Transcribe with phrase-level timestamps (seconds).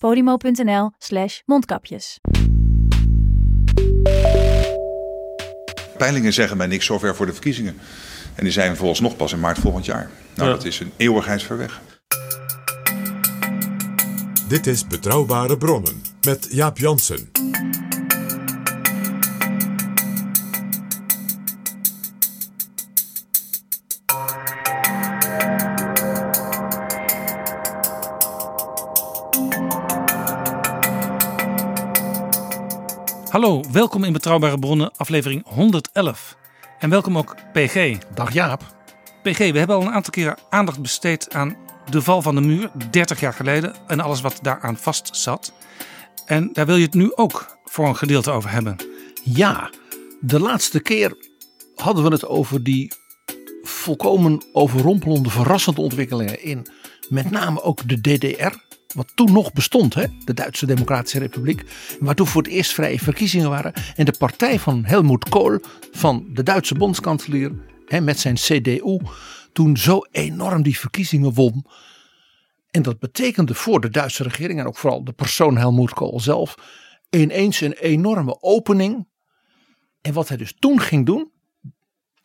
[0.00, 2.18] podimo.nl slash mondkapjes.
[5.96, 7.78] Peilingen zeggen mij niks zover voor de verkiezingen.
[8.34, 10.10] En die zijn vooralsnog pas in maart volgend jaar.
[10.34, 11.80] Nou, dat is een eeuwigheidsver weg.
[14.48, 17.39] Dit is Betrouwbare Bronnen met Jaap Jansen.
[33.40, 36.36] Hallo, welkom in Betrouwbare Bronnen, aflevering 111.
[36.78, 37.98] En welkom ook PG.
[38.14, 38.62] Dag Jaap.
[39.22, 41.56] PG, we hebben al een aantal keren aandacht besteed aan
[41.90, 45.52] de val van de muur, 30 jaar geleden, en alles wat daaraan vast zat.
[46.26, 48.76] En daar wil je het nu ook voor een gedeelte over hebben.
[49.22, 49.70] Ja,
[50.20, 51.16] de laatste keer
[51.74, 52.92] hadden we het over die
[53.62, 56.66] volkomen overrompelende, verrassende ontwikkelingen in
[57.08, 58.68] met name ook de DDR.
[58.94, 60.06] Wat toen nog bestond, hè?
[60.24, 61.62] de Duitse Democratische Republiek.
[62.00, 63.72] Waar toen voor het eerst vrije verkiezingen waren.
[63.96, 65.58] En de partij van Helmut Kohl,
[65.92, 67.52] van de Duitse bondskanselier,
[67.86, 68.98] hè, met zijn CDU,
[69.52, 71.66] toen zo enorm die verkiezingen won.
[72.70, 76.54] En dat betekende voor de Duitse regering en ook vooral de persoon Helmut Kohl zelf
[77.10, 79.08] ineens een enorme opening.
[80.00, 81.30] En wat hij dus toen ging doen,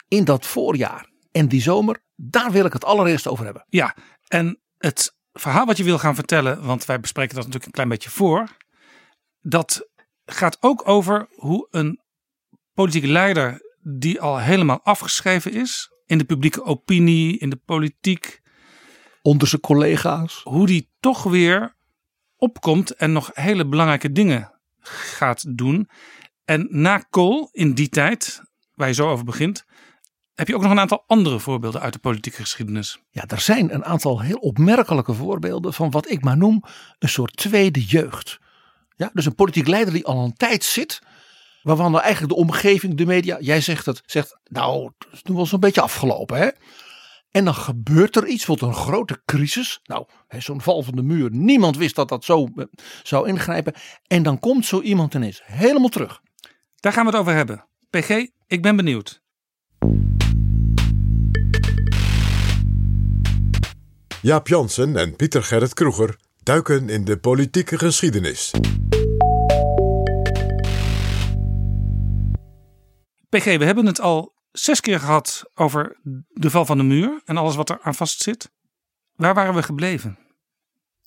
[0.08, 3.66] in dat voorjaar en die zomer, daar wil ik het allereerst over hebben.
[3.70, 3.96] Ja,
[4.28, 7.90] en het verhaal wat je wil gaan vertellen, want wij bespreken dat natuurlijk een klein
[7.90, 8.57] beetje voor.
[9.41, 9.90] Dat
[10.25, 12.01] gaat ook over hoe een
[12.73, 18.41] politieke leider die al helemaal afgeschreven is in de publieke opinie, in de politiek,
[19.22, 20.41] Onder zijn collega's.
[20.44, 21.75] hoe die toch weer
[22.38, 25.90] opkomt en nog hele belangrijke dingen gaat doen.
[26.45, 28.41] En na Kool in die tijd,
[28.74, 29.65] waar je zo over begint,
[30.35, 33.00] heb je ook nog een aantal andere voorbeelden uit de politieke geschiedenis.
[33.09, 36.63] Ja, er zijn een aantal heel opmerkelijke voorbeelden van wat ik maar noem
[37.00, 38.40] een soort tweede jeugd.
[38.95, 41.01] Ja, dus een politiek leider die al een tijd zit,
[41.62, 45.35] waarvan nou eigenlijk de omgeving, de media, jij zegt het, zegt nou, het is nu
[45.35, 46.50] wel zo'n beetje afgelopen hè.
[47.31, 49.79] En dan gebeurt er iets, wordt een grote crisis.
[49.84, 50.06] Nou,
[50.38, 52.66] zo'n val van de muur, niemand wist dat dat zo eh,
[53.03, 53.74] zou ingrijpen.
[54.07, 56.22] En dan komt zo iemand ineens helemaal terug.
[56.75, 57.66] Daar gaan we het over hebben.
[57.90, 58.09] PG,
[58.47, 59.24] ik ben benieuwd.
[64.25, 68.52] Jaap Jansen en Pieter Gerrit Kroeger duiken in de politieke geschiedenis.
[73.30, 77.38] PG, we hebben het al zes keer gehad over de val van de muur en
[77.38, 78.52] alles wat er aan vast zit.
[79.16, 80.18] Waar waren we gebleven?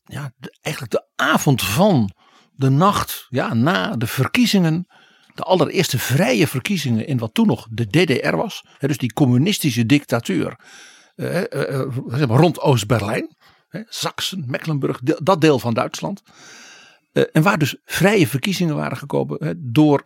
[0.05, 2.11] ja, de- eigenlijk de avond van
[2.53, 4.87] de nacht ja, na de verkiezingen.
[5.35, 8.65] De allereerste vrije verkiezingen in wat toen nog de DDR was.
[8.79, 10.57] Hè, dus die communistische dictatuur
[11.19, 11.81] eh, eh,
[12.23, 13.37] eh, rond Oost-Berlijn.
[13.89, 16.23] Sachsen, Mecklenburg, dat deel van Duitsland.
[17.13, 20.03] Eh, en waar dus vrije verkiezingen waren gekomen door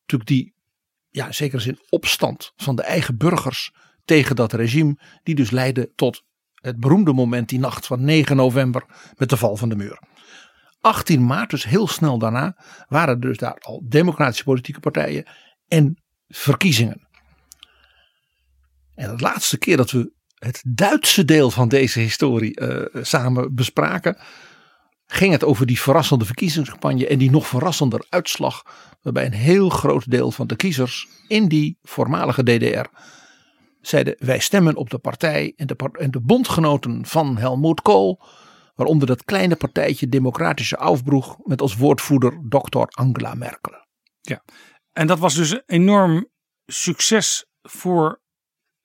[0.00, 0.54] natuurlijk die,
[1.10, 3.72] ja, zeker zin opstand van de eigen burgers
[4.04, 4.98] tegen dat regime.
[5.22, 6.22] Die dus leidde tot
[6.54, 8.84] het beroemde moment die nacht van 9 november
[9.16, 10.02] met de val van de muur.
[10.80, 15.26] 18 maart, dus heel snel daarna, waren dus daar al democratische politieke partijen
[15.68, 17.08] en verkiezingen.
[18.94, 24.18] En de laatste keer dat we het Duitse deel van deze historie eh, samen bespraken,
[25.06, 28.62] ging het over die verrassende verkiezingscampagne en die nog verrassender uitslag,
[29.02, 32.86] waarbij een heel groot deel van de kiezers in die voormalige DDR
[33.86, 35.66] zeiden wij stemmen op de partij en
[36.10, 38.20] de, bondgenoten van Helmut Kohl,
[38.74, 43.84] waaronder dat kleine partijtje Democratische Aufbruch met als woordvoerder dokter Angela Merkel.
[44.92, 46.28] En dat was dus een enorm
[46.66, 48.20] succes voor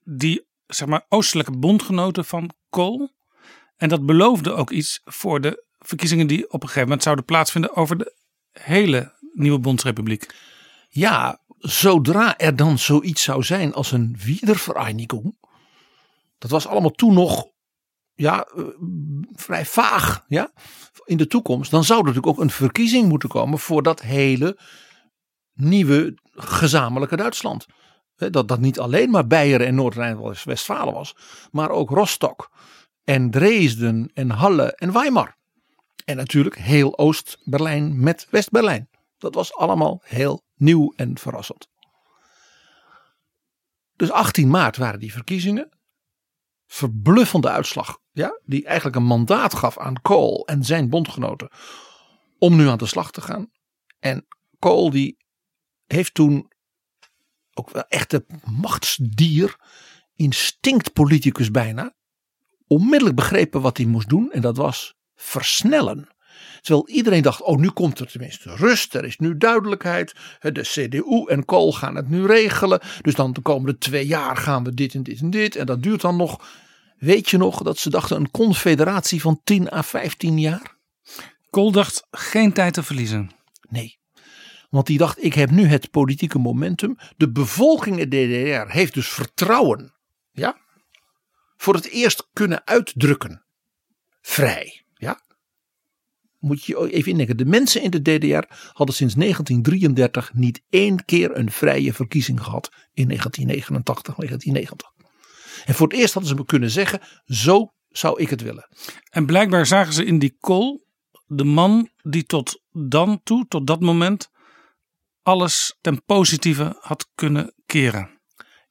[0.04, 3.12] die zeg maar, oostelijke bondgenoten van Kool.
[3.78, 7.76] En dat beloofde ook iets voor de verkiezingen die op een gegeven moment zouden plaatsvinden
[7.76, 8.16] over de
[8.52, 10.36] hele nieuwe bondsrepubliek.
[10.90, 15.36] Ja, zodra er dan zoiets zou zijn als een Wiedervereinigung.
[16.38, 17.48] Dat was allemaal toen nog
[18.14, 18.64] ja, eh,
[19.32, 20.52] vrij vaag ja,
[21.06, 21.72] in de toekomst.
[21.72, 24.60] Dan zou er natuurlijk ook een verkiezing moeten komen voor dat hele
[25.54, 27.66] nieuwe gezamenlijke Duitsland.
[28.30, 31.16] Dat dat niet alleen maar Beieren en Noord-Rijn-Westfalen was.
[31.52, 32.52] Maar ook Rostock
[33.04, 35.38] en Dresden en Halle en Weimar.
[36.06, 38.90] En natuurlijk heel Oost-Berlijn met West-Berlijn.
[39.18, 41.68] Dat was allemaal heel nieuw en verrassend.
[43.96, 45.70] Dus 18 maart waren die verkiezingen.
[46.68, 48.00] Verbluffende uitslag.
[48.12, 51.50] Ja, die eigenlijk een mandaat gaf aan Kool en zijn bondgenoten.
[52.38, 53.52] Om nu aan de slag te gaan.
[54.00, 54.26] En
[54.60, 55.18] Kool die
[55.86, 56.51] heeft toen
[57.62, 59.56] ook wel echt een machtsdier.
[60.16, 61.94] Instinctpoliticus bijna.
[62.68, 64.32] Onmiddellijk begrepen wat hij moest doen.
[64.32, 66.08] En dat was versnellen.
[66.62, 70.16] Terwijl iedereen dacht, oh nu komt er tenminste rust, er is nu duidelijkheid.
[70.40, 72.82] De CDU en Kool gaan het nu regelen.
[73.02, 75.56] Dus dan de komende twee jaar gaan we dit en dit en dit.
[75.56, 76.48] En dat duurt dan nog,
[76.98, 80.76] weet je nog, dat ze dachten een confederatie van 10 à 15 jaar?
[81.50, 83.32] Kool dacht geen tijd te verliezen.
[83.70, 84.01] Nee.
[84.72, 86.98] Want die dacht, ik heb nu het politieke momentum.
[87.18, 89.94] De bevolking in DDR heeft dus vertrouwen.
[90.32, 90.58] Ja?
[91.58, 93.46] Voor het eerst kunnen uitdrukken.
[94.22, 94.86] Vrij.
[94.94, 95.22] Ja?
[96.40, 97.38] Moet je even indenken.
[97.38, 102.72] De mensen in de DDR hadden sinds 1933 niet één keer een vrije verkiezing gehad.
[102.94, 104.92] In 1989, 1990.
[105.66, 108.68] En voor het eerst hadden ze me kunnen zeggen, zo zou ik het willen.
[109.10, 110.86] En blijkbaar zagen ze in die Kool
[111.28, 114.30] de man die tot dan toe, tot dat moment,
[115.24, 118.20] alles ten positieve had kunnen keren.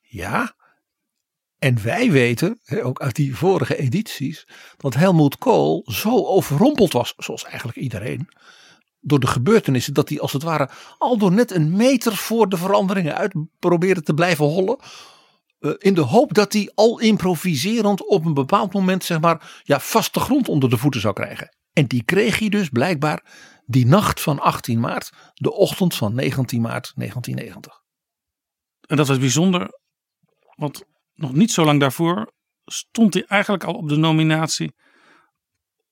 [0.01, 0.55] Ja.
[1.59, 7.45] En wij weten, ook uit die vorige edities, dat Helmoet Kool zo overrompeld was, zoals
[7.45, 8.29] eigenlijk iedereen,
[9.01, 12.57] door de gebeurtenissen, dat hij als het ware al door net een meter voor de
[12.57, 14.79] veranderingen uit probeerde te blijven hollen.
[15.59, 19.81] eh, In de hoop dat hij al improviserend op een bepaald moment, zeg maar, ja,
[19.81, 21.57] vaste grond onder de voeten zou krijgen.
[21.73, 23.23] En die kreeg hij dus blijkbaar
[23.71, 27.83] die nacht van 18 maart, de ochtend van 19 maart 1990.
[28.87, 29.79] En dat was bijzonder,
[30.57, 30.85] want
[31.15, 32.33] nog niet zo lang daarvoor
[32.65, 34.75] stond hij eigenlijk al op de nominatie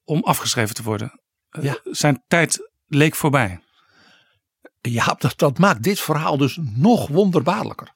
[0.05, 1.21] om afgeschreven te worden.
[1.49, 1.79] Eh, Ja.
[1.85, 3.61] Zijn tijd leek voorbij.
[4.81, 7.93] Ja, dat, dat maakt dit verhaal dus nog wonderbaarlijker.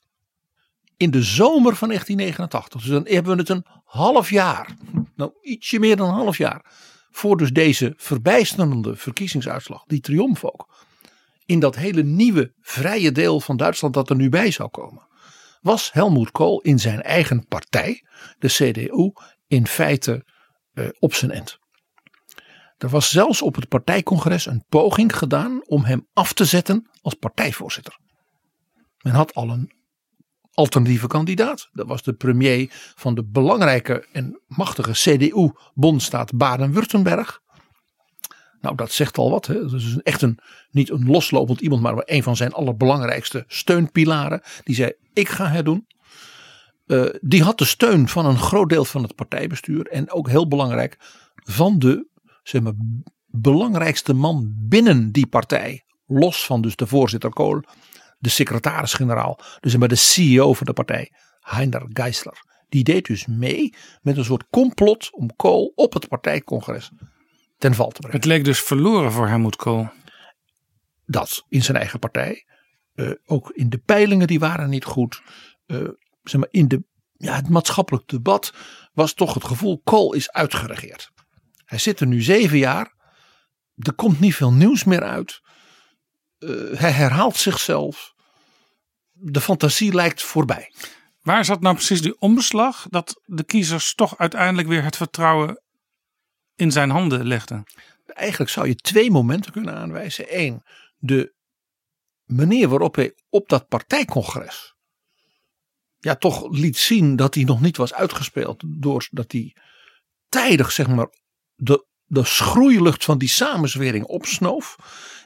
[0.96, 4.76] In de zomer van 1989, dus dan hebben we het een half jaar,
[5.14, 6.64] nou ietsje meer dan een half jaar,
[7.12, 10.74] voor dus deze verbijsterende verkiezingsuitslag, die triomf ook,
[11.46, 15.06] in dat hele nieuwe vrije deel van Duitsland dat er nu bij zou komen,
[15.60, 18.04] was Helmoet Kool in zijn eigen partij,
[18.38, 19.12] de CDU,
[19.46, 20.26] in feite
[20.72, 21.58] eh, op zijn end.
[22.78, 27.14] Er was zelfs op het partijcongres een poging gedaan om hem af te zetten als
[27.14, 27.98] partijvoorzitter.
[29.02, 29.72] Men had al een
[30.54, 31.68] alternatieve kandidaat.
[31.72, 37.40] Dat was de premier van de belangrijke en machtige CDU-bondstaat Baden-Württemberg.
[38.60, 39.46] Nou, dat zegt al wat.
[39.46, 39.60] Hè?
[39.60, 40.38] Dat is echt een,
[40.70, 44.42] niet een loslopend iemand, maar een van zijn allerbelangrijkste steunpilaren.
[44.64, 45.86] Die zei: Ik ga het doen.
[46.86, 49.86] Eh, die had de steun van een groot deel van het partijbestuur.
[49.86, 50.96] En ook heel belangrijk
[51.34, 52.06] van de
[52.42, 52.72] zeg maar,
[53.26, 55.84] belangrijkste man binnen die partij.
[56.06, 57.62] Los van dus de voorzitter Kool,
[58.22, 62.50] de secretaris-generaal, dus maar de CEO van de partij, Heiner Geisler.
[62.68, 66.90] Die deed dus mee met een soort complot om Kool op het partijcongres
[67.58, 68.16] ten val te brengen.
[68.16, 69.88] Het leek dus verloren voor Helmut Kool.
[71.06, 72.46] Dat in zijn eigen partij.
[72.94, 75.22] Eh, ook in de peilingen die waren niet goed.
[75.66, 75.88] Eh,
[76.22, 76.84] zeg maar in de,
[77.16, 78.52] ja, het maatschappelijk debat
[78.92, 81.10] was toch het gevoel Kool is uitgeregeerd.
[81.64, 82.94] Hij zit er nu zeven jaar.
[83.76, 85.40] Er komt niet veel nieuws meer uit.
[86.38, 88.11] Eh, hij herhaalt zichzelf.
[89.24, 90.72] De fantasie lijkt voorbij.
[91.20, 95.62] Waar zat nou precies die omslag dat de kiezers toch uiteindelijk weer het vertrouwen
[96.54, 97.64] in zijn handen legden?
[98.06, 100.40] Eigenlijk zou je twee momenten kunnen aanwijzen.
[100.40, 100.62] Eén,
[100.98, 101.34] de
[102.24, 104.72] manier waarop hij op dat partijcongres
[106.02, 108.62] ja, toch liet zien dat hij nog niet was uitgespeeld.
[108.66, 109.56] Doordat hij
[110.28, 111.08] tijdig zeg maar
[111.54, 114.76] de, de schroeilucht van die samenzwering opsnoof.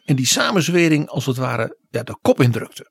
[0.05, 2.91] En die samenzwering als het ware ja, de kop indrukte.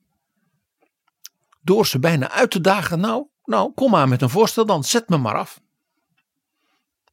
[1.66, 3.00] Door ze bijna uit te dagen.
[3.00, 4.84] Nou, nou, kom maar met een voorstel dan.
[4.84, 5.62] Zet me maar af.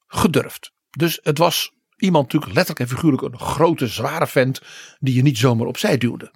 [0.06, 0.73] Gedurfd.
[0.90, 4.61] Dus het was iemand natuurlijk letterlijk en figuurlijk een grote zware vent.
[4.99, 6.32] Die je niet zomaar opzij duwde.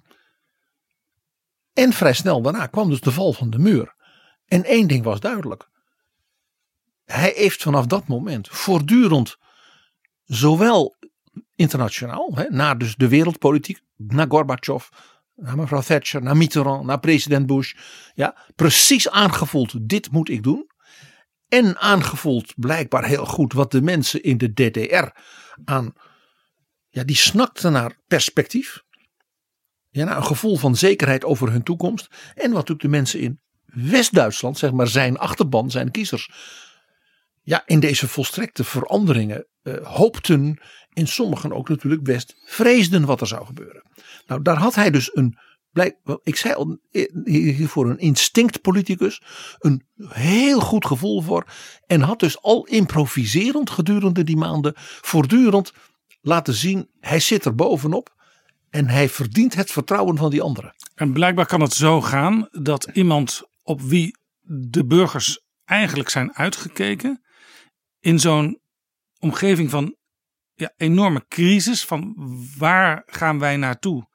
[1.73, 3.95] En vrij snel daarna kwam dus de val van de muur.
[4.45, 5.69] En één ding was duidelijk.
[7.05, 9.37] Hij heeft vanaf dat moment voortdurend
[10.23, 10.95] zowel
[11.55, 14.87] internationaal, hè, naar dus de wereldpolitiek, naar Gorbachev,
[15.37, 17.73] naar mevrouw Thatcher, naar Mitterrand, naar president Bush.
[18.13, 20.69] Ja, precies aangevoeld, dit moet ik doen.
[21.47, 25.07] En aangevoeld blijkbaar heel goed wat de mensen in de DDR
[25.65, 25.93] aan,
[26.89, 28.83] ja, die snakten naar perspectief.
[29.89, 32.07] Ja, naar een gevoel van zekerheid over hun toekomst.
[32.35, 36.31] En wat natuurlijk de mensen in West-Duitsland, zeg maar zijn achterban, zijn kiezers,
[37.41, 40.59] ja, in deze volstrekte veranderingen uh, hoopten.
[40.97, 43.83] En sommigen ook natuurlijk best vreesden wat er zou gebeuren.
[44.27, 45.37] Nou, daar had hij dus een,
[46.23, 46.79] ik zei al
[47.25, 49.21] hiervoor een instinctpoliticus,
[49.59, 51.45] een heel goed gevoel voor.
[51.87, 55.73] En had dus al improviserend gedurende die maanden voortdurend
[56.21, 58.15] laten zien, hij zit er bovenop.
[58.69, 60.75] En hij verdient het vertrouwen van die anderen.
[60.95, 67.23] En blijkbaar kan het zo gaan dat iemand op wie de burgers eigenlijk zijn uitgekeken,
[67.99, 68.59] in zo'n
[69.19, 69.96] omgeving van
[70.57, 72.15] ja, enorme crisis, van
[72.57, 74.07] waar gaan wij naartoe?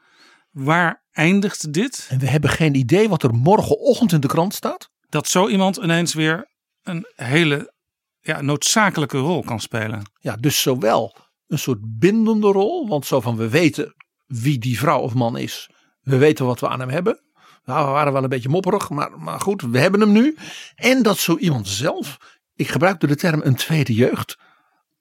[0.50, 2.06] Waar eindigt dit?
[2.10, 4.90] En we hebben geen idee wat er morgenochtend in de krant staat.
[5.08, 6.50] Dat zo iemand ineens weer
[6.82, 7.74] een hele
[8.20, 10.02] ja, noodzakelijke rol kan spelen.
[10.18, 13.94] Ja, dus zowel een soort bindende rol, want zo van we weten
[14.26, 15.70] wie die vrouw of man is.
[16.00, 17.20] We weten wat we aan hem hebben.
[17.64, 20.36] Nou, we waren wel een beetje mopperig, maar, maar goed, we hebben hem nu.
[20.74, 22.18] En dat zo iemand zelf,
[22.54, 24.38] ik gebruikte de term een tweede jeugd,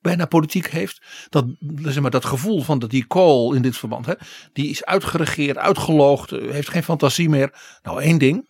[0.02, 1.02] bijna politiek heeft.
[1.30, 1.46] Dat,
[1.82, 4.14] zeg maar, dat gevoel van die Kool in dit verband, hè,
[4.54, 7.80] die is uitgeregeerd, uitgeloogd, heeft geen fantasie meer.
[7.84, 8.50] Nou, één ding.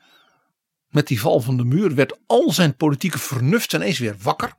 [0.88, 4.54] Met die val van de muur werd al zijn politieke vernuft ineens weer wakker.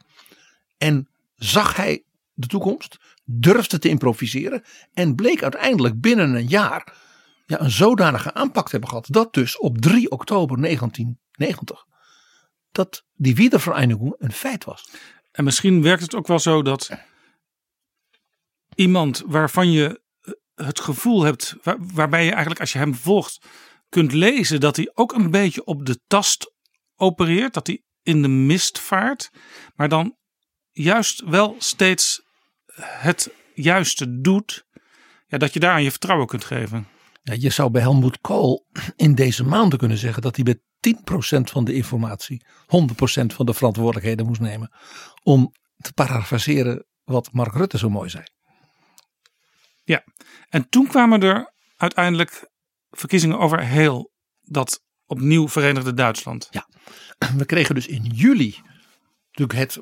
[0.78, 6.92] En zag hij de toekomst, durfde te improviseren en bleek uiteindelijk binnen een jaar
[7.46, 9.06] ja, een zodanige aanpak te hebben gehad.
[9.10, 11.86] Dat dus op 3 oktober 1990
[12.72, 14.90] dat die Wiedervereinigung een feit was.
[15.32, 16.90] En misschien werkt het ook wel zo dat
[18.74, 20.00] iemand waarvan je
[20.54, 23.46] het gevoel hebt, waarbij je eigenlijk als je hem volgt
[23.88, 26.52] kunt lezen dat hij ook een beetje op de tast
[26.96, 29.30] opereert, dat hij in de mist vaart,
[29.74, 30.16] maar dan
[30.70, 32.22] juist wel steeds
[32.80, 34.64] het juiste doet,
[35.26, 36.88] ja, dat je daar aan je vertrouwen kunt geven.
[37.22, 41.50] Ja, je zou bij Helmoet Kool in deze maanden kunnen zeggen dat hij met 10%
[41.50, 44.72] van de informatie 100% van de verantwoordelijkheden moest nemen.
[45.22, 48.24] Om te parafraseren wat Mark Rutte zo mooi zei.
[49.84, 50.04] Ja,
[50.48, 52.50] en toen kwamen er uiteindelijk
[52.90, 56.48] verkiezingen over heel dat opnieuw verenigde Duitsland.
[56.50, 56.68] Ja,
[57.38, 58.56] we kregen dus in juli
[59.30, 59.78] natuurlijk het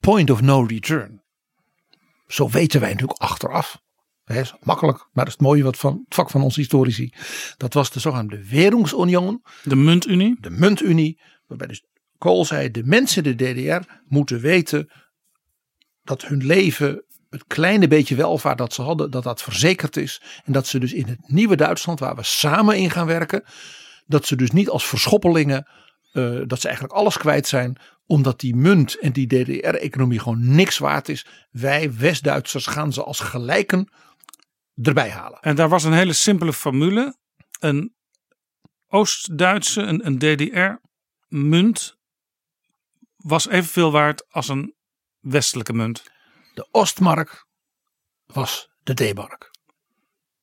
[0.00, 1.22] point of no return.
[2.26, 3.80] Zo weten wij natuurlijk achteraf.
[4.26, 7.12] Is makkelijk, maar dat is het mooie wat van het vak van onze historici.
[7.56, 9.42] Dat was de zogenaamde Währungsunion.
[9.62, 10.36] De muntunie.
[10.40, 11.84] De muntunie, waarbij dus
[12.18, 14.90] Kool zei, de mensen in de DDR moeten weten
[16.02, 20.22] dat hun leven, het kleine beetje welvaart dat ze hadden, dat dat verzekerd is.
[20.44, 23.44] En dat ze dus in het nieuwe Duitsland, waar we samen in gaan werken,
[24.06, 25.68] dat ze dus niet als verschoppelingen,
[26.12, 27.76] uh, dat ze eigenlijk alles kwijt zijn,
[28.06, 31.26] omdat die munt en die DDR-economie gewoon niks waard is.
[31.50, 33.92] Wij West-Duitsers gaan ze als gelijken
[34.82, 35.40] erbij halen.
[35.40, 37.16] En daar was een hele simpele formule.
[37.60, 37.94] Een
[38.88, 41.96] Oost-Duitse, een, een DDR-munt
[43.16, 44.74] was evenveel waard als een
[45.20, 46.02] westelijke munt.
[46.54, 47.46] De Ostmark
[48.26, 49.50] was de D-mark.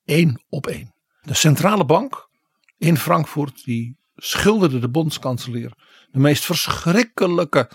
[0.05, 0.93] Eén op één.
[1.21, 2.29] De centrale bank
[2.77, 5.73] in Frankfurt die schilderde de bondskanselier
[6.11, 7.69] de meest verschrikkelijke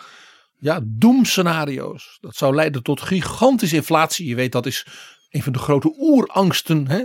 [0.58, 2.18] ja, doemscenario's.
[2.20, 4.26] Dat zou leiden tot gigantische inflatie.
[4.26, 4.86] Je weet dat is
[5.34, 7.04] een van de grote oerangsten hè,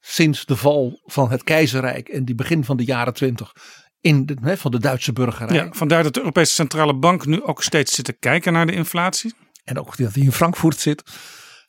[0.00, 3.52] sinds de val van het keizerrijk en die begin van de jaren twintig
[4.00, 5.56] in de, hè, van de Duitse burgerij.
[5.56, 8.72] Ja, vandaar dat de Europese Centrale Bank nu ook steeds zit te kijken naar de
[8.72, 9.34] inflatie.
[9.64, 11.02] En ook dat hij in Frankfurt zit.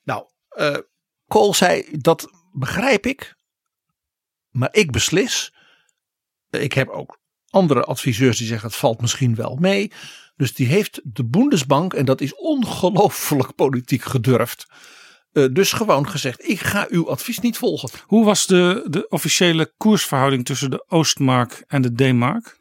[0.03, 0.25] Nou,
[0.57, 0.75] uh,
[1.27, 3.35] Kool zei dat begrijp ik,
[4.49, 5.53] maar ik beslis.
[6.49, 9.91] Ik heb ook andere adviseurs die zeggen het valt misschien wel mee.
[10.35, 14.65] Dus die heeft de Bundesbank, en dat is ongelooflijk politiek gedurfd.
[15.37, 17.89] Uh, dus gewoon gezegd: ik ga uw advies niet volgen.
[18.05, 22.57] Hoe was de, de officiële koersverhouding tussen de Oostmark en de D-mark?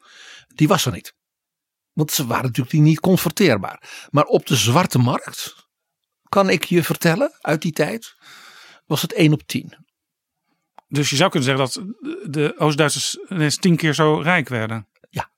[0.54, 1.14] Die was er niet.
[1.92, 4.06] Want ze waren natuurlijk niet converteerbaar.
[4.10, 5.68] Maar op de zwarte markt,
[6.28, 8.16] kan ik je vertellen, uit die tijd,
[8.86, 9.76] was het 1 op 10.
[10.88, 11.94] Dus je zou kunnen zeggen dat
[12.32, 14.88] de Oost-Duitsers ineens tien keer zo rijk werden.
[15.10, 15.30] Ja,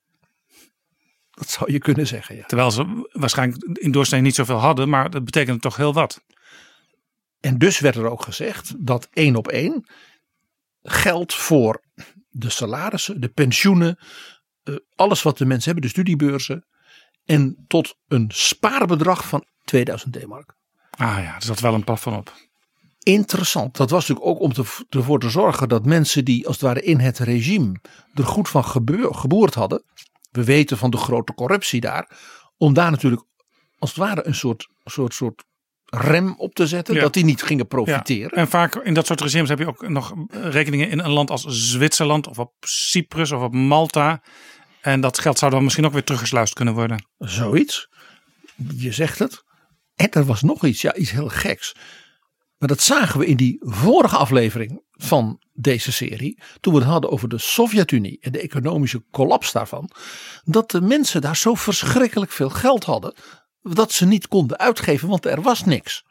[1.31, 2.37] dat zou je kunnen zeggen.
[2.37, 2.45] Ja.
[2.47, 6.21] Terwijl ze waarschijnlijk in doorsnee niet zoveel hadden, maar dat betekent toch heel wat.
[7.41, 9.89] En dus werd er ook gezegd dat één op één
[10.83, 11.83] geldt voor
[12.29, 13.99] de salarissen, de pensioenen,
[14.63, 16.67] eh, alles wat de mensen hebben, de studiebeurzen.
[17.25, 20.55] En tot een spaarbedrag van 2000 D-mark.
[20.91, 22.33] Ah ja, er zat wel een plafond op.
[22.99, 23.77] Interessant.
[23.77, 26.83] Dat was natuurlijk ook om te, ervoor te zorgen dat mensen die als het ware
[26.83, 27.81] in het regime
[28.15, 29.85] er goed van gebeur, geboerd hadden.
[30.31, 32.19] We weten van de grote corruptie daar.
[32.57, 33.23] Om daar natuurlijk
[33.79, 35.45] als het ware een soort, soort, soort
[35.91, 36.95] rem op te zetten.
[36.95, 37.01] Ja.
[37.01, 38.31] Dat die niet gingen profiteren.
[38.31, 41.45] En vaak in dat soort regimes heb je ook nog rekeningen in een land als
[41.45, 44.23] Zwitserland of op Cyprus of op Malta.
[44.81, 47.07] En dat geld zou dan misschien ook weer teruggesluist kunnen worden.
[47.19, 47.89] Zoiets.
[48.77, 49.45] Je zegt het.
[49.95, 51.75] En er was nog iets, ja, iets heel geks.
[52.59, 56.43] Maar dat zagen we in die vorige aflevering van deze serie.
[56.61, 59.91] Toen we het hadden over de Sovjet-Unie en de economische kollaps daarvan.
[60.45, 63.15] Dat de mensen daar zo verschrikkelijk veel geld hadden.
[63.63, 66.05] Dat ze niet konden uitgeven, want er was niks.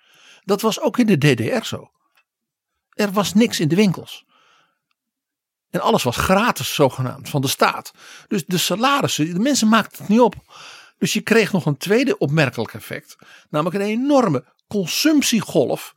[0.43, 1.91] Dat was ook in de DDR zo.
[2.93, 4.25] Er was niks in de winkels.
[5.69, 7.93] En alles was gratis zogenaamd van de staat.
[8.27, 10.35] Dus de salarissen, de mensen maakten het niet op.
[10.97, 13.15] Dus je kreeg nog een tweede opmerkelijk effect.
[13.49, 15.95] Namelijk een enorme consumptiegolf.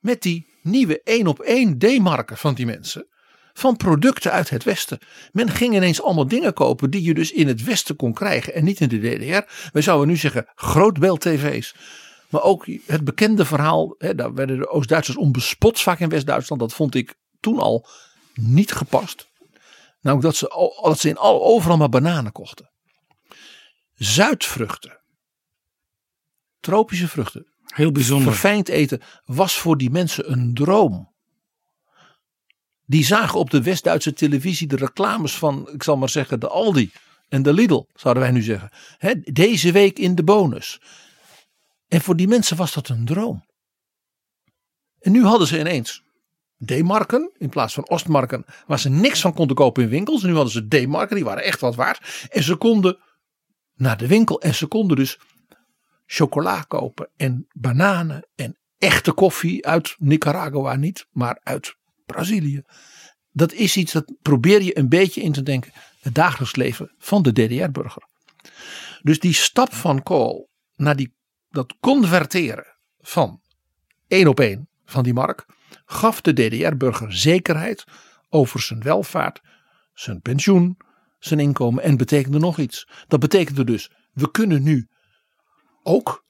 [0.00, 3.06] Met die nieuwe één op één D-marken van die mensen.
[3.52, 4.98] Van producten uit het Westen.
[5.32, 8.64] Men ging ineens allemaal dingen kopen die je dus in het Westen kon krijgen en
[8.64, 9.52] niet in de DDR.
[9.72, 11.74] Wij zouden nu zeggen grootbeeld tv's.
[12.28, 16.60] Maar ook het bekende verhaal, hè, daar werden de Oost-Duitsers onbespot vaak in West-Duitsland.
[16.60, 17.86] Dat vond ik toen al
[18.34, 19.30] niet gepast.
[20.00, 22.70] Namelijk dat ze, dat ze in al, overal maar bananen kochten.
[23.94, 25.00] Zuidvruchten,
[26.60, 28.32] tropische vruchten, Heel bijzonder.
[28.32, 31.11] verfijnd eten was voor die mensen een droom.
[32.86, 36.92] Die zagen op de West-Duitse televisie de reclames van, ik zal maar zeggen, de Aldi
[37.28, 38.70] en de Lidl, zouden wij nu zeggen.
[39.32, 40.80] Deze week in de bonus.
[41.88, 43.44] En voor die mensen was dat een droom.
[45.00, 46.02] En nu hadden ze ineens
[46.64, 50.22] D-marken in plaats van Ostmarken, waar ze niks van konden kopen in winkels.
[50.22, 52.28] Nu hadden ze D-marken, die waren echt wat waard.
[52.30, 52.98] En ze konden
[53.74, 55.18] naar de winkel en ze konden dus
[56.06, 61.76] chocola kopen en bananen en echte koffie uit Nicaragua niet, maar uit
[62.12, 62.62] Brazilië.
[63.32, 65.72] Dat is iets dat probeer je een beetje in te denken.
[66.00, 68.02] Het dagelijks leven van de DDR-burger.
[69.02, 71.14] Dus die stap van Kool naar die,
[71.50, 73.40] dat converteren van
[74.08, 75.46] één op één van die mark
[75.84, 77.84] gaf de DDR-burger zekerheid
[78.28, 79.40] over zijn welvaart,
[79.94, 80.76] zijn pensioen,
[81.18, 82.88] zijn inkomen en betekende nog iets.
[83.08, 84.88] Dat betekende dus, we kunnen nu
[85.82, 86.24] ook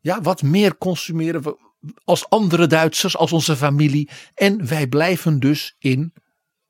[0.00, 1.56] ja, wat meer consumeren
[2.04, 4.10] als andere Duitsers, als onze familie.
[4.34, 6.12] En wij blijven dus in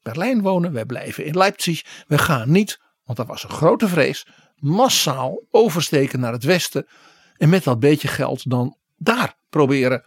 [0.03, 2.05] Berlijn wonen, wij blijven in Leipzig.
[2.07, 6.87] We gaan niet, want dat was een grote vrees, massaal oversteken naar het westen.
[7.37, 10.05] En met dat beetje geld dan daar proberen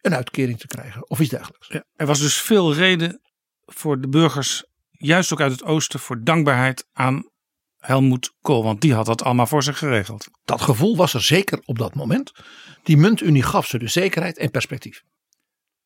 [0.00, 1.68] een uitkering te krijgen of iets dergelijks.
[1.68, 3.20] Ja, er was dus veel reden
[3.66, 7.30] voor de burgers, juist ook uit het oosten, voor dankbaarheid aan
[7.78, 8.62] Helmoet Kool.
[8.62, 10.28] Want die had dat allemaal voor zich geregeld.
[10.44, 12.32] Dat gevoel was er zeker op dat moment.
[12.86, 15.02] Die muntunie gaf ze dus zekerheid en perspectief.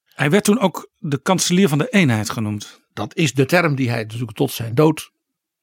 [0.04, 2.80] Hij werd toen ook de kanselier van de eenheid genoemd.
[2.92, 5.10] Dat is de term die hij natuurlijk tot zijn dood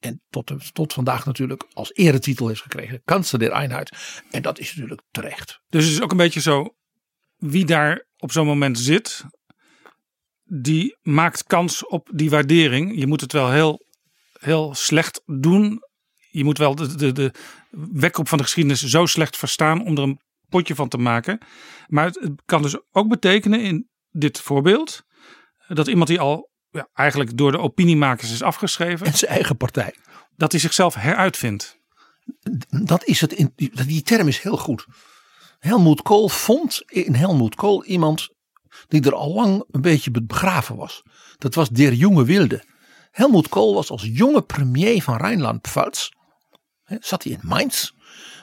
[0.00, 3.02] en tot, tot vandaag natuurlijk als eretitel heeft gekregen.
[3.04, 3.96] Kanselier Einheit.
[4.30, 5.60] En dat is natuurlijk terecht.
[5.68, 6.74] Dus het is ook een beetje zo,
[7.36, 9.24] wie daar op zo'n moment zit,
[10.44, 12.98] die maakt kans op die waardering.
[12.98, 13.86] Je moet het wel heel,
[14.32, 15.82] heel slecht doen.
[16.30, 17.32] Je moet wel de, de, de
[17.70, 21.38] wekroep van de geschiedenis zo slecht verstaan om er een potje van te maken.
[21.86, 25.02] Maar het kan dus ook betekenen in dit voorbeeld
[25.68, 29.94] dat iemand die al ja, eigenlijk door de opiniemakers is afgeschreven, En zijn eigen partij.
[30.36, 31.78] dat hij zichzelf heruitvindt.
[32.68, 34.86] Dat is het, in, die, die term is heel goed.
[35.58, 38.28] Helmoet Kool vond in Helmoet Kool iemand
[38.88, 41.02] die er al lang een beetje begraven was.
[41.36, 42.64] Dat was der jonge wilde.
[43.10, 46.08] Helmoet Kool was als jonge premier van Rijnland-Pfalz.
[46.84, 47.90] Zat hij in Mainz.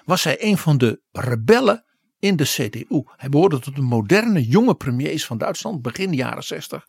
[0.03, 1.85] Was hij een van de rebellen
[2.19, 3.03] in de CDU.
[3.15, 5.81] Hij behoorde tot de moderne jonge premiers van Duitsland.
[5.81, 6.85] Begin jaren 60.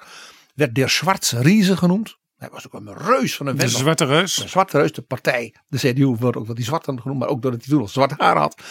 [0.54, 2.16] Werd der Schwarze Riese genoemd.
[2.36, 3.72] Hij was ook een reus van een De vent.
[3.72, 4.34] Zwarte Reus.
[4.34, 7.42] De Zwarte Reus, de partij, de CDU wordt ook wel die zwarte genoemd, maar ook
[7.42, 8.62] doordat hij toen al zwart haar had.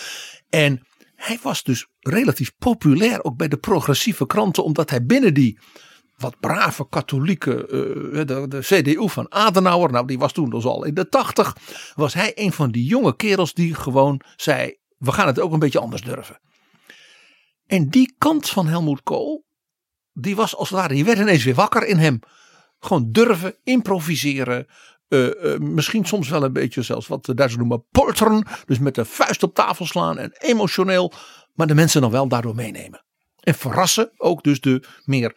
[0.50, 5.60] En hij was dus relatief populair ook bij de progressieve kranten, omdat hij binnen die
[6.18, 10.84] wat brave katholieke, eh, de, de CDU van Adenauer, nou die was toen dus al
[10.84, 11.58] in de tachtig,
[11.96, 15.60] was hij een van die jonge kerels die gewoon zei, we gaan het ook een
[15.60, 16.40] beetje anders durven.
[17.68, 19.46] En die kant van Helmoet Kool,
[20.14, 22.20] die was als het ware, die werd ineens weer wakker in hem.
[22.80, 24.68] Gewoon durven, improviseren.
[25.08, 28.46] eh, eh, misschien soms wel een beetje zelfs wat de Duitsers noemen polteren.
[28.66, 31.14] Dus met de vuist op tafel slaan en emotioneel.
[31.54, 33.04] Maar de mensen dan wel daardoor meenemen.
[33.40, 35.36] En verrassen ook dus de meer,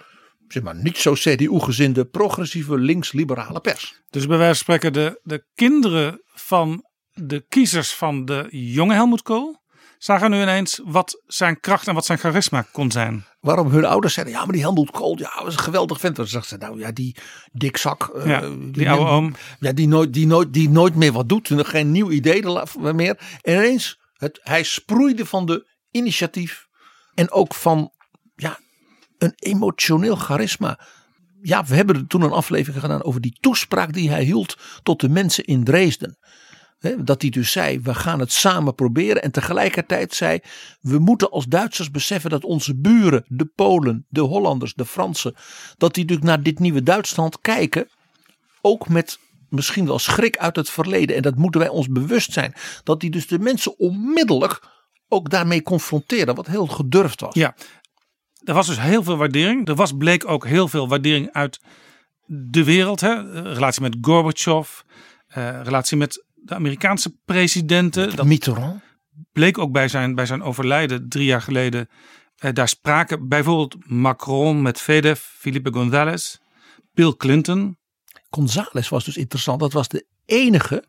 [0.48, 4.02] zeg maar, niet zo CDU-gezinde progressieve links-liberale pers.
[4.10, 9.22] Dus bij wijze van spreken de, de kinderen van de kiezers van de jonge Helmut
[9.22, 9.60] Kool.
[9.98, 13.24] Zagen nu ineens wat zijn kracht en wat zijn charisma kon zijn.
[13.40, 16.16] Waarom hun ouders zeiden, ja maar die Helmut Kool, ja was een geweldig vent.
[16.16, 17.16] Dan zegt ze, nou ja die
[17.52, 18.10] dikzak.
[18.24, 19.34] Ja, die oude oom.
[19.60, 21.50] Ja, die nooit, die, nooit, die nooit meer wat doet.
[21.50, 22.42] en Geen nieuw idee
[22.94, 23.38] meer.
[23.42, 26.66] En ineens, het, hij sproeide van de initiatief.
[27.14, 27.92] En ook van
[28.34, 28.58] ja,
[29.18, 30.80] een emotioneel charisma.
[31.42, 35.08] Ja, we hebben toen een aflevering gedaan over die toespraak die hij hield tot de
[35.08, 36.18] mensen in Dresden.
[36.98, 39.22] Dat hij dus zei, we gaan het samen proberen.
[39.22, 40.38] En tegelijkertijd zei,
[40.80, 45.34] we moeten als Duitsers beseffen dat onze buren, de Polen, de Hollanders, de Fransen,
[45.76, 47.88] dat die natuurlijk naar dit nieuwe Duitsland kijken.
[48.60, 51.16] Ook met misschien wel schrik uit het verleden.
[51.16, 52.54] En dat moeten wij ons bewust zijn.
[52.84, 54.62] Dat die dus de mensen onmiddellijk
[55.08, 56.34] ook daarmee confronteren.
[56.34, 57.34] Wat heel gedurfd was.
[57.34, 57.54] Ja,
[58.44, 59.68] er was dus heel veel waardering.
[59.68, 61.60] Er was, bleek ook heel veel waardering uit
[62.26, 63.00] de wereld.
[63.00, 63.42] Hè?
[63.52, 64.80] Relatie met Gorbachev,
[65.28, 68.16] eh, relatie met de Amerikaanse presidenten.
[68.16, 68.82] Dat Mitterrand.
[69.32, 71.88] bleek ook bij zijn, bij zijn overlijden drie jaar geleden.
[72.36, 76.36] Eh, daar spraken bijvoorbeeld Macron met Vedev, Felipe González,
[76.92, 77.76] Bill Clinton.
[78.30, 79.60] González was dus interessant.
[79.60, 80.84] Dat was de enige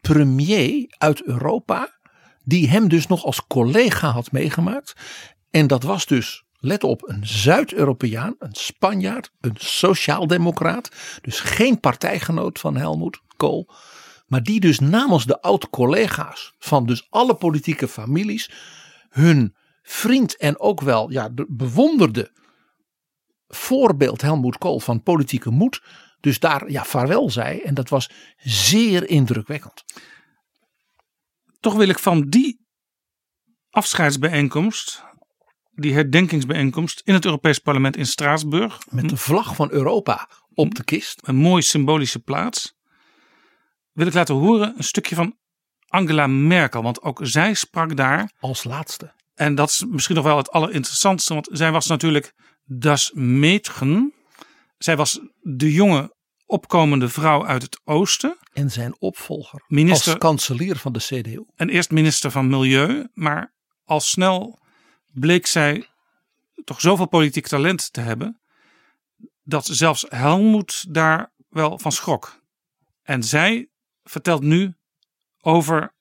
[0.00, 1.98] premier uit Europa
[2.44, 4.92] die hem dus nog als collega had meegemaakt.
[5.50, 10.90] En dat was dus, let op, een Zuid-Europeaan, een Spanjaard, een sociaaldemocraat.
[11.22, 13.70] Dus geen partijgenoot van Helmut Kool.
[14.28, 18.50] Maar die dus namens de oud-collega's van dus alle politieke families
[19.08, 22.30] hun vriend en ook wel ja, de bewonderde
[23.46, 25.82] voorbeeld Helmut Kool van politieke moed
[26.20, 27.60] dus daar ja, vaarwel zei.
[27.60, 29.84] En dat was zeer indrukwekkend.
[31.60, 32.66] Toch wil ik van die
[33.70, 35.02] afscheidsbijeenkomst,
[35.74, 40.84] die herdenkingsbijeenkomst in het Europees Parlement in Straatsburg, Met de vlag van Europa op de
[40.84, 41.20] kist.
[41.22, 42.77] een mooi symbolische plaats,
[43.98, 45.36] wil ik laten horen een stukje van
[45.88, 46.82] Angela Merkel.
[46.82, 48.32] Want ook zij sprak daar.
[48.40, 49.12] Als laatste.
[49.34, 52.32] En dat is misschien nog wel het allerinteressantste, want zij was natuurlijk
[52.64, 54.14] das Mädchen.
[54.78, 56.14] Zij was de jonge
[56.46, 58.38] opkomende vrouw uit het oosten.
[58.52, 59.64] En zijn opvolger.
[59.66, 61.44] Minister- Als kanselier van de CDU.
[61.56, 64.58] En eerst minister van Milieu, maar al snel
[65.12, 65.86] bleek zij
[66.64, 68.40] toch zoveel politiek talent te hebben.
[69.42, 72.40] dat zelfs Helmoet daar wel van schrok.
[73.02, 73.68] En zij
[74.08, 74.74] vertelt nu
[75.40, 75.92] over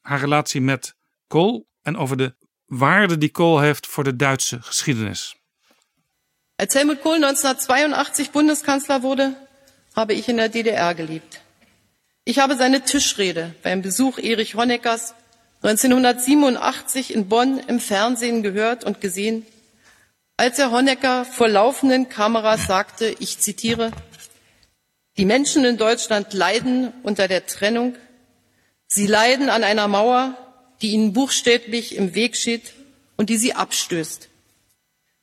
[0.00, 0.94] haar relatie met
[1.26, 2.34] Kool en over de
[2.66, 5.36] waarde die Kool heeft voor de Duitse geschiedenis.
[6.56, 9.36] Als Helmut Kohl 1982 Bundeskanzler wurde,
[9.94, 11.40] habe ich in der DDR gelebt.
[12.24, 15.14] Ich habe seine Tischrede beim Besuch Erich Honeckers
[15.62, 19.46] 1987 in Bonn im Fernsehen gehört und gesehen,
[20.36, 23.90] als Herr Honecker vor laufenden Kameras sagte, ich zitiere,
[25.16, 27.96] die Menschen in Deutschland leiden unter der Trennung.
[28.86, 30.36] Sie leiden an einer Mauer,
[30.82, 32.72] die ihnen buchstäblich im Weg steht
[33.16, 34.28] und die sie abstößt.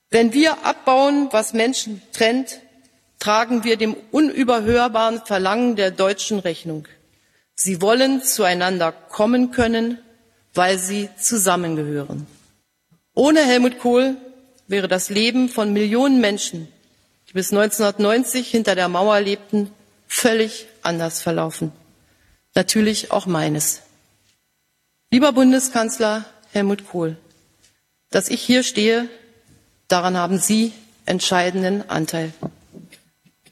[0.09, 2.61] Wenn wir abbauen, was Menschen trennt,
[3.19, 6.87] tragen wir dem unüberhörbaren Verlangen der Deutschen Rechnung.
[7.55, 9.99] Sie wollen zueinander kommen können,
[10.53, 12.27] weil sie zusammengehören.
[13.15, 14.15] Ohne Helmut Kohl
[14.67, 16.67] wäre das Leben von Millionen Menschen,
[17.27, 19.71] die bis 1990 hinter der Mauer lebten,
[20.07, 21.71] völlig anders verlaufen.
[22.55, 23.81] Natürlich auch meines.
[25.11, 27.17] Lieber Bundeskanzler Helmut Kohl,
[28.09, 29.09] dass ich hier stehe,
[29.87, 30.73] daran haben Sie
[31.05, 32.33] entscheidenden Anteil.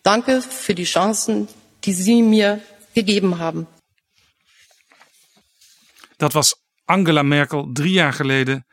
[0.04, 1.48] Danke für die Chancen,
[1.84, 2.62] die Sie mir
[2.94, 3.68] gegeben haben.
[6.18, 8.66] Dat was Angela Merkel drie jaar geleden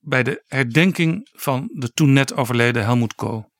[0.00, 3.52] bij de herdenking van de toen net overleden Helmut Kohl.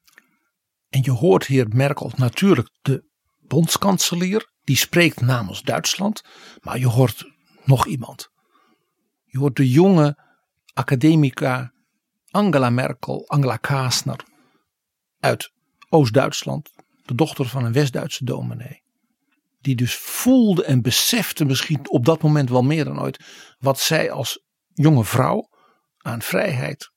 [0.89, 3.05] En je hoort hier Merkel natuurlijk de
[3.47, 4.53] bondskanselier.
[4.65, 6.23] Die spreekt namens Duitsland.
[6.61, 7.31] Maar je hoort
[7.65, 8.29] nog iemand.
[9.25, 10.19] Je hoort de jonge
[10.73, 11.73] academica
[12.31, 14.25] Angela Merkel, Angela Kasner.
[15.21, 15.53] Uit
[15.89, 16.71] Oost-Duitsland.
[17.03, 18.83] De dochter van een West-Duitse dominee.
[19.61, 23.25] Die dus voelde en besefte misschien op dat moment wel meer dan ooit.
[23.59, 25.49] Wat zij als jonge vrouw
[25.99, 26.93] aan vrijheid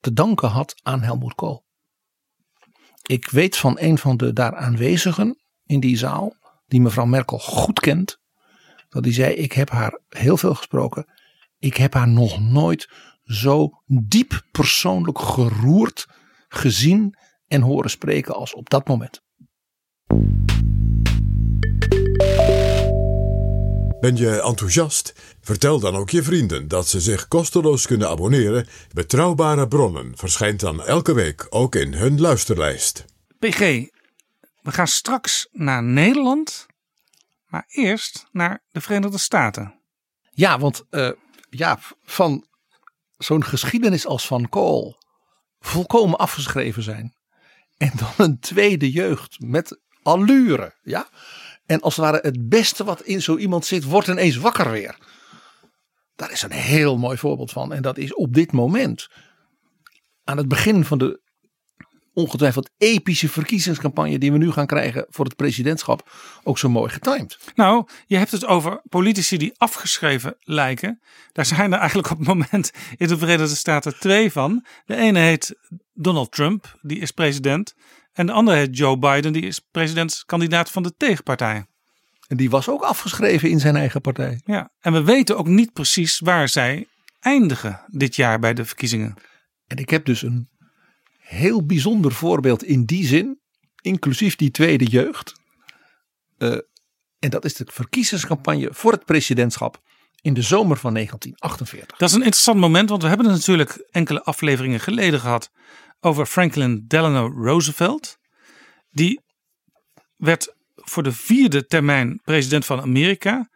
[0.00, 1.64] te danken had aan Helmut Kohl.
[3.02, 7.80] Ik weet van een van de daar aanwezigen in die zaal, die mevrouw Merkel goed
[7.80, 8.18] kent,
[8.88, 11.06] dat die zei: Ik heb haar heel veel gesproken.
[11.58, 12.88] Ik heb haar nog nooit
[13.24, 16.06] zo diep persoonlijk geroerd
[16.48, 17.14] gezien
[17.46, 19.22] en horen spreken als op dat moment.
[24.00, 25.14] Ben je enthousiast?
[25.40, 28.66] Vertel dan ook je vrienden dat ze zich kosteloos kunnen abonneren.
[28.92, 33.04] Betrouwbare bronnen verschijnt dan elke week ook in hun luisterlijst.
[33.38, 33.86] PG,
[34.64, 36.66] we gaan straks naar Nederland,
[37.46, 39.80] maar eerst naar de Verenigde Staten.
[40.30, 41.10] Ja, want eh,
[41.50, 42.46] ja, van
[43.16, 44.96] zo'n geschiedenis als Van Kool
[45.58, 47.14] volkomen afgeschreven zijn.
[47.76, 50.78] En dan een tweede jeugd met allure.
[50.82, 51.08] Ja?
[51.66, 54.98] En als het ware het beste wat in zo iemand zit, wordt ineens wakker weer.
[56.14, 57.72] Daar is een heel mooi voorbeeld van.
[57.72, 59.08] En dat is op dit moment.
[60.24, 61.22] Aan het begin van de
[62.14, 66.10] ongetwijfeld epische verkiezingscampagne die we nu gaan krijgen voor het presidentschap
[66.42, 67.38] ook zo mooi getimed.
[67.54, 71.00] Nou, je hebt het over politici die afgeschreven lijken.
[71.32, 74.64] Daar zijn er eigenlijk op het moment in de Verenigde Staten twee van.
[74.86, 75.54] De ene heet
[75.94, 77.74] Donald Trump, die is president.
[78.12, 81.66] En de andere heet Joe Biden, die is presidentskandidaat van de tegenpartij.
[82.28, 84.40] En die was ook afgeschreven in zijn eigen partij.
[84.44, 86.86] Ja, en we weten ook niet precies waar zij
[87.20, 89.14] eindigen dit jaar bij de verkiezingen.
[89.66, 90.48] En ik heb dus een
[91.24, 93.40] heel bijzonder voorbeeld in die zin,
[93.80, 95.32] inclusief die tweede jeugd.
[96.38, 96.58] Uh,
[97.18, 99.82] en dat is de verkiezingscampagne voor het presidentschap
[100.20, 101.98] in de zomer van 1948.
[101.98, 105.50] Dat is een interessant moment, want we hebben het natuurlijk enkele afleveringen geleden gehad
[106.00, 108.18] over Franklin Delano Roosevelt.
[108.90, 109.20] Die
[110.16, 113.50] werd voor de vierde termijn president van Amerika.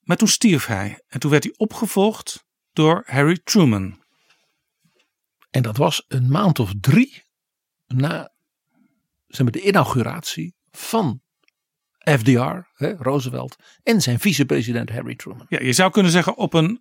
[0.00, 1.02] Maar toen stierf hij.
[1.08, 4.01] En toen werd hij opgevolgd door Harry Truman.
[5.52, 7.24] En dat was een maand of drie
[7.86, 8.32] na
[9.26, 11.22] zeg maar, de inauguratie van
[11.98, 15.46] FDR, hè, Roosevelt, en zijn vicepresident Harry Truman.
[15.48, 16.80] Ja, je zou kunnen zeggen op een,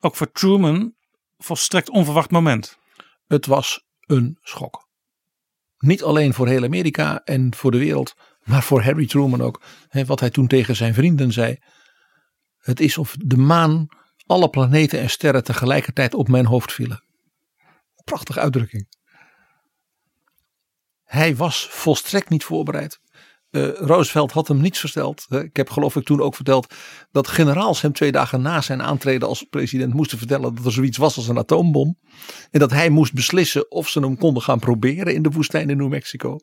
[0.00, 0.94] ook voor Truman,
[1.38, 2.78] volstrekt onverwacht moment.
[3.26, 4.88] Het was een schok.
[5.78, 9.62] Niet alleen voor heel Amerika en voor de wereld, maar voor Harry Truman ook.
[9.88, 11.58] Hè, wat hij toen tegen zijn vrienden zei.
[12.58, 13.86] Het is of de maan,
[14.26, 17.02] alle planeten en sterren tegelijkertijd op mijn hoofd vielen.
[18.08, 18.88] Prachtige uitdrukking.
[21.04, 23.00] Hij was volstrekt niet voorbereid.
[23.50, 25.26] Uh, Roosevelt had hem niets verteld.
[25.28, 26.74] Ik heb geloof ik toen ook verteld
[27.10, 30.96] dat generaals hem twee dagen na zijn aantreden als president moesten vertellen dat er zoiets
[30.96, 31.98] was als een atoombom.
[32.50, 35.76] En dat hij moest beslissen of ze hem konden gaan proberen in de woestijn in
[35.76, 36.38] New Mexico.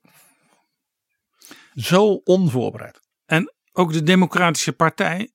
[1.73, 2.99] Zo onvoorbereid.
[3.25, 5.31] En ook de Democratische Partij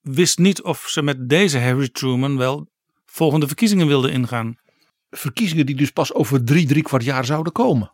[0.00, 2.68] wist niet of ze met deze Harry Truman wel
[3.04, 4.56] volgende verkiezingen wilden ingaan.
[5.18, 7.92] Verkiezingen die dus pas over drie, drie kwart jaar zouden komen.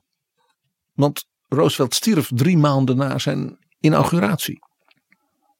[0.93, 4.59] Want Roosevelt stierf drie maanden na zijn inauguratie.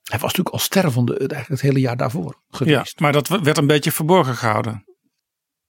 [0.03, 2.99] Hij was natuurlijk al stervende eigenlijk het hele jaar daarvoor geweest.
[2.99, 4.85] Ja, maar dat werd een beetje verborgen gehouden.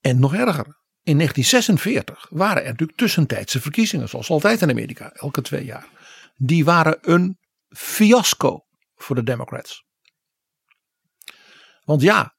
[0.02, 0.82] En nog erger.
[1.04, 5.88] In 1946 waren er natuurlijk tussentijdse verkiezingen, zoals altijd in Amerika, elke twee jaar.
[6.36, 7.38] Die waren een
[7.70, 9.86] fiasco voor de Democrats.
[11.84, 12.33] Want ja,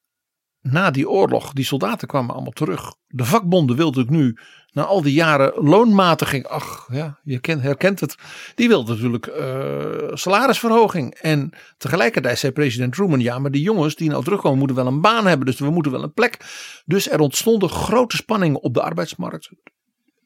[0.64, 2.94] na die oorlog, die soldaten kwamen allemaal terug.
[3.06, 4.38] De vakbonden wilden nu,
[4.72, 8.16] na al die jaren loonmatiging, ach ja, je kent, herkent het.
[8.54, 11.14] Die wilden natuurlijk uh, salarisverhoging.
[11.14, 15.00] En tegelijkertijd zei president Truman, ja maar die jongens die nou terugkomen moeten wel een
[15.00, 15.46] baan hebben.
[15.46, 16.38] Dus we moeten wel een plek.
[16.84, 19.50] Dus er ontstonden grote spanningen op de arbeidsmarkt.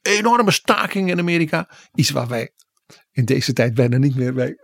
[0.03, 1.69] Enorme stakingen in Amerika.
[1.95, 2.53] Iets waar wij
[3.19, 4.57] in deze tijd bijna niet meer bij.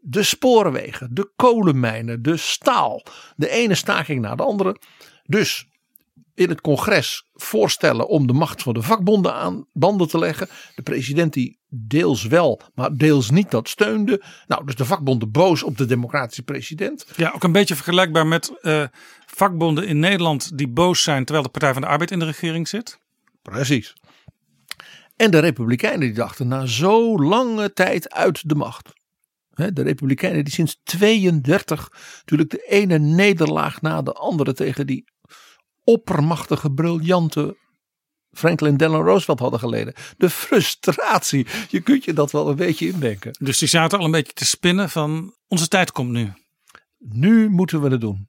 [0.00, 3.02] De spoorwegen, de kolenmijnen, de staal.
[3.36, 4.76] De ene staking na de andere.
[5.24, 5.66] Dus
[6.34, 10.48] in het congres voorstellen om de macht van de vakbonden aan banden te leggen.
[10.74, 14.22] De president die deels wel, maar deels niet dat steunde.
[14.46, 17.06] Nou, dus de vakbonden boos op de democratische president.
[17.16, 18.84] Ja, ook een beetje vergelijkbaar met uh,
[19.26, 22.68] vakbonden in Nederland die boos zijn terwijl de Partij van de Arbeid in de regering
[22.68, 22.98] zit.
[23.42, 23.94] Precies.
[25.16, 28.92] En de Republikeinen die dachten na zo lange tijd uit de macht.
[29.50, 35.04] De Republikeinen die sinds 32 natuurlijk de ene nederlaag na de andere tegen die
[35.84, 37.56] oppermachtige, briljante
[38.30, 39.94] Franklin Delano Roosevelt hadden geleden.
[40.16, 43.36] De frustratie, je kunt je dat wel een beetje indenken.
[43.38, 46.32] Dus die zaten al een beetje te spinnen van onze tijd komt nu.
[46.98, 48.28] Nu moeten we het doen.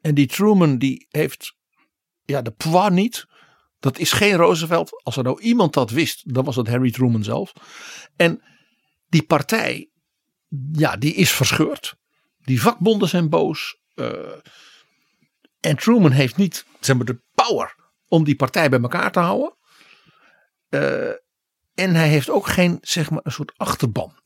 [0.00, 1.54] En die Truman die heeft
[2.24, 3.26] ja, de poids niet
[3.80, 5.02] dat is geen Roosevelt.
[5.04, 7.52] Als er nou iemand dat wist, dan was het Harry Truman zelf.
[8.16, 8.42] En
[9.08, 9.90] die partij,
[10.72, 11.96] ja, die is verscheurd.
[12.44, 13.78] Die vakbonden zijn boos.
[13.94, 14.08] Uh,
[15.60, 17.74] en Truman heeft niet zeg maar, de power
[18.08, 19.56] om die partij bij elkaar te houden.
[20.70, 21.08] Uh,
[21.74, 24.18] en hij heeft ook geen, zeg maar, een soort achterban.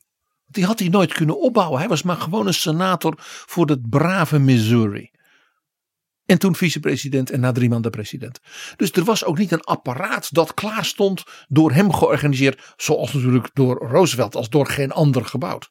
[0.47, 1.79] Die had hij nooit kunnen opbouwen.
[1.79, 5.10] Hij was maar gewoon een senator voor het brave Missouri.
[6.31, 8.39] En toen vicepresident en na drie maanden president.
[8.75, 12.73] Dus er was ook niet een apparaat dat klaar stond door hem georganiseerd.
[12.77, 15.69] Zoals natuurlijk door Roosevelt als door geen ander gebouwd.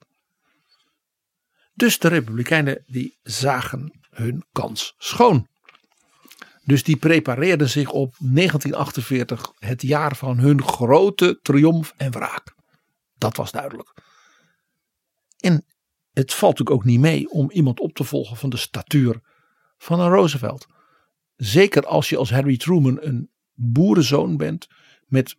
[1.74, 5.48] Dus de Republikeinen die zagen hun kans schoon.
[6.64, 12.54] Dus die prepareerden zich op 1948, het jaar van hun grote triomf en wraak.
[13.18, 13.94] Dat was duidelijk.
[15.38, 15.64] En
[16.12, 19.29] het valt natuurlijk ook niet mee om iemand op te volgen van de statuur
[19.80, 20.66] van een Roosevelt.
[21.36, 24.68] Zeker als je als Harry Truman een boerenzoon bent
[25.06, 25.36] met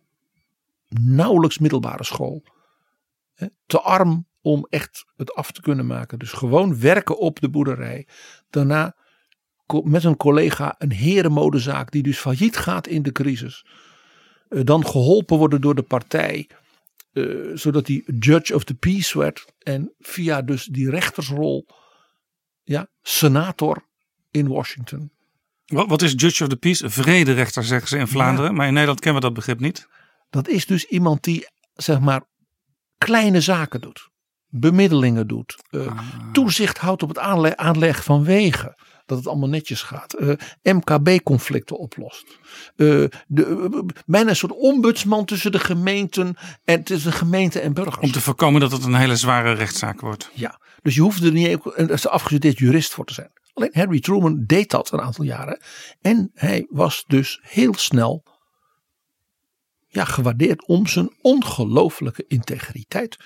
[0.88, 2.44] nauwelijks middelbare school.
[3.66, 6.18] Te arm om echt het af te kunnen maken.
[6.18, 8.06] Dus gewoon werken op de boerderij.
[8.50, 8.96] Daarna
[9.84, 13.66] met een collega een herenmodezaak die dus failliet gaat in de crisis.
[14.48, 16.48] Eh, dan geholpen worden door de partij.
[17.12, 19.52] Uh, zodat hij judge of the peace werd.
[19.58, 21.66] En via dus die rechtersrol.
[22.62, 23.90] Ja, senator
[24.32, 25.10] in Washington.
[25.66, 26.90] Wat, wat is judge of the peace?
[26.90, 28.54] Vrederechter zeggen ze in Vlaanderen.
[28.54, 29.88] Maar in Nederland kennen we dat begrip niet.
[30.30, 32.22] Dat is dus iemand die zeg maar
[32.98, 34.10] kleine zaken doet.
[34.48, 35.56] Bemiddelingen doet.
[35.70, 35.98] Uh,
[36.32, 38.74] Toezicht houdt op het aanleg, aanleg van wegen
[39.06, 40.20] dat het allemaal netjes gaat.
[40.20, 42.38] Uh, MKB-conflicten oplost.
[42.76, 48.04] Uh, de, bijna een soort ombudsman tussen de gemeenten en tussen de gemeente en burgers.
[48.04, 50.30] Om te voorkomen dat het een hele zware rechtszaak wordt.
[50.34, 51.58] Ja, dus je hoeft er niet
[51.90, 53.30] als afgestudeerd jurist voor te zijn.
[53.52, 55.60] Alleen Harry Truman deed dat een aantal jaren.
[56.00, 58.24] En hij was dus heel snel
[59.88, 63.16] ja, gewaardeerd om zijn ongelooflijke integriteit.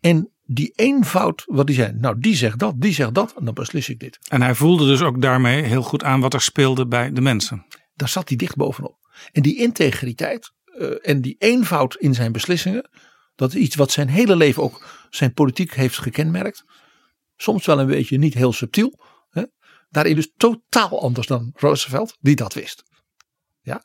[0.00, 1.92] En die eenvoud wat hij zei.
[1.92, 3.34] Nou, die zegt dat, die zegt dat.
[3.38, 4.18] En dan beslis ik dit.
[4.28, 7.66] En hij voelde dus ook daarmee heel goed aan wat er speelde bij de mensen.
[7.94, 8.96] Daar zat hij dicht bovenop.
[9.32, 12.90] En die integriteit uh, en die eenvoud in zijn beslissingen.
[13.34, 16.64] Dat is iets wat zijn hele leven ook zijn politiek heeft gekenmerkt.
[17.36, 19.00] Soms wel een beetje niet heel subtiel.
[19.90, 22.82] Daarin dus totaal anders dan Roosevelt, die dat wist.
[23.62, 23.82] Ja.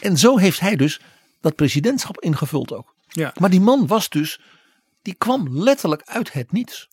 [0.00, 1.00] En zo heeft hij dus
[1.40, 2.94] dat presidentschap ingevuld ook.
[3.08, 3.34] Ja.
[3.38, 4.40] Maar die man was dus
[5.02, 6.88] die kwam letterlijk uit het niets.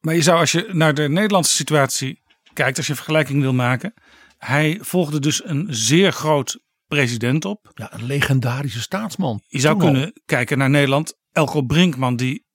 [0.00, 3.94] Maar je zou als je naar de Nederlandse situatie kijkt, als je vergelijking wil maken.
[4.38, 7.70] Hij volgde dus een zeer groot president op.
[7.74, 9.42] Ja, een legendarische staatsman.
[9.46, 11.14] Je zou kunnen kijken naar Nederland.
[11.32, 12.46] Elko Brinkman die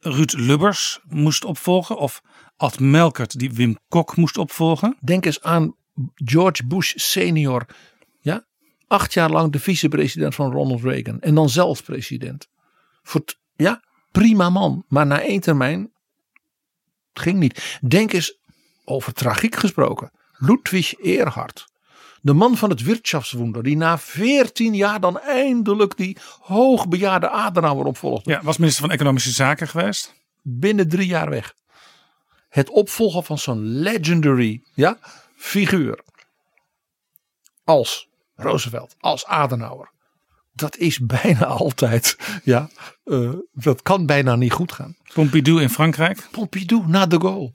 [0.00, 1.98] Ruud Lubbers moest opvolgen.
[1.98, 2.20] Of
[2.56, 4.96] Ad Melkert die Wim Kok moest opvolgen.
[5.00, 5.74] Denk eens aan
[6.14, 7.66] George Bush senior.
[8.20, 8.46] Ja,
[8.86, 11.20] acht jaar lang de vicepresident van Ronald Reagan.
[11.20, 12.48] En dan zelf president.
[13.02, 13.24] Voor
[13.56, 14.84] ja, prima man.
[14.88, 15.92] Maar na één termijn
[17.12, 17.78] ging niet.
[17.88, 18.38] Denk eens
[18.84, 20.10] over tragiek gesproken.
[20.32, 21.66] Ludwig Erhard.
[22.20, 23.62] De man van het Wirtschaftswunder.
[23.62, 28.30] Die na 14 jaar dan eindelijk die hoogbejaarde Adenauer opvolgde.
[28.30, 30.14] Ja, was minister van Economische Zaken geweest.
[30.42, 31.54] Binnen drie jaar weg.
[32.56, 34.98] Het opvolgen van zo'n legendary ja,
[35.36, 36.04] figuur.
[37.64, 39.94] Als Roosevelt, als Adenauer
[40.56, 42.68] dat is bijna altijd, ja,
[43.04, 44.96] uh, dat kan bijna niet goed gaan.
[45.12, 46.28] Pompidou in Frankrijk?
[46.30, 47.52] Pompidou na de Gaulle.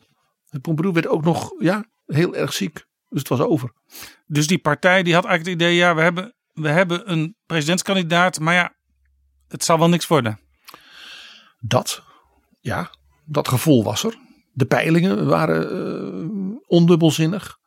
[0.62, 2.74] Pompidou werd ook nog, ja, heel erg ziek.
[3.10, 3.74] Dus het was over.
[4.26, 8.40] Dus die partij die had eigenlijk het idee, ja, we hebben, we hebben een presidentskandidaat,
[8.40, 8.76] maar ja,
[9.48, 10.40] het zal wel niks worden.
[11.60, 12.04] Dat,
[12.60, 12.90] ja,
[13.26, 14.18] dat gevoel was er.
[14.54, 17.58] De peilingen waren uh, ondubbelzinnig.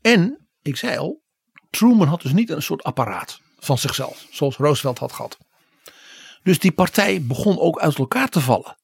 [0.00, 1.22] En, ik zei al,
[1.70, 5.38] Truman had dus niet een soort apparaat van zichzelf, zoals Roosevelt had gehad.
[6.42, 8.76] Dus die partij begon ook uit elkaar te vallen.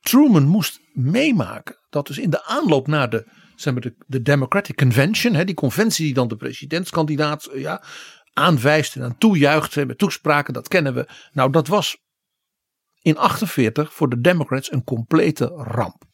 [0.00, 4.76] Truman moest meemaken dat dus in de aanloop naar de, zeg maar de, de Democratic
[4.76, 7.82] Convention, hè, die conventie die dan de presidentskandidaat eh, ja,
[8.32, 11.08] aanwijst en aan toejuicht met toespraken, dat kennen we.
[11.32, 11.96] Nou, dat was
[13.00, 16.04] in 48 voor de Democrats een complete ramp.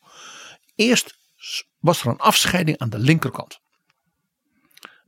[0.83, 1.19] Eerst
[1.79, 3.61] was er een afscheiding aan de linkerkant.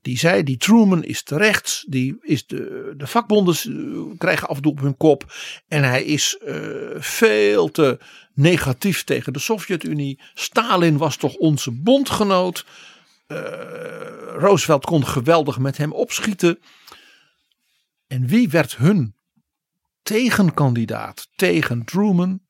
[0.03, 1.85] Die zei, die Truman is terecht.
[1.89, 5.33] Die is de, de vakbonden uh, krijgen af en toe op hun kop.
[5.69, 7.99] En hij is uh, veel te
[8.35, 10.21] negatief tegen de Sovjet-Unie.
[10.35, 12.67] Stalin was toch onze bondgenoot.
[13.29, 13.39] Uh,
[14.37, 16.59] Roosevelt kon geweldig met hem opschieten.
[18.07, 19.15] En wie werd hun
[20.03, 22.44] tegenkandidaat tegen Truman?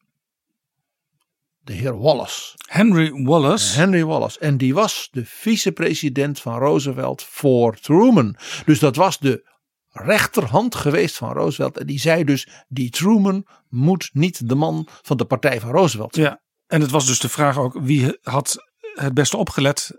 [1.64, 2.56] De heer Wallace.
[2.68, 3.78] Henry Wallace.
[3.78, 4.38] Henry Wallace.
[4.38, 8.36] En die was de vicepresident van Roosevelt voor Truman.
[8.64, 9.52] Dus dat was de
[9.90, 11.78] rechterhand geweest van Roosevelt.
[11.78, 16.16] En die zei dus: die Truman moet niet de man van de partij van Roosevelt
[16.16, 18.56] Ja, en het was dus de vraag ook: wie had
[18.94, 19.90] het beste opgelet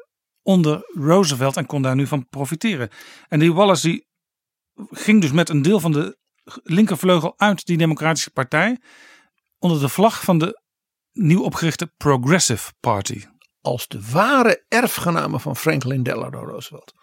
[0.42, 2.90] onder Roosevelt en kon daar nu van profiteren?
[3.28, 4.08] En die Wallace die
[4.90, 6.18] ging dus met een deel van de
[6.64, 8.80] linkervleugel uit die Democratische Partij.
[9.60, 10.64] Onder de vlag van de
[11.16, 13.24] nieuw opgerichte Progressive Party.
[13.62, 16.94] Als de ware erfgename van Franklin Delano Roosevelt.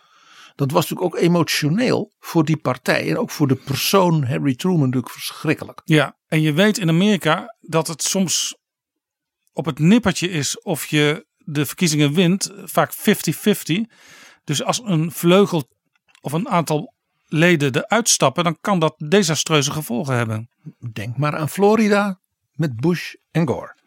[0.55, 4.81] Dat was natuurlijk ook emotioneel voor die partij en ook voor de persoon Harry Truman
[4.81, 5.81] natuurlijk verschrikkelijk.
[5.85, 8.57] Ja, en je weet in Amerika dat het soms
[9.53, 12.99] op het nippertje is of je de verkiezingen wint, vaak 50-50.
[14.45, 15.69] Dus als een vleugel
[16.21, 16.95] of een aantal
[17.27, 20.51] leden eruit stappen, dan kan dat desastreuze gevolgen hebben.
[20.93, 22.21] Denk maar aan Florida
[22.53, 23.81] met Bush en Gore.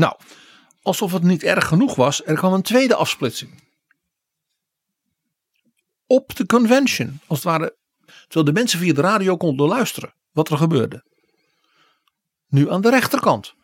[0.00, 0.16] Nou,
[0.82, 3.62] alsof het niet erg genoeg was, er kwam een tweede afsplitsing.
[6.06, 10.50] Op de convention, als het ware, terwijl de mensen via de radio konden luisteren wat
[10.50, 11.04] er gebeurde.
[12.48, 13.54] Nu aan de rechterkant.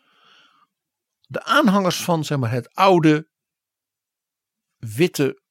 [1.20, 3.28] De aanhangers van zeg maar, het oude
[4.76, 5.42] witte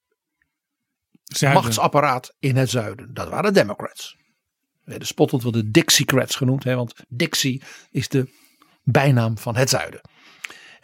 [1.23, 1.61] Zuiden.
[1.61, 3.13] machtsapparaat in het zuiden.
[3.13, 4.15] Dat waren Democrats.
[4.83, 8.33] We werden spottend wel de Dixiecrats genoemd, hè, want Dixie is de
[8.83, 10.01] bijnaam van het zuiden.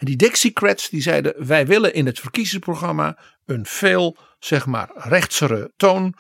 [0.02, 5.72] En die Dixiecrats die zeiden: wij willen in het verkiezingsprogramma een veel zeg maar rechtsere
[5.78, 6.14] toon.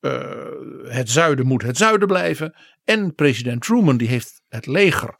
[0.00, 0.22] Eh,
[0.84, 2.54] het zuiden moet het zuiden blijven.
[2.84, 5.16] En president Truman die heeft het leger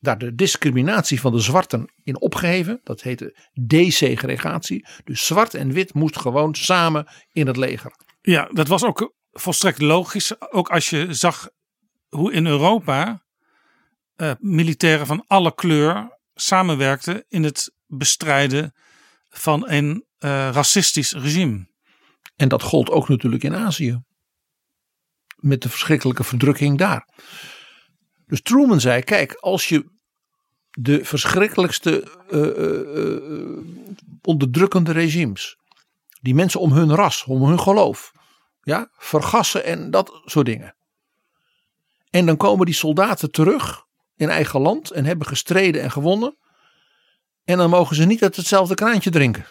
[0.00, 2.80] daar de discriminatie van de zwarten in opgeheven.
[2.84, 4.86] Dat heette desegregatie.
[5.04, 7.92] Dus zwart en wit moest gewoon samen in het leger.
[8.20, 10.50] Ja, dat was ook volstrekt logisch.
[10.52, 11.48] Ook als je zag
[12.08, 13.22] hoe in Europa
[14.16, 18.74] eh, militairen van alle kleur samenwerkten in het bestrijden
[19.28, 21.66] van een eh, racistisch regime.
[22.36, 24.02] En dat gold ook natuurlijk in Azië.
[25.36, 27.08] Met de verschrikkelijke verdrukking daar.
[28.26, 29.90] Dus Truman zei: kijk, als je
[30.70, 33.62] de verschrikkelijkste eh,
[34.22, 35.56] onderdrukkende regimes,
[36.20, 38.12] die mensen om hun ras, om hun geloof,
[38.62, 40.76] ja, vergassen en dat soort dingen.
[42.10, 43.86] En dan komen die soldaten terug
[44.18, 46.36] in eigen land en hebben gestreden en gewonnen.
[47.44, 49.46] En dan mogen ze niet uit hetzelfde kraantje drinken.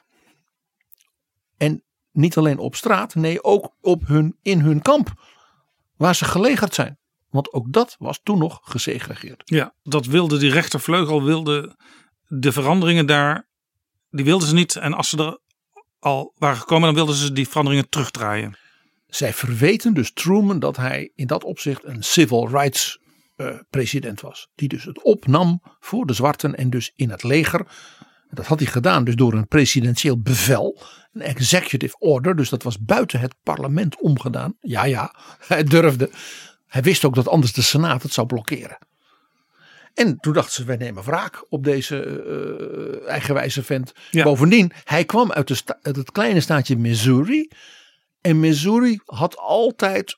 [1.58, 5.14] En niet alleen op straat, nee, ook op hun, in hun kamp,
[5.96, 6.98] waar ze gelegerd zijn.
[7.30, 9.42] Want ook dat was toen nog gesegregeerd.
[9.46, 11.76] Ja, dat wilde die rechtervleugel, wilde
[12.28, 13.48] de veranderingen daar,
[14.10, 14.76] die wilden ze niet.
[14.76, 15.40] En als ze er
[16.00, 18.58] al waren gekomen, dan wilden ze die veranderingen terugdraaien.
[19.08, 23.00] Zij verweten dus Truman dat hij in dat opzicht een civil rights
[23.38, 24.50] uh, president was.
[24.56, 27.68] Die dus het opnam voor de zwarten en dus in het leger.
[28.30, 30.82] Dat had hij gedaan dus door een presidentieel bevel.
[31.14, 32.36] Een executive order.
[32.36, 34.54] Dus dat was buiten het parlement omgedaan.
[34.62, 35.16] Ja ja,
[35.48, 36.10] hij durfde.
[36.68, 38.78] Hij wist ook dat anders de Senaat het zou blokkeren.
[39.94, 43.94] En toen dachten ze, wij nemen wraak op deze uh, eigenwijze vent.
[44.12, 44.24] Ja.
[44.24, 47.50] Bovendien, hij kwam uit, de sta- uit het kleine staatje Missouri.
[48.22, 50.18] En Missouri had altijd,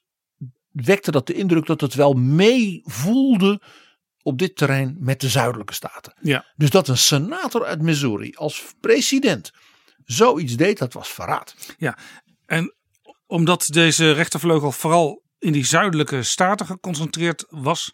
[0.86, 3.61] wekte dat de indruk dat het wel meevoelde
[4.21, 6.13] op dit terrein met de zuidelijke staten.
[6.21, 6.45] Ja.
[6.55, 9.51] Dus dat een senator uit Missouri als president
[10.05, 11.55] zoiets deed, dat was verraad.
[11.77, 11.97] Ja,
[12.45, 12.75] en
[13.25, 17.93] omdat deze rechtervleugel vooral in die zuidelijke staten geconcentreerd was,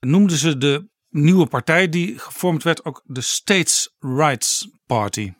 [0.00, 5.32] noemden ze de nieuwe partij die gevormd werd ook de States Rights Party.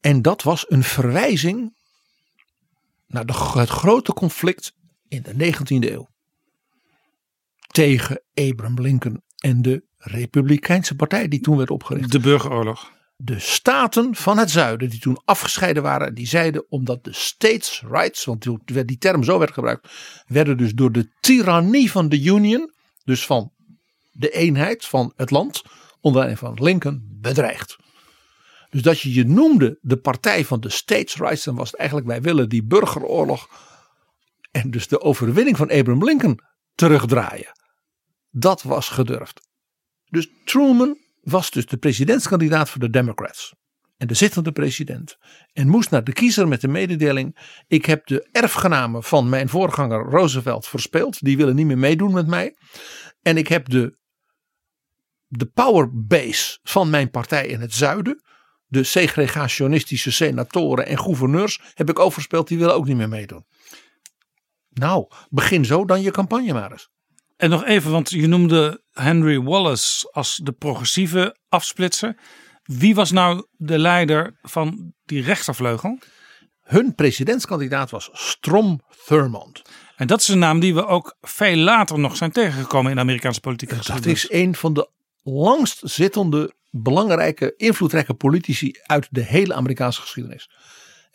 [0.00, 1.76] En dat was een verwijzing
[3.06, 4.72] naar de, het grote conflict
[5.14, 6.08] in de 19e eeuw.
[7.66, 12.12] Tegen Abraham Lincoln en de Republikeinse partij die toen werd opgericht.
[12.12, 12.92] De burgeroorlog.
[13.16, 18.24] De staten van het zuiden die toen afgescheiden waren, die zeiden omdat de states rights,
[18.24, 19.88] want die, die term zo werd gebruikt,
[20.26, 22.72] werden dus door de tirannie van de Union,
[23.04, 23.52] dus van
[24.12, 25.62] de eenheid van het land,
[26.00, 27.76] onder leiding van Lincoln, bedreigd.
[28.70, 32.08] Dus dat je je noemde de partij van de states rights, dan was het eigenlijk
[32.08, 33.48] wij willen die burgeroorlog
[34.54, 36.40] en dus de overwinning van Abraham Lincoln
[36.74, 37.52] terugdraaien.
[38.30, 39.40] Dat was gedurfd.
[40.04, 43.54] Dus Truman was dus de presidentskandidaat voor de Democrats.
[43.96, 45.16] En de zittende president.
[45.52, 50.10] En moest naar de kiezer met de mededeling: Ik heb de erfgenamen van mijn voorganger
[50.10, 51.24] Roosevelt verspeeld.
[51.24, 52.56] Die willen niet meer meedoen met mij.
[53.22, 53.98] En ik heb de,
[55.26, 58.22] de powerbase van mijn partij in het zuiden.
[58.66, 62.48] De segregationistische senatoren en gouverneurs heb ik overspeeld.
[62.48, 63.44] Die willen ook niet meer meedoen.
[64.74, 66.88] Nou, begin zo dan je campagne maar eens.
[67.36, 72.16] En nog even, want je noemde Henry Wallace als de progressieve afsplitser.
[72.62, 75.98] Wie was nou de leider van die rechtervleugel?
[76.62, 79.62] Hun presidentskandidaat was Strom Thurmond.
[79.96, 83.02] En dat is een naam die we ook veel later nog zijn tegengekomen in de
[83.02, 84.24] Amerikaanse politieke Dat geschiedenis.
[84.24, 84.88] is een van de
[85.22, 90.50] langst zittende, belangrijke, invloedrijke politici uit de hele Amerikaanse geschiedenis.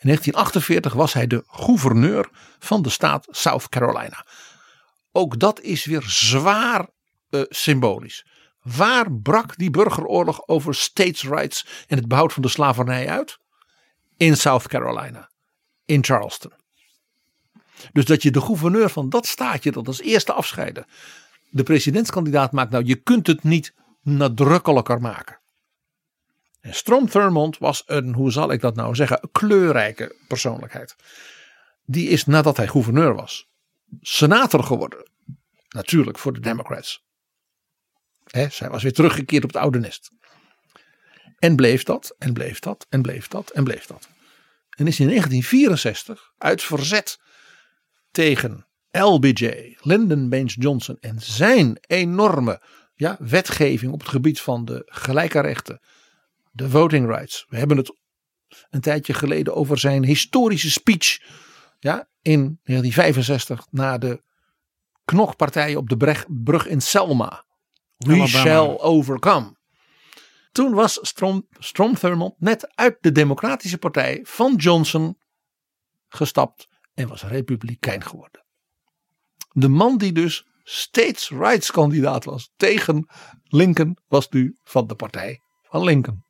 [0.00, 2.28] In 1948 was hij de gouverneur
[2.58, 4.26] van de staat South Carolina.
[5.12, 6.88] Ook dat is weer zwaar
[7.30, 8.26] uh, symbolisch.
[8.62, 13.38] Waar brak die burgeroorlog over states' rights en het behoud van de slavernij uit?
[14.16, 15.30] In South Carolina,
[15.84, 16.52] in Charleston.
[17.92, 20.86] Dus dat je de gouverneur van dat staatje dat als eerste afscheiden,
[21.50, 25.39] de presidentskandidaat maakt, nou je kunt het niet nadrukkelijker maken.
[26.60, 30.96] En Strom Thurmond was een, hoe zal ik dat nou zeggen, kleurrijke persoonlijkheid.
[31.84, 33.48] Die is nadat hij gouverneur was,
[34.00, 35.10] senator geworden.
[35.68, 37.04] Natuurlijk voor de Democrats.
[38.24, 40.10] He, zij was weer teruggekeerd op het oude nest.
[41.38, 44.08] En bleef dat, en bleef dat, en bleef dat, en bleef dat.
[44.70, 47.18] En is in 1964 uit verzet
[48.10, 52.62] tegen LBJ, Lyndon Baines Johnson en zijn enorme
[52.94, 55.80] ja, wetgeving op het gebied van de gelijke rechten,
[56.50, 57.46] de voting rights.
[57.48, 57.96] We hebben het
[58.70, 61.18] een tijdje geleden over zijn historische speech
[61.78, 64.22] ja, in 1965 na de
[65.04, 67.44] knokpartijen op de brug in Selma.
[67.96, 68.26] We Alabama.
[68.26, 69.58] shall overcome.
[70.52, 75.18] Toen was Strom, Strom Thurmond net uit de Democratische Partij van Johnson
[76.08, 78.44] gestapt en was republikein geworden.
[79.52, 83.08] De man die dus states rights kandidaat was tegen
[83.44, 86.24] Lincoln was nu van de partij van Lincoln.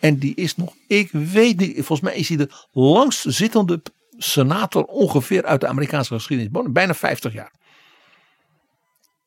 [0.00, 3.82] En die is nog, ik weet niet, volgens mij is hij de langst zittende
[4.16, 6.72] senator ongeveer uit de Amerikaanse geschiedenis.
[6.72, 7.52] Bijna 50 jaar.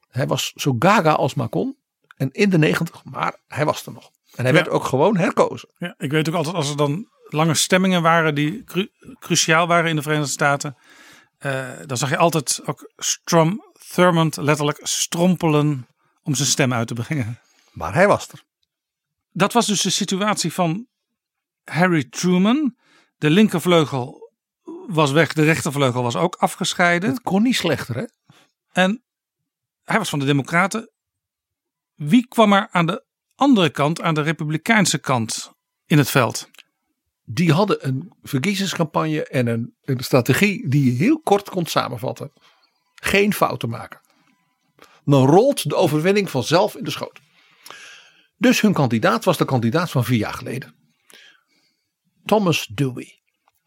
[0.09, 1.77] Hij was zo gaga als maar kon.
[2.17, 4.11] En in de 90, maar hij was er nog.
[4.35, 5.69] En hij werd ook gewoon herkozen.
[5.77, 8.63] Ja, ik weet ook altijd als er dan lange stemmingen waren die
[9.19, 10.77] cruciaal waren in de Verenigde Staten.
[11.39, 13.61] Uh, dan zag je altijd ook Strom
[13.93, 15.87] Thurmond letterlijk strompelen
[16.23, 17.39] om zijn stem uit te brengen.
[17.71, 18.43] Maar hij was er.
[19.37, 20.87] Dat was dus de situatie van
[21.63, 22.75] Harry Truman.
[23.17, 24.31] De linkervleugel
[24.87, 27.09] was weg, de rechtervleugel was ook afgescheiden.
[27.09, 28.05] Het kon niet slechter, hè?
[28.71, 29.03] En
[29.83, 30.91] hij was van de Democraten.
[31.95, 35.51] Wie kwam er aan de andere kant, aan de Republikeinse kant
[35.85, 36.49] in het veld?
[37.23, 42.31] Die hadden een verkiezingscampagne en een, een strategie die je heel kort kon samenvatten.
[42.95, 44.01] Geen fouten maken.
[45.05, 47.25] Dan rolt de overwinning vanzelf in de schoot.
[48.37, 50.75] Dus hun kandidaat was de kandidaat van vier jaar geleden.
[52.25, 53.21] Thomas Dewey.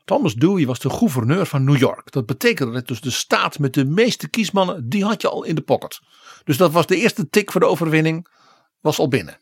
[0.04, 2.12] Thomas Dewey was de gouverneur van New York.
[2.12, 5.54] Dat betekende dat dus de staat met de meeste kiesmannen, die had je al in
[5.54, 6.00] de pocket.
[6.44, 8.26] Dus dat was de eerste tik voor de overwinning,
[8.80, 9.38] was al binnen.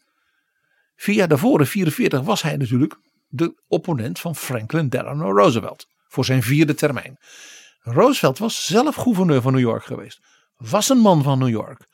[0.96, 2.98] Vier jaar daarvoor, in 44, was hij natuurlijk
[3.28, 5.86] de opponent van Franklin Delano Roosevelt.
[6.08, 7.18] Voor zijn vierde termijn.
[7.80, 10.20] Roosevelt was zelf gouverneur van New York geweest.
[10.56, 11.86] Was een man van New York.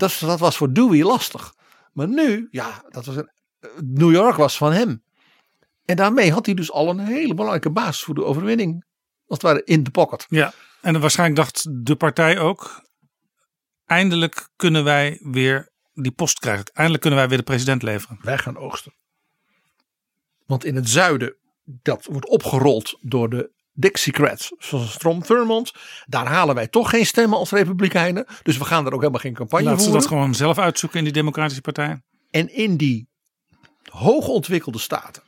[0.00, 1.54] Dat, dat was voor Dewey lastig.
[1.92, 3.30] Maar nu, ja, dat was een,
[3.84, 5.02] New York was van hem.
[5.84, 8.84] En daarmee had hij dus al een hele belangrijke basis voor de overwinning.
[9.26, 10.26] Als het ware in de pocket.
[10.28, 12.84] Ja, en waarschijnlijk dacht de partij ook.
[13.86, 16.64] Eindelijk kunnen wij weer die post krijgen.
[16.72, 18.18] Eindelijk kunnen wij weer de president leveren.
[18.22, 18.94] Wij gaan oogsten.
[20.46, 23.50] Want in het zuiden, dat wordt opgerold door de
[23.80, 25.72] Dixiecrats, zoals Strom Thurmond.
[26.06, 28.26] Daar halen wij toch geen stemmen als republikeinen.
[28.42, 30.00] Dus we gaan er ook helemaal geen campagne Laten voeren.
[30.02, 32.02] ze dat gewoon zelf uitzoeken in die democratische partij.
[32.30, 33.08] En in die
[33.90, 35.22] hoogontwikkelde staten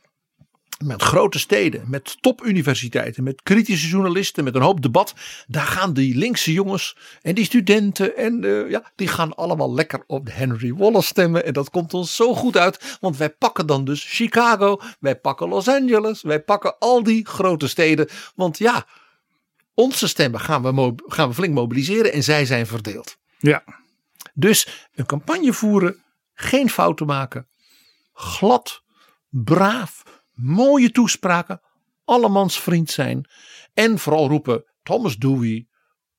[0.85, 5.14] met grote steden, met topuniversiteiten, met kritische journalisten, met een hoop debat.
[5.47, 10.05] Daar gaan die linkse jongens en die studenten en uh, ja, die gaan allemaal lekker
[10.07, 11.45] op Henry Wallace stemmen.
[11.45, 15.49] En dat komt ons zo goed uit, want wij pakken dan dus Chicago, wij pakken
[15.49, 18.09] Los Angeles, wij pakken al die grote steden.
[18.35, 18.87] Want ja,
[19.74, 23.18] onze stemmen gaan we, gaan we flink mobiliseren en zij zijn verdeeld.
[23.39, 23.64] Ja.
[24.35, 26.03] Dus een campagne voeren,
[26.35, 27.49] geen fouten maken,
[28.12, 28.83] glad,
[29.28, 30.03] braaf,
[30.43, 31.61] mooie toespraken,
[32.05, 33.26] allemans vriend zijn
[33.74, 35.66] en vooral roepen Thomas Dewey,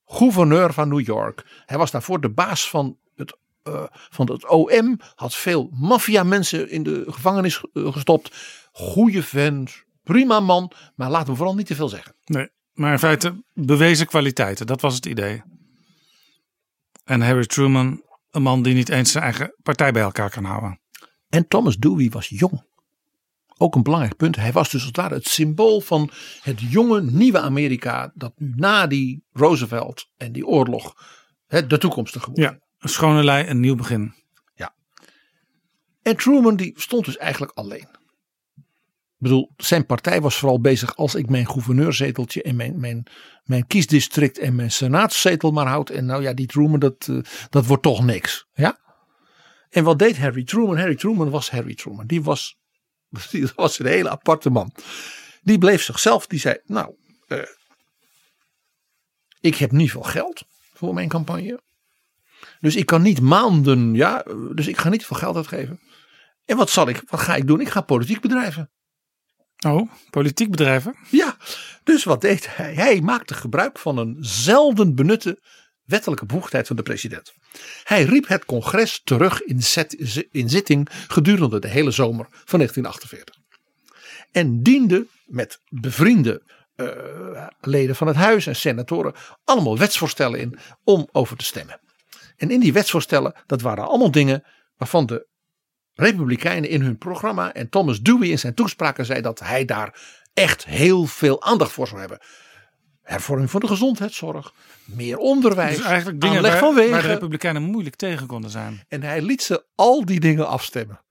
[0.06, 1.64] gouverneur van New York.
[1.66, 6.70] Hij was daarvoor de baas van het, uh, van het OM, had veel maffia mensen
[6.70, 8.36] in de gevangenis eh, gestopt.
[8.72, 12.16] Goeie vent, prima man, maar laten we vooral niet te veel zeggen.
[12.26, 15.44] Nee, maar in feite bewezen kwaliteiten, dat was het idee.
[17.04, 18.02] En Harry Truman,
[18.32, 20.80] een man die niet eens zijn eigen partij bij elkaar kan houden.
[21.30, 22.64] En Thomas Dewey was jong
[23.64, 24.36] ook een belangrijk punt.
[24.36, 26.10] Hij was dus als het ware het symbool van
[26.42, 28.12] het jonge nieuwe Amerika.
[28.16, 30.94] Dat nu na die Roosevelt en die oorlog
[31.48, 32.42] de toekomstige wordt.
[32.42, 34.14] Ja, een schone lei, een nieuw begin.
[34.56, 34.76] Ja.
[36.02, 37.88] En Truman die stond dus eigenlijk alleen.
[39.18, 43.04] Ik bedoel, zijn partij was vooral bezig als ik mijn gouverneurzeteltje en mijn, mijn,
[43.44, 45.90] mijn kiesdistrict en mijn senaatszetel maar houd.
[45.90, 48.48] En nou ja, die Truman, dat, uh, dat wordt toch niks.
[48.54, 48.78] Ja?
[49.70, 50.78] En wat deed Harry Truman?
[50.78, 52.08] Harry Truman was Harry Truman.
[52.08, 52.62] Die was
[53.32, 54.74] Dat was een hele aparte man.
[55.42, 56.96] Die bleef zichzelf, die zei: Nou,
[57.28, 57.40] uh,
[59.40, 60.44] ik heb niet veel geld
[60.74, 61.62] voor mijn campagne.
[62.60, 65.80] Dus ik kan niet maanden, ja, dus ik ga niet veel geld uitgeven.
[66.46, 67.62] En wat zal ik, wat ga ik doen?
[67.62, 68.72] Ik ga politiek bedrijven.
[69.66, 70.96] Oh, politiek bedrijven?
[71.10, 71.38] Ja,
[71.84, 72.74] dus wat deed hij?
[72.74, 75.42] Hij maakte gebruik van een zelden benutte
[75.86, 77.34] wettelijke bevoegdheid van de president.
[77.84, 79.62] Hij riep het congres terug in,
[80.32, 83.36] in zitting gedurende de hele zomer van 1948.
[84.32, 86.42] En diende met bevriende
[86.76, 89.14] uh, leden van het huis en senatoren
[89.44, 91.80] allemaal wetsvoorstellen in om over te stemmen.
[92.38, 94.44] En in die wetsvoorstellen, dat waren allemaal dingen
[94.78, 95.28] waarvan de
[95.94, 97.54] Republikeinen in hun programma.
[97.54, 100.00] En Thomas Dewey in zijn toespraken zei dat hij daar
[100.34, 102.20] echt heel veel aandacht voor zou hebben.
[103.04, 104.54] Hervorming van de gezondheidszorg,
[104.86, 106.92] meer onderwijs, Dus eigenlijk dingen aanleg waar, van wegen.
[106.92, 108.84] waar de Republikeinen moeilijk tegen konden zijn.
[108.88, 111.02] En hij liet ze al die dingen afstemmen.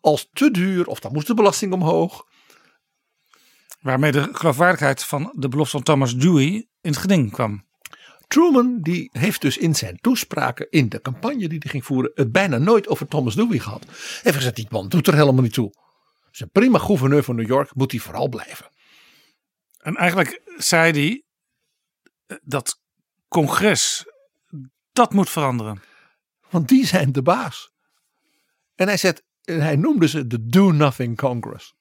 [0.00, 2.26] Als te duur, of dan moest de belasting omhoog.
[3.80, 6.46] Waarmee de geloofwaardigheid van de belofte van Thomas Dewey
[6.80, 7.64] in het geding kwam.
[8.28, 12.32] Truman die heeft dus in zijn toespraken in de campagne die hij ging voeren het
[12.32, 13.84] bijna nooit over Thomas Dewey gehad.
[13.84, 15.72] Hij heeft gezegd die man doet er helemaal niet toe.
[16.30, 18.66] Een prima gouverneur van New York, moet hij vooral blijven.
[19.80, 21.22] En eigenlijk zei hij
[22.26, 22.80] eh, dat
[23.28, 24.04] congres,
[24.92, 25.82] dat moet veranderen.
[26.50, 27.70] Want die zijn de baas.
[28.74, 31.74] En hij, zegt, en hij noemde ze de Do Nothing Congress.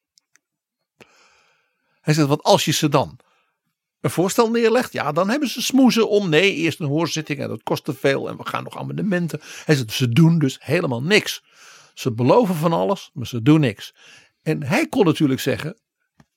[2.02, 3.20] Hij zegt, want als je ze dan
[4.02, 7.64] een voorstel neerlegt, ja, dan hebben ze smoezen om nee, eerst een hoorzitting en dat
[7.64, 9.40] kost te veel en we gaan nog amendementen.
[9.66, 11.44] Hij zegt, ze doen dus helemaal niks.
[11.94, 13.96] Ze beloven van alles, maar ze doen niks.
[14.42, 15.80] En hij kon natuurlijk zeggen,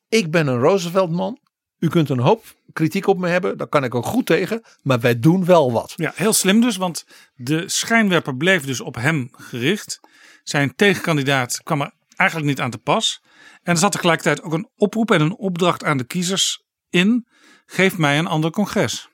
[0.07, 1.39] ik ben een Roosevelt-man.
[1.83, 4.99] U kunt een hoop kritiek op me hebben, daar kan ik ook goed tegen, maar
[4.99, 5.93] wij doen wel wat.
[5.95, 7.05] Ja, heel slim dus, want
[7.35, 9.99] de schijnwerper bleef dus op hem gericht.
[10.43, 13.21] Zijn tegenkandidaat kwam er eigenlijk niet aan te pas.
[13.63, 17.27] En er zat tegelijkertijd ook een oproep en een opdracht aan de kiezers in.
[17.65, 19.09] Geef mij een ander congres.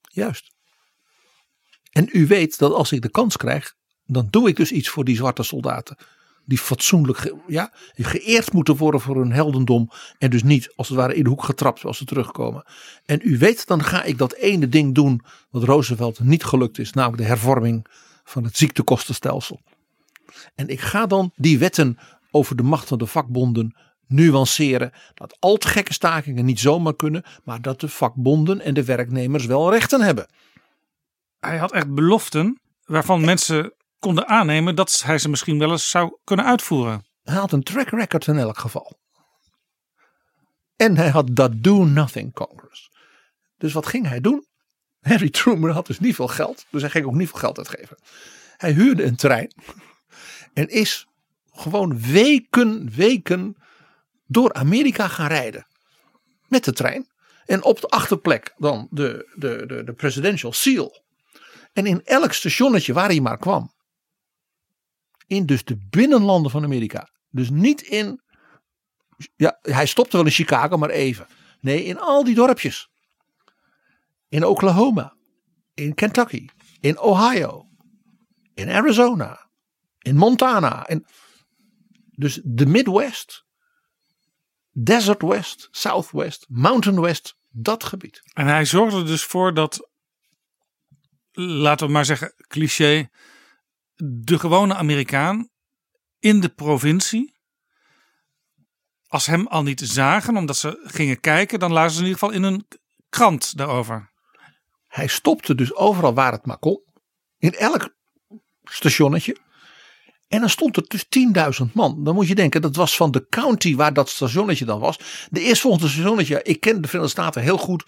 [0.00, 0.54] Juist.
[1.90, 3.74] En u weet dat als ik de kans krijg,
[4.04, 5.96] dan doe ik dus iets voor die zwarte soldaten.
[6.48, 9.90] Die fatsoenlijk ge- ja, geëerd moeten worden voor hun heldendom.
[10.18, 12.64] En dus niet als het ware in de hoek getrapt als ze terugkomen.
[13.04, 16.92] En u weet, dan ga ik dat ene ding doen wat Roosevelt niet gelukt is.
[16.92, 17.86] Namelijk de hervorming
[18.24, 19.60] van het ziektekostenstelsel.
[20.54, 21.98] En ik ga dan die wetten
[22.30, 23.76] over de macht van de vakbonden
[24.06, 24.92] nuanceren.
[25.14, 27.24] Dat al te gekke stakingen niet zomaar kunnen.
[27.44, 30.26] Maar dat de vakbonden en de werknemers wel rechten hebben.
[31.40, 33.72] Hij had echt beloften waarvan mensen
[34.06, 37.04] konden aannemen dat hij ze misschien wel eens zou kunnen uitvoeren.
[37.22, 38.98] Hij had een track record in elk geval.
[40.76, 42.90] En hij had dat Do Nothing Congress.
[43.56, 44.46] Dus wat ging hij doen?
[45.10, 46.66] Harry Truman had dus niet veel geld.
[46.70, 47.98] Dus hij ging ook niet veel geld uitgeven.
[48.56, 49.52] Hij huurde een trein.
[50.52, 51.06] En is
[51.52, 53.56] gewoon weken, weken
[54.26, 55.66] door Amerika gaan rijden.
[56.48, 57.06] Met de trein.
[57.46, 61.04] En op de achterplek dan de, de, de, de Presidential Seal.
[61.72, 63.74] En in elk stationnetje waar hij maar kwam.
[65.26, 67.08] In dus de binnenlanden van Amerika.
[67.30, 68.20] Dus niet in.
[69.36, 71.26] Ja, hij stopte wel in Chicago, maar even.
[71.60, 72.90] Nee, in al die dorpjes.
[74.28, 75.16] In Oklahoma.
[75.74, 76.48] In Kentucky.
[76.80, 77.68] In Ohio.
[78.54, 79.50] In Arizona.
[79.98, 80.86] In Montana.
[80.86, 81.04] En
[82.10, 83.44] dus de Midwest.
[84.70, 85.68] Desert West.
[85.70, 86.46] Southwest.
[86.48, 87.36] Mountain West.
[87.48, 88.20] Dat gebied.
[88.32, 89.90] En hij zorgde dus voor dat,
[91.32, 93.08] laten we maar zeggen, cliché,
[93.96, 95.48] de gewone Amerikaan
[96.18, 97.34] in de provincie,
[99.06, 102.34] als hem al niet zagen, omdat ze gingen kijken, dan lazen ze in ieder geval
[102.34, 102.66] in een
[103.08, 104.10] krant daarover.
[104.86, 106.82] Hij stopte dus overal waar het maar kon.
[107.38, 107.94] In elk
[108.64, 109.36] stationnetje.
[110.28, 111.04] En dan stond er dus
[111.66, 112.04] 10.000 man.
[112.04, 115.26] Dan moet je denken, dat was van de county waar dat stationnetje dan was.
[115.30, 117.84] De eerstvolgende stationnetje, ik ken de Verenigde Staten heel goed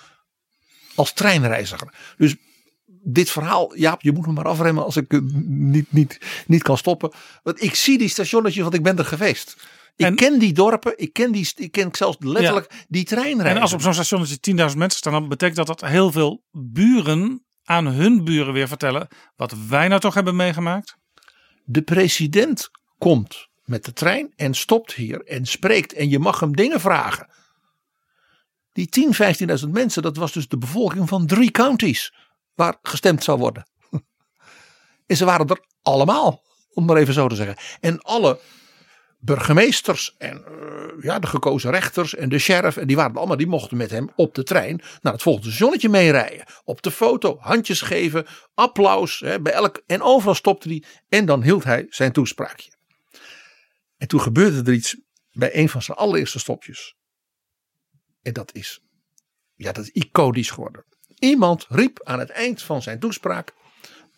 [0.95, 2.15] als treinreiziger.
[2.17, 2.37] Dus
[3.03, 6.79] dit verhaal, Jaap, je moet me maar afremmen als ik het niet, niet, niet kan
[6.79, 7.13] stoppen.
[7.43, 9.57] Want ik zie die stationnetjes, want ik ben er geweest.
[9.97, 13.57] Ik En- ken die dorpen, ik ken, die, ik ken zelfs letterlijk die treinreizen.
[13.57, 17.45] En als op zo'n stationnetje 10.000 mensen staan, dan betekent dat dat heel veel buren
[17.65, 20.97] aan hun buren weer vertellen wat wij nou toch hebben meegemaakt.
[21.65, 26.57] de president komt met de trein en stopt hier en spreekt en je mag hem
[26.57, 27.29] dingen vragen.
[28.73, 29.15] Die 10,
[29.65, 32.15] 15.000 mensen, dat was dus de bevolking van drie counties
[32.59, 33.69] waar gestemd zou worden.
[35.07, 36.43] En ze waren er allemaal,
[36.73, 37.57] om maar even zo te zeggen.
[37.81, 38.41] En alle
[39.19, 43.47] burgemeesters en eh, ja, de gekozen rechters en de sheriff, en die waren allemaal, die
[43.47, 46.47] mochten met hem op de trein naar het volgende zonnetje meerijden.
[46.65, 51.43] Op de foto, handjes geven, applaus, hè, bij elk, en overal stopte hij en dan
[51.43, 52.71] hield hij zijn toespraakje.
[53.97, 54.97] En toen gebeurde er iets
[55.33, 56.97] bij een van zijn allereerste stopjes.
[58.23, 58.81] En dat is,
[59.55, 60.85] ja, dat is iconisch geworden.
[61.19, 63.55] Iemand riep aan het eind van zijn toespraak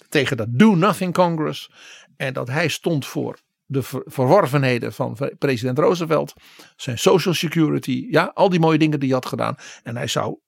[0.08, 1.70] tegen dat Do Nothing Congress.
[2.16, 6.32] En dat hij stond voor de ver- verworvenheden van president Roosevelt.
[6.76, 8.06] Zijn social security.
[8.10, 9.56] Ja, al die mooie dingen die hij had gedaan.
[9.82, 10.38] En hij zou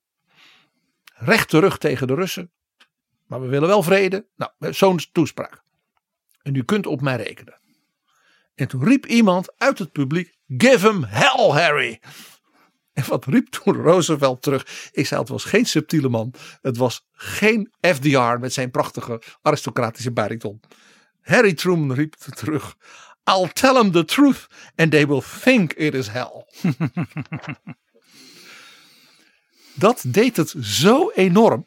[1.14, 2.50] recht terug tegen de Russen.
[3.26, 4.26] Maar we willen wel vrede.
[4.36, 5.62] Nou, zo'n toespraak.
[6.42, 7.61] En u kunt op mij rekenen.
[8.55, 12.00] En toen riep iemand uit het publiek: Give him hell, Harry.
[12.99, 14.90] En wat riep toen Roosevelt terug?
[14.93, 16.34] Ik zei: Het was geen subtiele man.
[16.61, 20.61] Het was geen FDR met zijn prachtige aristocratische bariton.
[21.20, 22.76] Harry Truman riep terug.
[23.24, 26.47] I'll tell them the truth and they will think it is hell.
[29.74, 31.66] dat deed het zo enorm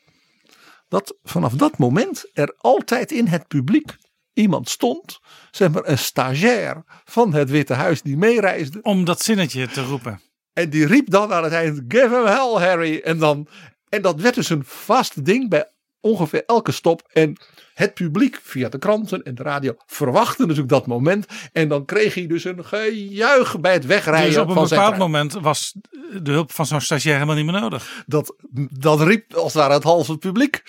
[0.87, 3.95] dat vanaf dat moment er altijd in het publiek
[4.33, 5.19] iemand stond,
[5.51, 8.81] zeg maar een stagiair van het Witte Huis die meereisde.
[8.81, 10.21] Om dat zinnetje te roepen.
[10.55, 13.01] En die riep dan aan het eind, give him hell Harry.
[13.03, 13.47] En, dan,
[13.89, 17.09] en dat werd dus een vast ding bij ongeveer elke stop.
[17.11, 17.37] En
[17.73, 21.25] het publiek via de kranten en de radio verwachtte natuurlijk dat moment.
[21.51, 24.29] En dan kreeg hij dus een gejuich bij het wegrijden.
[24.29, 25.75] Dus op een van bepaald moment was
[26.21, 28.03] de hulp van zo'n stagiair helemaal niet meer nodig.
[28.07, 28.35] Dat,
[28.79, 30.63] dat riep als het ware het halve publiek.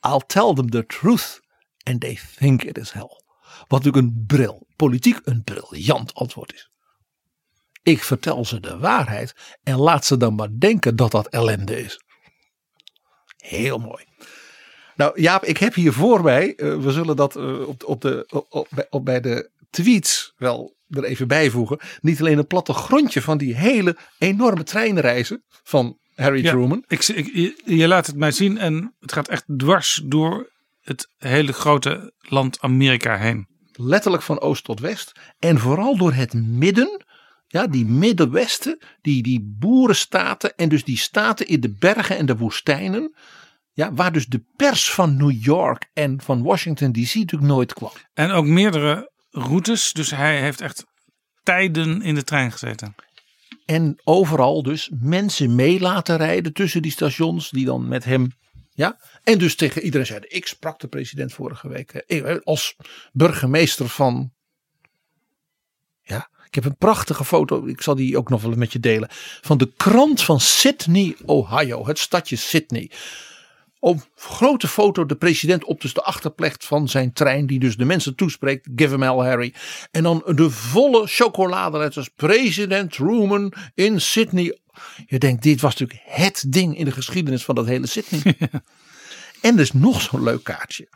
[0.00, 1.40] I'll tell them the truth
[1.82, 3.22] and they think it is hell.
[3.68, 6.72] Wat natuurlijk een bril, politiek een briljant antwoord is.
[7.84, 12.00] Ik vertel ze de waarheid en laat ze dan maar denken dat dat ellende is.
[13.36, 14.04] Heel mooi.
[14.96, 18.26] Nou Jaap, ik heb hier voor mij, eh, we zullen dat eh, op, op de,
[18.48, 21.78] op, bij- op, bij de tweets wel er even bijvoegen.
[22.00, 26.84] Niet alleen een plattegrondje van die hele enorme treinreizen van Harry Ja, Truman.
[26.86, 27.02] Ik,
[27.64, 32.60] je laat het mij zien en het gaat echt dwars door het hele grote land
[32.60, 33.46] Amerika heen.
[33.72, 35.12] letterlijk van oost tot west.
[35.38, 37.03] En vooral door het midden,
[37.54, 42.36] ja, die middenwesten, die, die boerenstaten en dus die staten in de bergen en de
[42.36, 43.14] woestijnen.
[43.72, 47.92] Ja, waar dus de pers van New York en van Washington DC natuurlijk nooit kwam.
[48.14, 50.84] En ook meerdere routes, dus hij heeft echt
[51.42, 52.94] tijden in de trein gezeten.
[53.64, 58.32] En overal dus mensen mee laten rijden tussen die stations die dan met hem.
[58.72, 62.76] Ja, en dus tegen iedereen zeiden: Ik sprak de president vorige week eh, als
[63.12, 64.32] burgemeester van.
[66.02, 69.08] Ja, ik heb een prachtige foto, ik zal die ook nog wel met je delen.
[69.40, 72.90] Van de krant van Sydney, Ohio, het stadje Sydney.
[73.78, 77.84] Op grote foto de president op dus de achterplecht van zijn trein, die dus de
[77.84, 78.68] mensen toespreekt.
[78.76, 79.54] Give him hell, Harry.
[79.90, 82.08] En dan de volle chocoladeletters.
[82.08, 84.58] President Truman in Sydney.
[85.06, 88.36] Je denkt, dit was natuurlijk het ding in de geschiedenis van dat hele Sydney.
[89.40, 90.88] en er is nog zo'n leuk kaartje.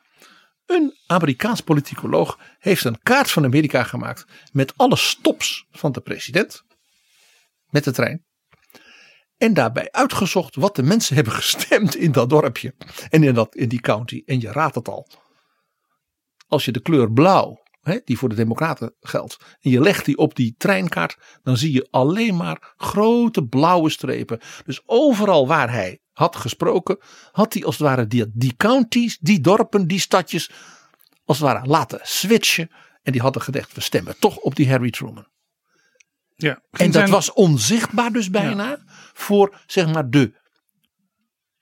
[0.69, 6.65] Een Amerikaans politicoloog heeft een kaart van Amerika gemaakt met alle stops van de president.
[7.71, 8.25] Met de trein.
[9.37, 12.75] En daarbij uitgezocht wat de mensen hebben gestemd in dat dorpje.
[13.11, 14.23] En in, dat, in die county.
[14.27, 15.09] En je raadt het al.
[16.47, 19.37] Als je de kleur blauw, hè, die voor de democraten geldt.
[19.61, 21.17] En je legt die op die treinkaart.
[21.43, 24.41] Dan zie je alleen maar grote blauwe strepen.
[24.65, 26.99] Dus overal waar hij had gesproken.
[27.33, 30.51] Had hij als het ware die, die counties, die dorpen, die stadjes.
[31.25, 32.71] Als het ware laten switchen.
[33.03, 35.27] En die hadden gedacht we stemmen toch op die Harry Truman.
[36.37, 38.79] Ja, En dat zijn- was onzichtbaar dus bijna
[39.13, 40.33] voor zeg maar de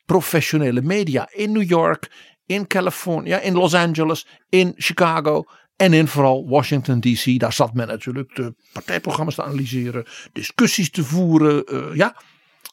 [0.05, 2.11] professionele media in New York,
[2.47, 5.45] in California, in Los Angeles, in Chicago
[5.77, 7.39] en in vooral Washington DC.
[7.39, 12.17] Daar zat men natuurlijk de partijprogramma's te analyseren, discussies te voeren, eh, ja,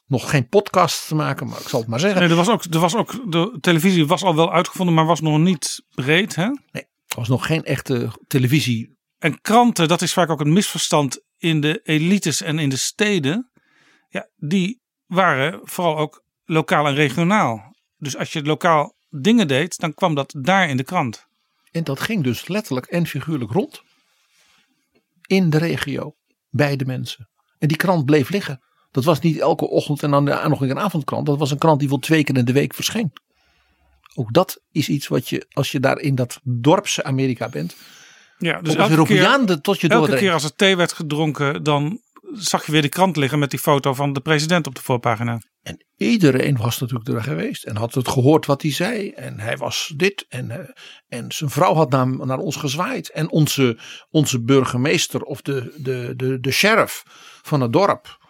[0.06, 2.20] nog geen podcast te maken, maar ik zal het maar zeggen.
[2.20, 5.20] Nee, er was ook, er was ook, de televisie was al wel uitgevonden, maar was
[5.20, 6.34] nog niet breed.
[6.34, 6.46] Hè?
[6.46, 8.98] Nee, er was nog geen echte televisie.
[9.18, 13.50] En kranten, dat is vaak ook een misverstand in de elites en in de steden.
[14.08, 17.74] Ja, die waren vooral ook lokaal en regionaal.
[17.96, 21.26] Dus als je lokaal dingen deed, dan kwam dat daar in de krant.
[21.70, 23.82] En dat ging dus letterlijk en figuurlijk rond.
[25.26, 26.16] In de regio,
[26.50, 27.28] bij de mensen.
[27.58, 28.62] En die krant bleef liggen.
[28.94, 31.26] Dat was niet elke ochtend en dan nog een avondkrant.
[31.26, 33.12] Dat was een krant die wel twee keer in de week verscheen.
[34.14, 37.76] Ook dat is iets wat je, als je daar in dat dorpse Amerika bent.
[38.38, 42.00] Ja, dus elke Europeaan keer, tot je elke keer als er thee werd gedronken, dan
[42.32, 45.40] zag je weer de krant liggen met die foto van de president op de voorpagina.
[45.62, 49.10] En iedereen was natuurlijk er geweest en had het gehoord wat hij zei.
[49.10, 50.58] En hij was dit en, eh,
[51.08, 53.10] en zijn vrouw had naar, naar ons gezwaaid.
[53.10, 53.78] En onze,
[54.10, 57.02] onze burgemeester of de, de, de, de sheriff
[57.42, 58.22] van het dorp,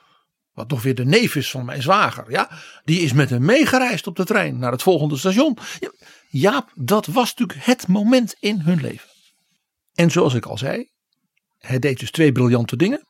[0.55, 2.51] wat toch weer de neef is van mijn zwager, ja,
[2.85, 5.59] die is met hem meegereisd op de trein naar het volgende station.
[5.81, 5.93] Ja,
[6.29, 9.09] Jaap, dat was natuurlijk het moment in hun leven.
[9.95, 10.91] En zoals ik al zei,
[11.59, 13.07] hij deed dus twee briljante dingen.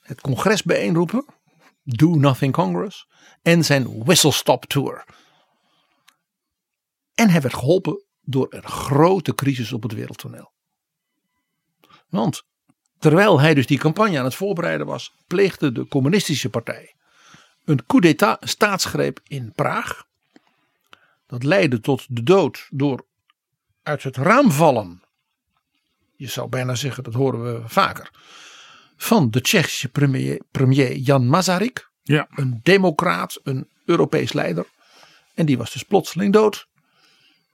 [0.00, 1.24] Het congres bijeenroepen,
[1.82, 3.06] Do Nothing Congress
[3.42, 5.04] en zijn Whistle Stop Tour.
[7.14, 10.52] En hij werd geholpen door een grote crisis op het wereldtoneel.
[12.08, 12.42] Want
[12.98, 16.96] terwijl hij dus die campagne aan het voorbereiden was, pleegde de communistische partij
[17.68, 20.06] een coup d'état, staatsgreep in Praag.
[21.26, 23.06] Dat leidde tot de dood door
[23.82, 25.02] uit het raam vallen.
[26.16, 28.10] Je zou bijna zeggen, dat horen we vaker.
[28.96, 31.90] Van de Tsjechische premier, premier Jan Masaryk.
[32.02, 32.26] Ja.
[32.30, 34.66] Een democraat, een Europees leider.
[35.34, 36.68] En die was dus plotseling dood.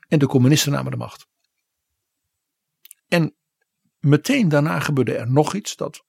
[0.09, 1.27] En de communisten namen de macht.
[3.09, 3.35] En
[4.05, 6.05] meteen daarna gebeurde er nog iets dat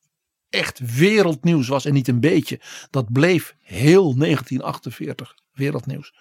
[0.50, 2.60] echt wereldnieuws was en niet een beetje.
[2.90, 6.14] Dat bleef heel 1948 wereldnieuws.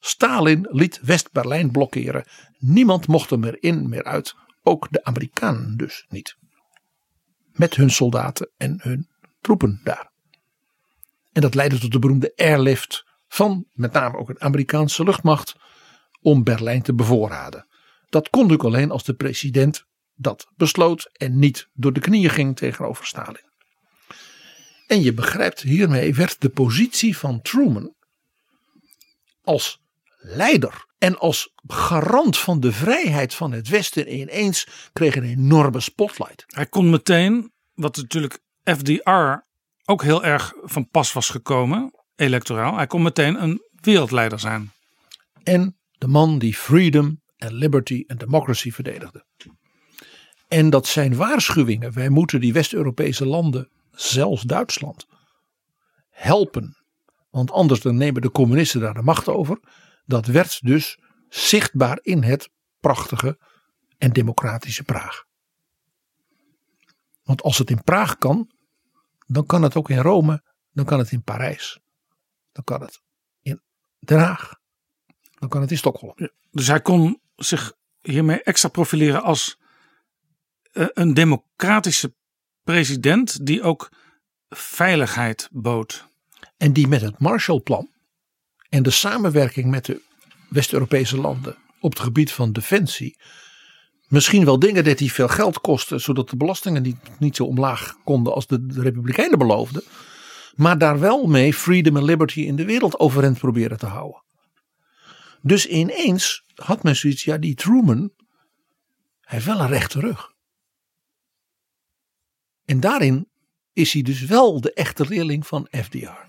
[0.00, 2.24] Stalin liet West-Berlijn blokkeren.
[2.58, 4.34] Niemand mocht er meer in, meer uit.
[4.62, 6.36] Ook de Amerikanen dus niet.
[7.52, 9.08] Met hun soldaten en hun
[9.40, 10.10] troepen daar.
[11.32, 15.56] En dat leidde tot de beroemde airlift van met name ook een Amerikaanse luchtmacht
[16.20, 17.66] om Berlijn te bevoorraden.
[18.08, 19.86] Dat kon natuurlijk alleen als de president
[20.16, 23.44] dat besloot en niet door de knieën ging tegenover Stalin.
[24.86, 27.94] En je begrijpt, hiermee werd de positie van Truman
[29.42, 29.80] als
[30.16, 36.44] leider en als garant van de vrijheid van het Westen ineens kreeg een enorme spotlight.
[36.46, 39.44] Hij kon meteen, wat natuurlijk FDR
[39.84, 44.72] ook heel erg van pas was gekomen, electoraal, hij kon meteen een wereldleider zijn.
[45.42, 49.24] En de man die freedom en liberty en democracy verdedigde.
[50.48, 51.92] En dat zijn waarschuwingen.
[51.92, 55.06] Wij moeten die West-Europese landen, zelfs Duitsland,
[56.10, 56.76] helpen.
[57.30, 59.60] Want anders dan nemen de communisten daar de macht over.
[60.04, 63.38] Dat werd dus zichtbaar in het prachtige
[63.98, 65.24] en democratische Praag.
[67.22, 68.50] Want als het in Praag kan,
[69.26, 70.42] dan kan het ook in Rome,
[70.72, 71.80] dan kan het in Parijs,
[72.52, 73.00] dan kan het
[73.40, 73.62] in
[73.98, 74.54] Den Haag,
[75.38, 76.14] dan kan het in Stockholm.
[76.50, 79.58] dus hij kon zich hiermee extra profileren als
[80.76, 82.14] een democratische
[82.64, 83.90] president die ook
[84.48, 86.06] veiligheid bood.
[86.56, 87.90] En die met het Marshallplan
[88.68, 90.00] en de samenwerking met de
[90.48, 93.16] West-Europese landen op het gebied van defensie
[94.08, 98.34] misschien wel dingen deed die veel geld kosten, zodat de belastingen niet, zo omlaag konden
[98.34, 99.82] als de, de Republikeinen beloofden.
[100.54, 104.22] Maar daar wel mee freedom en liberty in de wereld overeind proberen te houden.
[105.42, 108.12] Dus ineens had men zoiets, ja, die Truman,
[109.20, 110.34] hij heeft wel een rechte rug.
[112.66, 113.28] En daarin
[113.72, 116.26] is hij dus wel de echte leerling van FDR.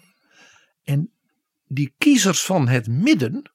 [0.83, 1.11] En
[1.67, 3.51] die kiezers van het midden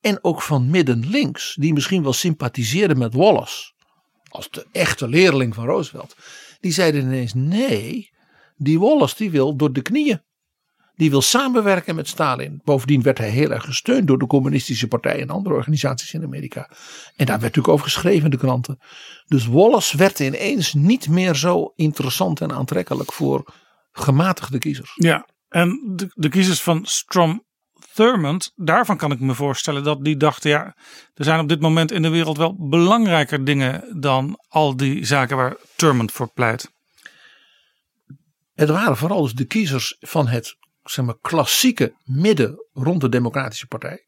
[0.00, 3.72] en ook van midden links, die misschien wel sympathiseerden met Wallace,
[4.28, 6.16] als de echte leerling van Roosevelt,
[6.60, 8.10] die zeiden ineens nee,
[8.56, 10.22] die Wallace die wil door de knieën.
[10.96, 12.60] Die wil samenwerken met Stalin.
[12.64, 16.70] Bovendien werd hij heel erg gesteund door de communistische partij en andere organisaties in Amerika.
[17.16, 18.78] En daar werd natuurlijk over geschreven in de kranten.
[19.26, 23.52] Dus Wallace werd ineens niet meer zo interessant en aantrekkelijk voor
[23.92, 24.92] gematigde kiezers.
[24.94, 27.44] Ja, en de, de kiezers van Strom
[27.92, 30.76] Thurmond, daarvan kan ik me voorstellen dat die dachten, ja,
[31.14, 35.36] er zijn op dit moment in de wereld wel belangrijker dingen dan al die zaken
[35.36, 36.72] waar Thurmond voor pleit.
[38.54, 40.56] Het waren vooral dus de kiezers van het
[40.90, 44.06] zeg maar, klassieke midden rond de Democratische Partij.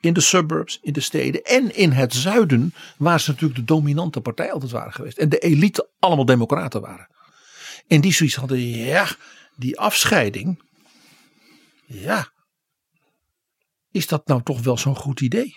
[0.00, 4.20] In de suburbs, in de steden en in het zuiden, waar ze natuurlijk de dominante
[4.20, 5.18] partij altijd waren geweest.
[5.18, 7.08] En de elite allemaal democraten waren.
[7.86, 9.08] En die zoiets hadden, ja,
[9.56, 10.62] die afscheiding.
[11.86, 12.32] Ja,
[13.90, 15.56] is dat nou toch wel zo'n goed idee?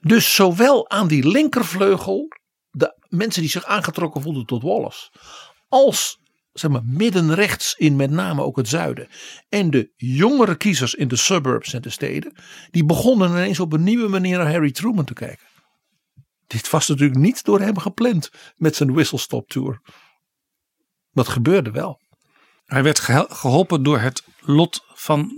[0.00, 2.28] Dus zowel aan die linkervleugel,
[2.70, 5.10] de mensen die zich aangetrokken voelden tot Wallace,
[5.68, 6.18] als
[6.58, 9.08] zeg maar, middenrechts in met name ook het zuiden.
[9.48, 12.36] En de jongere kiezers in de suburbs en de steden.
[12.70, 15.46] Die begonnen ineens op een nieuwe manier naar Harry Truman te kijken.
[16.46, 19.80] Dit was natuurlijk niet door hem gepland met zijn whistle stop tour.
[21.12, 22.00] Dat gebeurde wel.
[22.64, 25.32] Hij werd geholpen door het lot van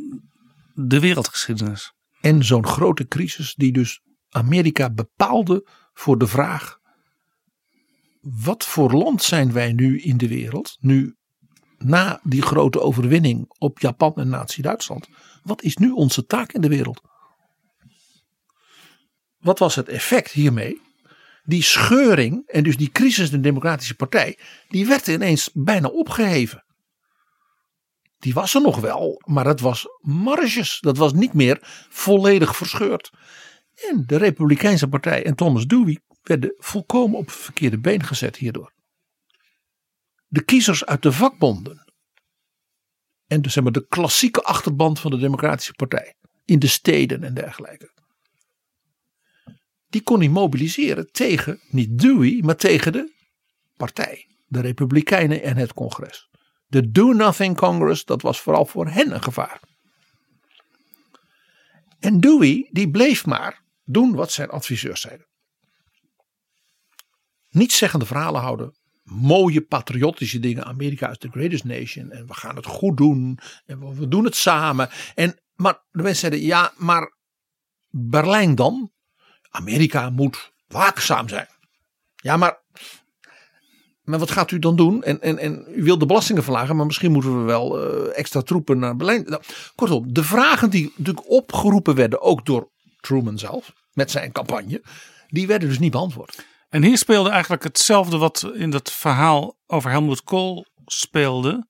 [0.74, 1.92] de wereldgeschiedenis.
[2.20, 6.78] En zo'n grote crisis die dus Amerika bepaalde voor de vraag
[8.30, 10.76] wat voor land zijn wij nu in de wereld?
[10.80, 11.16] Nu
[11.78, 15.08] na die grote overwinning op Japan en Nazi-Duitsland.
[15.42, 17.00] Wat is nu onze taak in de wereld?
[19.38, 20.80] Wat was het effect hiermee?
[21.44, 26.64] Die scheuring en dus die crisis in de Democratische Partij, die werd ineens bijna opgeheven.
[28.18, 30.78] Die was er nog wel, maar dat was marges.
[30.80, 31.58] Dat was niet meer
[31.88, 33.10] volledig verscheurd.
[33.74, 38.72] En de Republikeinse Partij en Thomas Dewey werden volkomen op het verkeerde been gezet hierdoor.
[40.26, 41.92] De kiezers uit de vakbonden
[43.26, 46.14] en de, zeg maar, de klassieke achterband van de Democratische Partij
[46.44, 47.92] in de steden en dergelijke.
[49.86, 53.12] Die kon hij mobiliseren tegen niet Dewey, maar tegen de
[53.76, 56.28] partij, de Republikeinen en het congres.
[56.66, 59.60] De Do Nothing Congress, dat was vooral voor hen een gevaar.
[61.98, 65.27] En Dewey, die bleef maar doen wat zijn adviseurs zeiden
[67.66, 68.76] zeggende verhalen houden.
[69.02, 70.64] Mooie patriotische dingen.
[70.64, 72.10] Amerika is the greatest nation.
[72.10, 73.38] En we gaan het goed doen.
[73.66, 74.88] En we doen het samen.
[75.14, 77.16] En, maar de mensen zeiden ja, maar
[77.90, 78.90] Berlijn dan?
[79.50, 81.46] Amerika moet waakzaam zijn.
[82.16, 82.62] Ja, maar,
[84.02, 85.02] maar wat gaat u dan doen?
[85.02, 88.42] En, en, en u wilt de belastingen verlagen, maar misschien moeten we wel uh, extra
[88.42, 89.24] troepen naar Berlijn.
[89.26, 89.42] Nou,
[89.74, 94.82] kortom, de vragen die natuurlijk opgeroepen werden, ook door Truman zelf, met zijn campagne,
[95.28, 96.44] die werden dus niet beantwoord.
[96.68, 101.66] En hier speelde eigenlijk hetzelfde wat in dat verhaal over Helmut Kohl speelde.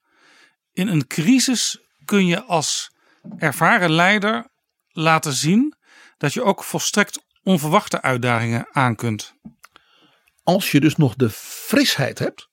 [0.73, 2.91] In een crisis kun je als
[3.39, 4.49] ervaren leider
[4.89, 5.77] laten zien
[6.17, 9.35] dat je ook volstrekt onverwachte uitdagingen aan kunt.
[10.43, 12.49] Als je dus nog de frisheid hebt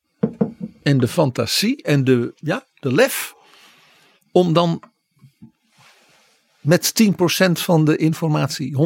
[0.84, 3.34] en de fantasie en de, ja, de lef
[4.32, 4.84] om dan
[6.60, 8.78] met 10% van de informatie 100%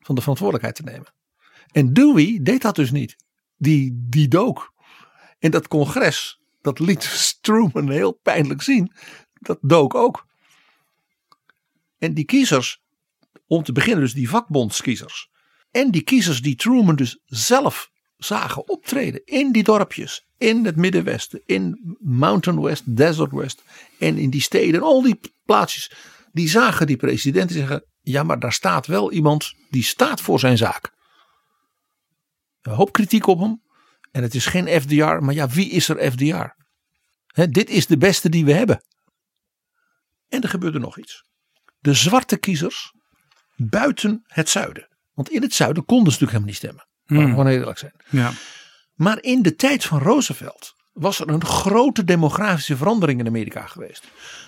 [0.00, 1.18] van de verantwoordelijkheid te nemen.
[1.72, 3.16] En Dewey deed dat dus niet.
[3.56, 4.72] Die, die dook.
[5.38, 8.92] En dat congres, dat liet Truman heel pijnlijk zien.
[9.40, 10.26] Dat dook ook.
[11.98, 12.82] En die kiezers,
[13.46, 15.28] om te beginnen dus die vakbondskiezers.
[15.70, 21.42] En die kiezers die Truman dus zelf zagen optreden in die dorpjes, in het Middenwesten,
[21.46, 23.62] in Mountain West, Desert West
[23.98, 25.92] en in die steden, al die plaatsjes.
[26.32, 30.40] Die zagen die president die zeggen, ja maar daar staat wel iemand die staat voor
[30.40, 30.92] zijn zaak.
[32.62, 33.62] Een hoop kritiek op hem.
[34.10, 36.58] En het is geen FDR, maar ja, wie is er FDR?
[37.50, 38.82] dit is de beste die we hebben.
[40.28, 41.24] En er gebeurde nog iets.
[41.78, 42.94] De zwarte kiezers
[43.56, 44.88] buiten het zuiden.
[45.14, 46.88] Want in het zuiden konden ze natuurlijk helemaal niet stemmen.
[47.06, 47.30] Hmm.
[47.30, 47.92] Gewoon eerlijk zijn.
[48.10, 48.32] Ja.
[48.94, 54.04] Maar in de tijd van Roosevelt was er een grote demografische verandering in Amerika geweest.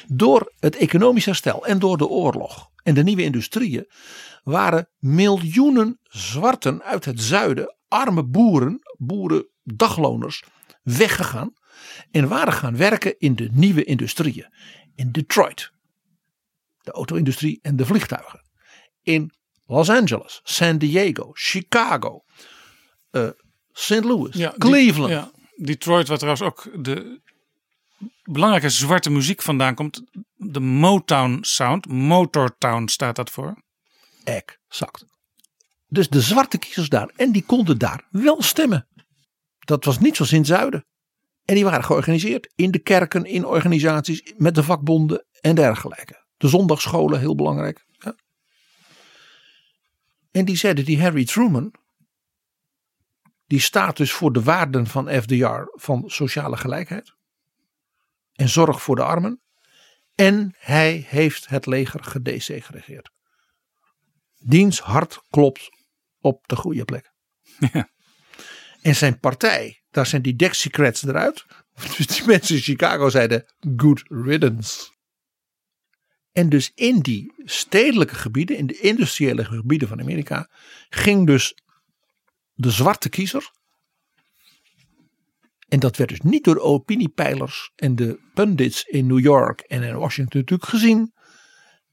[0.07, 3.87] Door het economisch herstel en door de oorlog en de nieuwe industrieën
[4.43, 10.45] waren miljoenen zwarten uit het zuiden arme boeren, boeren, dagloners,
[10.83, 11.53] weggegaan.
[12.11, 14.55] En waren gaan werken in de nieuwe industrieën.
[14.95, 15.71] In Detroit,
[16.83, 18.41] de auto-industrie en de vliegtuigen.
[19.03, 19.33] In
[19.67, 22.25] Los Angeles, San Diego, Chicago,
[23.11, 23.31] uh,
[23.73, 24.05] St.
[24.05, 25.13] Louis, Cleveland.
[25.13, 25.31] ja.
[25.57, 27.21] Detroit, waar trouwens ook de
[28.23, 30.03] belangrijke zwarte muziek vandaan komt.
[30.35, 31.87] De Motown Sound.
[31.87, 33.63] Motortown staat dat voor.
[34.25, 35.05] Exact.
[35.93, 37.11] Dus de zwarte kiezers daar.
[37.17, 38.89] En die konden daar wel stemmen.
[39.59, 40.85] Dat was niet zoals in het zuiden.
[41.45, 46.25] En die waren georganiseerd in de kerken, in organisaties, met de vakbonden en dergelijke.
[46.37, 47.87] De zondagsscholen, heel belangrijk.
[50.31, 51.75] En die zeiden die Harry Truman,
[53.47, 57.15] die staat dus voor de waarden van FDR van sociale gelijkheid
[58.33, 59.41] en zorg voor de armen.
[60.15, 63.11] En hij heeft het leger gedesegregeerd.
[64.39, 65.81] Diens hart klopt
[66.23, 67.13] op de goede plek.
[67.73, 67.91] Ja.
[68.81, 71.45] En zijn partij, daar zijn die Dixiecrats eruit.
[71.97, 74.91] Dus die mensen in Chicago zeiden good riddance.
[76.33, 80.51] En dus in die stedelijke gebieden, in de industriële gebieden van Amerika,
[80.89, 81.55] ging dus
[82.53, 83.51] de zwarte kiezer.
[85.69, 89.83] En dat werd dus niet door de opiniepeilers en de pundits in New York en
[89.83, 91.13] in Washington natuurlijk gezien.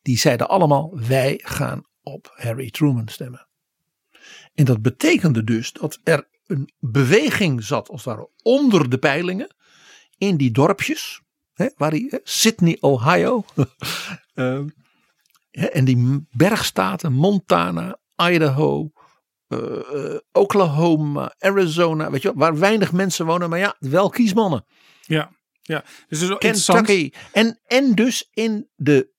[0.01, 3.48] Die zeiden allemaal: wij gaan op Harry Truman stemmen.
[4.53, 9.55] En dat betekende dus dat er een beweging zat, als het ware, onder de peilingen.
[10.17, 11.21] In die dorpjes.
[11.53, 13.45] Hè, waar die, Sydney, Ohio.
[14.35, 14.61] uh,
[15.51, 18.91] en die bergstaten, Montana, Idaho,
[19.47, 22.11] uh, Oklahoma, Arizona.
[22.11, 24.65] Weet je wel, waar weinig mensen wonen, maar ja, wel kiesmannen.
[25.01, 25.83] Ja, ja.
[26.07, 27.11] Dus is Kentucky.
[27.31, 29.09] En, en dus in de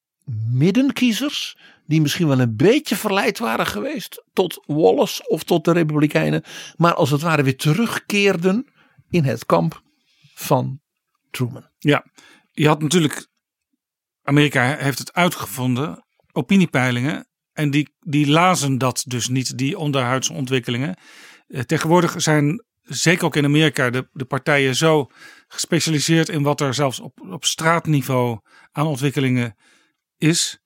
[0.50, 1.58] middenkiezers
[1.90, 6.42] die misschien wel een beetje verleid waren geweest tot Wallace of tot de Republikeinen,
[6.76, 8.72] maar als het ware weer terugkeerden
[9.08, 9.82] in het kamp
[10.34, 10.80] van
[11.30, 11.68] Truman.
[11.78, 12.04] Ja,
[12.52, 13.26] je had natuurlijk,
[14.22, 20.96] Amerika heeft het uitgevonden, opiniepeilingen, en die, die lazen dat dus niet, die onderhuidse ontwikkelingen.
[21.46, 25.10] Eh, tegenwoordig zijn, zeker ook in Amerika, de, de partijen zo
[25.48, 28.38] gespecialiseerd in wat er zelfs op, op straatniveau
[28.72, 29.56] aan ontwikkelingen
[30.18, 30.60] is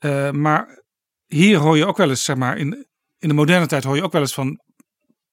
[0.00, 0.82] uh, maar
[1.26, 2.86] hier hoor je ook wel eens, zeg maar, in,
[3.18, 4.60] in de moderne tijd hoor je ook wel eens van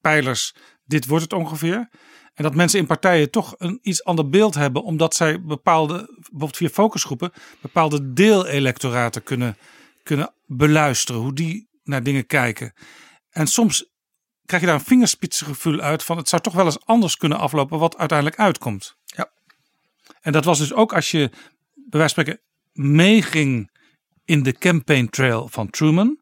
[0.00, 0.54] pijlers,
[0.84, 1.88] dit wordt het ongeveer.
[2.34, 6.56] En dat mensen in partijen toch een iets ander beeld hebben, omdat zij bepaalde, bijvoorbeeld
[6.56, 9.56] via focusgroepen, bepaalde deelelectoraten kunnen,
[10.02, 12.72] kunnen beluisteren, hoe die naar dingen kijken.
[13.30, 13.90] En soms
[14.44, 17.78] krijg je daar een vingerspitsengevoel uit van het zou toch wel eens anders kunnen aflopen
[17.78, 18.96] wat uiteindelijk uitkomt.
[19.04, 19.32] Ja.
[20.20, 21.28] En dat was dus ook als je
[21.74, 22.40] bij wijze van spreken
[22.72, 23.70] meeging
[24.24, 26.20] in de campaign trail van Truman.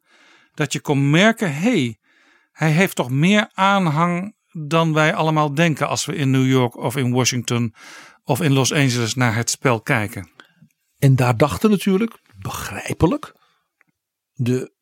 [0.55, 1.99] Dat je kon merken, hey,
[2.53, 6.97] hij heeft toch meer aanhang dan wij allemaal denken als we in New York of
[6.97, 7.75] in Washington
[8.25, 10.31] of in Los Angeles naar het spel kijken.
[10.99, 13.35] En daar dachten natuurlijk, begrijpelijk,
[14.33, 14.73] de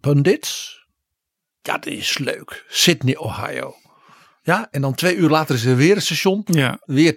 [0.00, 0.80] pundits
[1.62, 2.64] Ja, dat is leuk.
[2.68, 3.74] Sydney, Ohio.
[4.42, 6.42] Ja, en dan twee uur later is er weer een station.
[6.44, 6.80] Ja.
[6.84, 7.16] Weer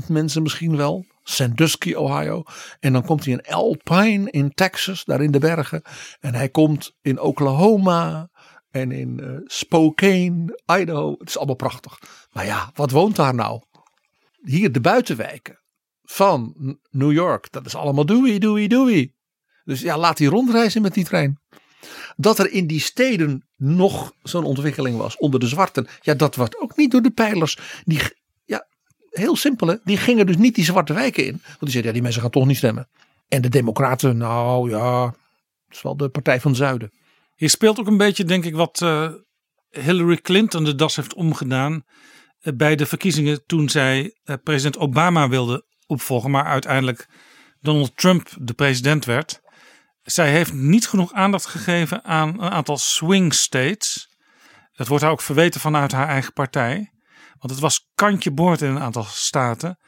[0.00, 1.06] 10.000 mensen misschien wel.
[1.22, 2.42] Sandusky, Ohio.
[2.80, 5.82] En dan komt hij in Alpine in Texas, daar in de bergen.
[6.20, 8.30] En hij komt in Oklahoma
[8.70, 11.14] en in eh, Spokane, Idaho.
[11.18, 11.98] Het is allemaal prachtig.
[12.32, 13.62] Maar ja, wat woont daar nou?
[14.42, 15.60] Hier de buitenwijken
[16.02, 16.54] van
[16.90, 17.52] New York.
[17.52, 19.14] Dat is allemaal doei, doei, doei.
[19.64, 21.40] Dus ja, laat hij rondreizen met die trein.
[22.16, 25.86] Dat er in die steden nog zo'n ontwikkeling was onder de zwarten.
[26.00, 27.58] Ja, dat wordt ook niet door de pijlers.
[27.84, 28.00] Die,
[29.12, 29.76] heel simpel hè.
[29.84, 31.40] Die gingen dus niet die zwarte wijken in.
[31.44, 32.88] Want die zeiden, ja, die mensen gaan toch niet stemmen.
[33.28, 35.04] En de democraten, nou ja,
[35.66, 36.92] het is wel de partij van het zuiden.
[37.36, 39.10] Hier speelt ook een beetje, denk ik, wat eh,
[39.70, 41.84] Hillary Clinton de das heeft omgedaan.
[42.40, 46.30] eh, bij de verkiezingen toen zij eh, president Obama wilde opvolgen.
[46.30, 47.08] Maar uiteindelijk
[47.60, 49.40] Donald Trump de president werd.
[50.02, 54.08] Zij heeft niet genoeg aandacht gegeven aan een aantal swing states.
[54.72, 56.92] Dat wordt haar ook verweten vanuit haar eigen partij.
[57.42, 59.78] Want het was kantje boord in een aantal staten.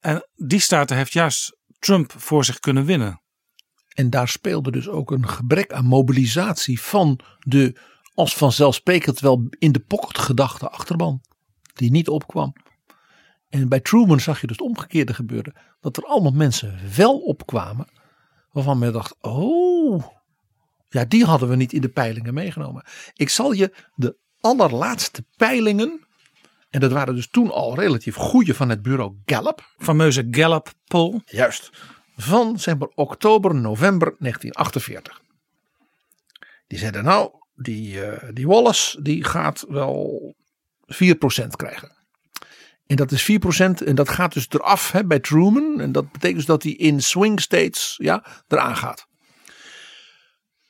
[0.00, 3.22] En die staten heeft juist Trump voor zich kunnen winnen.
[3.94, 7.80] En daar speelde dus ook een gebrek aan mobilisatie van de
[8.14, 11.20] als vanzelfsprekend wel in de pocket gedachte achterban.
[11.74, 12.52] Die niet opkwam.
[13.48, 15.56] En bij Truman zag je dus het omgekeerde gebeuren.
[15.80, 17.88] Dat er allemaal mensen wel opkwamen.
[18.50, 20.06] Waarvan men dacht, oh.
[20.88, 22.84] Ja, die hadden we niet in de peilingen meegenomen.
[23.14, 26.05] Ik zal je de allerlaatste peilingen.
[26.76, 29.74] En dat waren dus toen al relatief goede van het bureau Gallup.
[29.78, 31.20] Fameuze Gallup poll.
[31.24, 31.70] Juist.
[32.16, 35.20] Van zeg maar oktober, november 1948.
[36.66, 40.34] Die zeiden nou, die, eh, die Wallace die gaat wel
[40.86, 41.96] 4% krijgen.
[42.86, 45.80] En dat is 4% en dat gaat dus eraf hè, bij Truman.
[45.80, 49.06] En dat betekent dus dat hij in swing states ja, eraan gaat.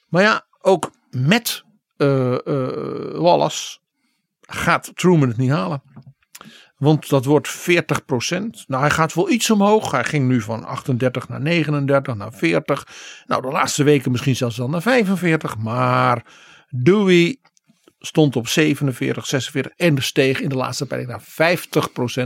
[0.08, 1.64] Maar ja, ook met
[1.96, 2.36] eh,
[3.12, 3.78] Wallace
[4.46, 5.82] gaat Truman het niet halen.
[6.76, 9.90] Want dat wordt 40% Nou, hij gaat wel iets omhoog.
[9.90, 12.86] Hij ging nu van 38 naar 39, naar 40.
[13.26, 15.56] Nou, de laatste weken misschien zelfs wel naar 45.
[15.56, 16.24] Maar
[16.68, 17.40] Dewey
[17.98, 21.56] stond op 47, 46 en steeg in de laatste peiling naar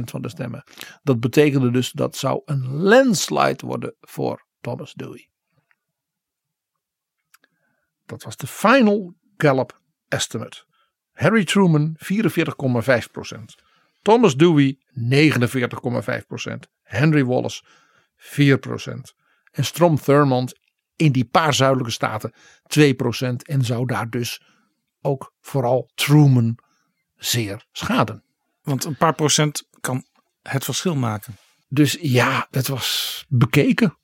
[0.00, 0.64] 50% van de stemmen.
[1.02, 5.28] Dat betekende dus dat zou een landslide worden voor Thomas Dewey.
[8.06, 10.64] Dat was de final Gallup estimate.
[11.20, 13.62] Harry Truman 44,5%
[14.02, 16.68] Thomas Dewey 49,5%.
[16.82, 17.62] Henry Wallace
[18.16, 18.56] 4%.
[19.50, 20.58] En Strom Thurmond
[20.96, 22.36] in die paar zuidelijke staten 2%.
[23.36, 24.42] En zou daar dus
[25.00, 26.58] ook vooral Truman
[27.16, 28.24] zeer schaden.
[28.62, 30.04] Want een paar procent kan
[30.42, 31.36] het verschil maken.
[31.68, 33.96] Dus ja, het was bekeken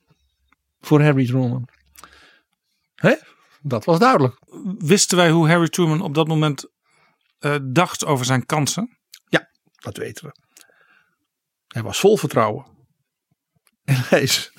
[0.80, 1.68] voor Harry Truman.
[2.94, 3.14] Hè?
[3.62, 4.38] Dat was duidelijk.
[4.78, 6.74] Wisten wij hoe Harry Truman op dat moment
[7.38, 8.96] eh, dacht over zijn kansen?
[9.86, 10.34] Dat weten we.
[11.66, 12.64] Hij was vol vertrouwen.
[13.84, 14.52] En hij is.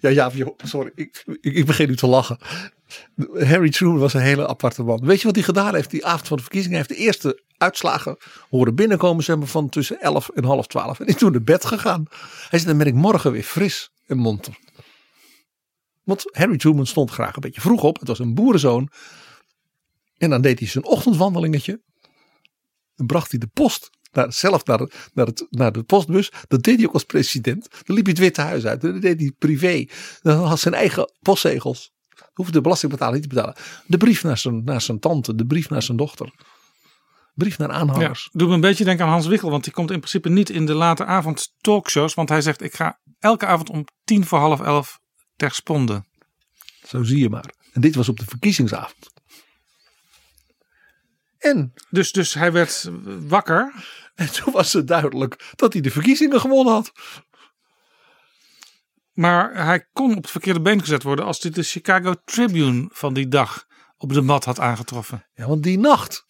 [0.00, 0.30] Ja, ja,
[0.64, 0.92] sorry.
[0.94, 2.38] Ik, ik, begin nu te lachen.
[3.32, 5.06] Harry Truman was een hele aparte man.
[5.06, 6.76] Weet je wat hij gedaan heeft die avond van de verkiezingen?
[6.76, 8.16] Heeft de eerste uitslagen
[8.50, 11.00] horen binnenkomen zeg maar, van tussen 11 en half 12.
[11.00, 12.04] En is toen naar bed gegaan.
[12.48, 14.58] Hij zei: Dan ben ik morgen weer fris en monter.
[16.02, 17.98] Want Harry Truman stond graag een beetje vroeg op.
[17.98, 18.90] Het was een boerenzoon.
[20.16, 21.80] En dan deed hij zijn ochtendwandelingetje.
[22.94, 26.32] Dan bracht hij de post naar, zelf naar, naar, het, naar de postbus.
[26.48, 27.68] Dat deed hij ook als president.
[27.84, 28.80] Dan liep hij het Witte Huis uit.
[28.80, 29.86] Dat deed hij privé.
[30.22, 31.90] Dan had zijn eigen postzegels.
[32.32, 33.56] Hoefde de belastingbetaler niet te betalen.
[33.86, 35.34] De brief naar zijn, naar zijn tante.
[35.34, 36.32] De brief naar zijn dochter.
[37.34, 38.28] Brief naar Ja, aanhangers.
[38.32, 39.50] doe me een beetje denken aan Hans Wigel.
[39.50, 42.14] Want die komt in principe niet in de late avond talkshows.
[42.14, 44.98] Want hij zegt ik ga elke avond om tien voor half elf
[45.36, 46.04] ter sponde.
[46.86, 47.54] Zo zie je maar.
[47.72, 49.11] En dit was op de verkiezingsavond.
[51.42, 52.88] En, Dus, dus hij werd
[53.26, 53.72] wakker.
[54.14, 56.92] en toen was het duidelijk dat hij de verkiezingen gewonnen had.
[59.12, 61.24] Maar hij kon op het verkeerde been gezet worden.
[61.24, 63.66] Als hij de Chicago Tribune van die dag
[63.96, 65.26] op de mat had aangetroffen.
[65.34, 66.24] Ja, want die nacht.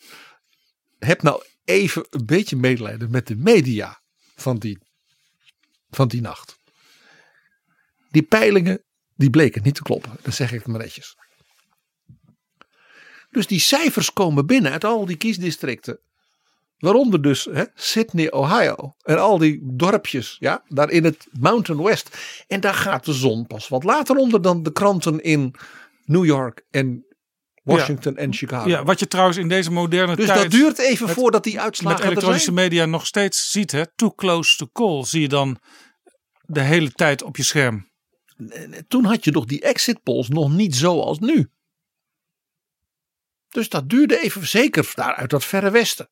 [0.99, 4.03] Heb nou even een beetje medelijden met de media
[4.35, 4.79] van die,
[5.91, 6.59] van die nacht.
[8.11, 8.85] Die peilingen,
[9.15, 10.17] die bleken niet te kloppen.
[10.23, 11.17] Dat zeg ik maar netjes.
[13.33, 15.99] Dus die cijfers komen binnen uit al die kiesdistricten.
[16.79, 18.95] Waaronder dus hè, Sydney, Ohio.
[19.03, 22.17] En al die dorpjes, ja, daar in het Mountain West.
[22.47, 25.55] En daar gaat de zon pas wat later onder dan de kranten in
[26.05, 27.07] New York en
[27.63, 28.69] Washington en Chicago.
[28.69, 30.43] Ja, wat je trouwens in deze moderne Dus tijd...
[30.43, 33.73] dat duurt even met- voordat die met uitslagen er elektronische media nog steeds ziet.
[33.73, 35.59] Hè, too close to call zie je dan
[36.41, 37.91] de hele tijd op je scherm.
[38.89, 41.51] Toen had je nog die exit polls nog niet zo als nu.
[43.53, 46.09] Dus dat duurde even zeker daar uit dat verre westen.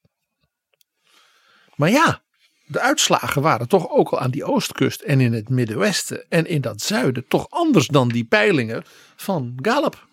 [1.74, 2.22] Maar ja,
[2.66, 6.60] de uitslagen waren toch ook al aan die oostkust en in het Middenwesten en in
[6.60, 8.84] dat zuiden toch anders dan die peilingen
[9.16, 10.08] van Gallup.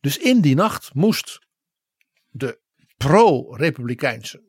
[0.00, 1.38] Dus in die nacht moest
[2.30, 2.60] de
[2.96, 4.42] pro-republikeinse,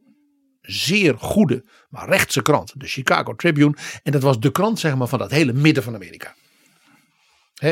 [0.62, 5.08] zeer goede, maar rechtse krant, de Chicago Tribune, en dat was de krant zeg maar
[5.08, 6.36] van dat hele midden van Amerika.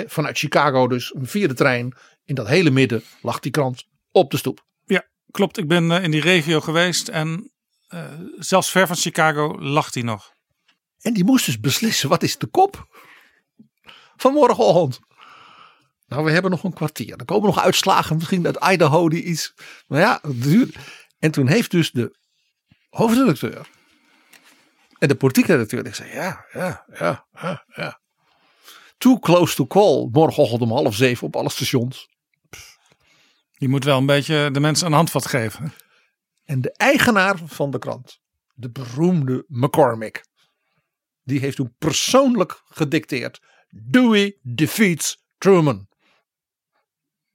[0.06, 1.94] Vanuit Chicago dus via de trein
[2.30, 4.66] in dat hele midden lag die krant op de stoep.
[4.86, 5.58] Ja, klopt.
[5.58, 7.52] Ik ben eh, in die regio geweest en
[7.90, 8.04] uh,
[8.38, 10.34] zelfs ver van Chicago lag hij nog.
[11.02, 12.88] En die moest dus beslissen, wat is de kop
[14.16, 15.00] van morgenochtend?
[16.08, 17.16] Nou, we hebben nog een kwartier.
[17.18, 19.54] Er komen nog uitslagen, misschien uit Idaho die iets.
[19.88, 20.76] Maar ja, het duurt.
[21.20, 22.16] En toen heeft dus de
[22.90, 23.68] hoofdredacteur
[25.00, 28.00] en de politieke redacteur die zei: ja, ja, ja, ja, ja.
[28.98, 30.10] Too close to call.
[30.12, 32.10] Morgenochtend om half zeven op alle stations.
[33.60, 35.74] Je moet wel een beetje de mensen een handvat geven.
[36.46, 38.20] En de eigenaar van de krant,
[38.54, 40.26] de beroemde McCormick,
[41.24, 45.88] die heeft toen persoonlijk gedicteerd: Dewey defeats Truman.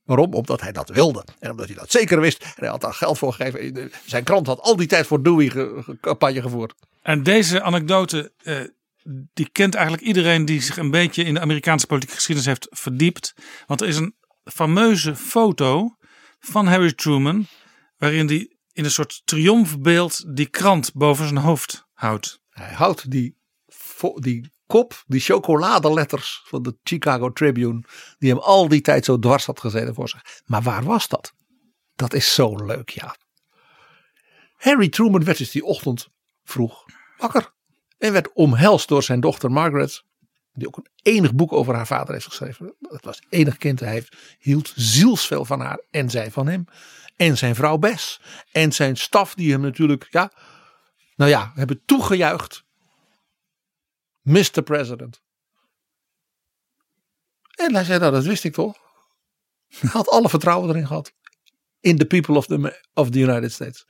[0.03, 0.35] Waarom?
[0.35, 1.25] Omdat hij dat wilde.
[1.39, 2.43] En omdat hij dat zeker wist.
[2.43, 3.93] En hij had daar geld voor gegeven.
[4.07, 6.75] Zijn krant had al die tijd voor Dewey ge campagne gevoerd.
[7.03, 8.61] En deze anekdote, uh,
[9.33, 13.35] die kent eigenlijk iedereen die zich een beetje in de Amerikaanse politieke geschiedenis heeft verdiept.
[13.67, 14.15] Want er is een
[14.45, 15.97] fameuze foto
[16.45, 17.47] van Harry Truman.
[17.97, 22.41] Waarin hij in een soort triomfbeeld die krant boven zijn hoofd houdt.
[22.51, 23.37] Hij houdt die,
[24.15, 27.83] die kop, die chocoladeletters van de Chicago Tribune,
[28.19, 30.43] die hem al die tijd zo dwars had gezeten voor zich.
[30.45, 31.33] Maar waar was dat?
[31.95, 33.17] Dat is zo leuk, ja.
[34.57, 36.09] Harry Truman werd dus die ochtend
[36.45, 36.85] vroeg
[37.17, 37.53] wakker
[37.99, 40.05] en werd omhelst door zijn dochter Margaret,
[40.55, 42.75] die ook een enig boek over haar vader heeft geschreven.
[42.81, 46.65] Het was enig kind, hij heeft, hield zielsveel van haar en zij van hem.
[47.17, 48.21] En zijn vrouw Bess.
[48.53, 50.33] En zijn staf die hem natuurlijk, ja,
[51.17, 52.65] nou ja, hebben toegejuicht.
[54.23, 54.63] Mr.
[54.65, 55.23] President.
[57.55, 58.77] En hij zei, nou dat wist ik toch.
[59.69, 61.13] Hij had alle vertrouwen erin gehad.
[61.81, 63.87] In the people of the, of the United States.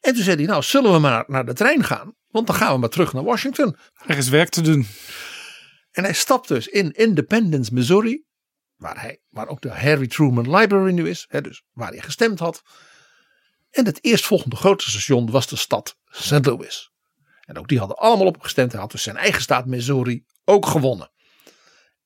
[0.00, 2.14] En toen zei hij, nou zullen we maar naar de trein gaan.
[2.30, 3.76] Want dan gaan we maar terug naar Washington.
[4.06, 4.86] Er is werk te doen.
[5.98, 8.24] En hij stapt dus in Independence, Missouri
[8.76, 12.38] waar, hij, waar ook de Harry Truman Library nu is, hè, dus waar hij gestemd
[12.38, 12.62] had.
[13.70, 16.46] En het eerstvolgende grote station was de stad St.
[16.46, 16.92] Louis.
[17.40, 18.72] En ook die hadden allemaal op gestemd.
[18.72, 21.12] Hij had dus zijn eigen staat Missouri ook gewonnen.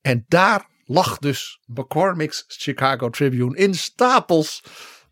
[0.01, 4.63] En daar lag dus McCormick's Chicago Tribune in stapels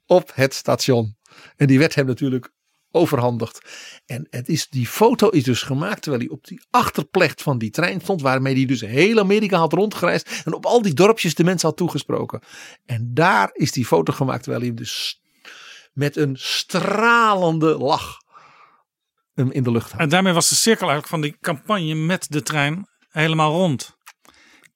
[0.06, 1.16] op het station.
[1.56, 2.52] En die werd hem natuurlijk
[2.90, 3.60] overhandigd.
[4.06, 7.70] En het is, die foto is dus gemaakt terwijl hij op die achterplecht van die
[7.70, 8.22] trein stond.
[8.22, 10.42] Waarmee hij dus heel Amerika had rondgereisd.
[10.44, 12.40] En op al die dorpjes de mensen had toegesproken.
[12.86, 15.22] En daar is die foto gemaakt terwijl hij dus
[15.92, 18.18] met een stralende lach
[19.34, 20.00] hem in de lucht had.
[20.00, 23.98] En daarmee was de cirkel eigenlijk van die campagne met de trein helemaal rond.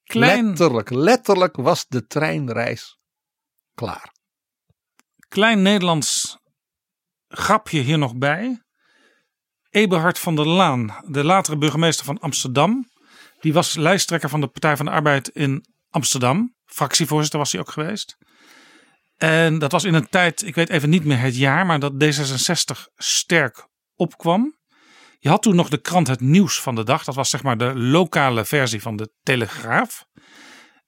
[0.05, 2.99] Klein, letterlijk, letterlijk was de treinreis
[3.74, 4.12] klaar.
[5.28, 6.39] Klein Nederlands
[7.36, 8.62] grapje hier nog bij.
[9.70, 12.89] Eberhard van der Laan, de latere burgemeester van Amsterdam.
[13.40, 16.55] Die was lijsttrekker van de Partij van de Arbeid in Amsterdam.
[16.65, 18.16] Fractievoorzitter was hij ook geweest.
[19.16, 21.93] En dat was in een tijd, ik weet even niet meer het jaar, maar dat
[21.93, 24.56] D66 sterk opkwam.
[25.19, 27.05] Je had toen nog de krant Het Nieuws van de Dag.
[27.05, 30.05] Dat was zeg maar de lokale versie van de Telegraaf.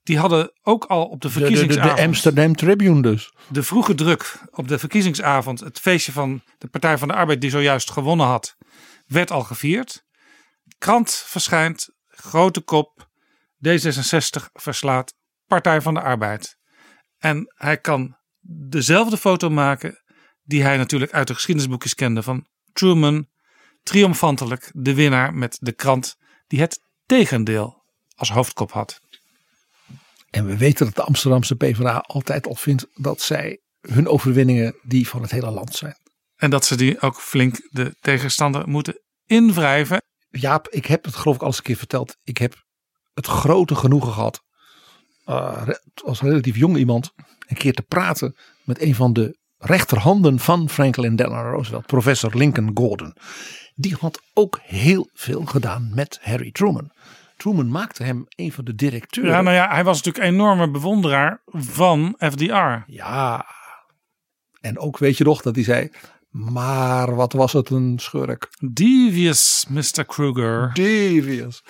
[0.07, 1.89] Die hadden ook al op de verkiezingsavond.
[1.89, 3.33] De, de, de, Amsterdam Tribune dus.
[3.49, 5.61] De vroege druk op de verkiezingsavond.
[5.61, 8.57] Het feestje van de Partij van de Arbeid, die zojuist gewonnen had,
[9.07, 10.05] werd al gevierd.
[10.79, 13.09] Krant verschijnt, grote kop.
[13.69, 15.15] D66 verslaat
[15.47, 16.57] Partij van de Arbeid.
[17.19, 18.17] En hij kan
[18.69, 20.03] dezelfde foto maken
[20.43, 23.29] die hij natuurlijk uit de geschiedenisboekjes kende van Truman.
[23.83, 26.17] Triomfantelijk de winnaar met de krant
[26.47, 27.83] die het tegendeel
[28.15, 29.01] als hoofdkop had.
[30.37, 35.09] En we weten dat de Amsterdamse PvdA altijd al vindt dat zij hun overwinningen die
[35.09, 35.97] van het hele land zijn.
[36.37, 40.03] En dat ze die ook flink de tegenstander moeten invrijven.
[40.29, 42.17] Jaap, ik heb het geloof ik al eens een keer verteld.
[42.23, 42.65] Ik heb
[43.15, 44.43] het grote genoegen gehad
[45.27, 45.69] uh,
[46.05, 47.13] als relatief jong iemand
[47.47, 52.71] een keer te praten met een van de rechterhanden van Franklin Delano Roosevelt, professor Lincoln
[52.75, 53.17] Gordon.
[53.75, 56.91] Die had ook heel veel gedaan met Harry Truman.
[57.37, 59.33] Truman maakte hem een van de directeuren.
[59.33, 62.83] Ja, nou ja, hij was natuurlijk een enorme bewonderaar van FDR.
[62.87, 63.47] Ja.
[64.61, 65.91] En ook weet je nog dat hij zei,
[66.31, 68.49] maar wat was het een schurk.
[68.73, 70.05] Devious, Mr.
[70.07, 70.71] Kruger.
[70.73, 71.63] Devious.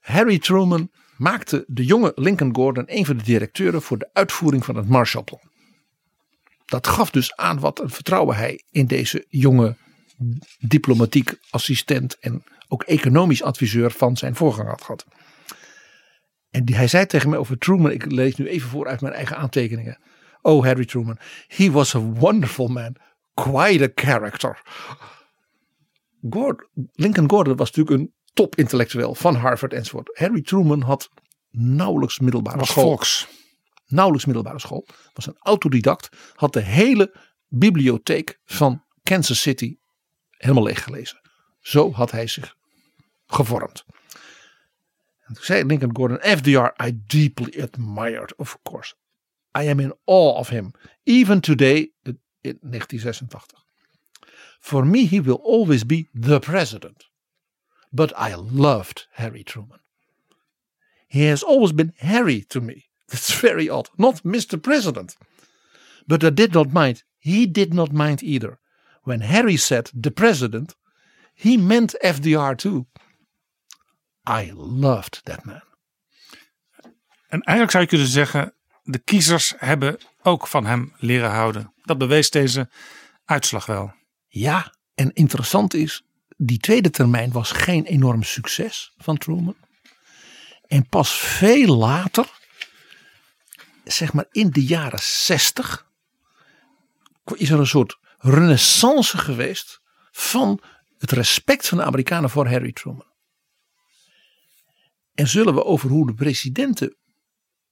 [0.00, 4.76] Harry Truman maakte de jonge Lincoln Gordon een van de directeuren voor de uitvoering van
[4.76, 5.50] het Marshallplan.
[6.64, 9.76] dat gaf dus aan wat een vertrouwen hij in deze jonge
[10.58, 15.04] diplomatiek assistent en ook economisch adviseur van zijn voorganger had gehad.
[16.50, 19.14] En die, hij zei tegen mij over Truman, ik lees nu even voor uit mijn
[19.14, 19.98] eigen aantekeningen.
[20.42, 22.96] Oh, Harry Truman, he was a wonderful man,
[23.34, 24.62] quite a character.
[26.30, 30.10] Gordon, Lincoln Gordon was natuurlijk een topintellectueel van Harvard enzovoort.
[30.18, 31.10] Harry Truman had
[31.50, 32.84] nauwelijks middelbare Was school.
[32.84, 33.28] volks.
[33.86, 34.86] Nauwelijks middelbare school.
[35.12, 36.08] Was een autodidact.
[36.34, 37.16] Had de hele
[37.48, 39.76] bibliotheek van Kansas City
[40.30, 41.20] helemaal leeggelezen.
[41.60, 42.56] Zo had hij zich
[43.34, 43.84] gevormd.
[45.26, 48.94] En toen zei Lincoln Gordon, FDR I deeply admired, of course.
[49.58, 50.72] I am in awe of him.
[51.02, 51.92] Even today,
[52.42, 53.54] in 1986.
[54.60, 57.04] For me he will always be the president.
[57.92, 59.80] But I loved Harry Truman.
[61.08, 62.88] He has always been Harry to me.
[63.08, 63.90] That's very odd.
[63.98, 64.62] Not Mr.
[64.62, 65.16] President.
[66.06, 67.02] But I did not mind.
[67.18, 68.58] He did not mind either.
[69.04, 70.74] When Harry said the president,
[71.34, 72.86] he meant FDR too.
[74.28, 75.62] I loved that man.
[77.28, 81.72] En eigenlijk zou je kunnen zeggen, de kiezers hebben ook van hem leren houden.
[81.82, 82.70] Dat bewees deze
[83.24, 83.94] uitslag wel.
[84.28, 86.04] Ja, en interessant is,
[86.36, 89.56] die tweede termijn was geen enorm succes van Truman.
[90.66, 92.30] En pas veel later,
[93.84, 95.86] zeg maar in de jaren zestig,
[97.34, 99.80] is er een soort renaissance geweest
[100.10, 100.60] van
[100.98, 103.11] het respect van de Amerikanen voor Harry Truman.
[105.14, 106.96] En zullen we over hoe de presidenten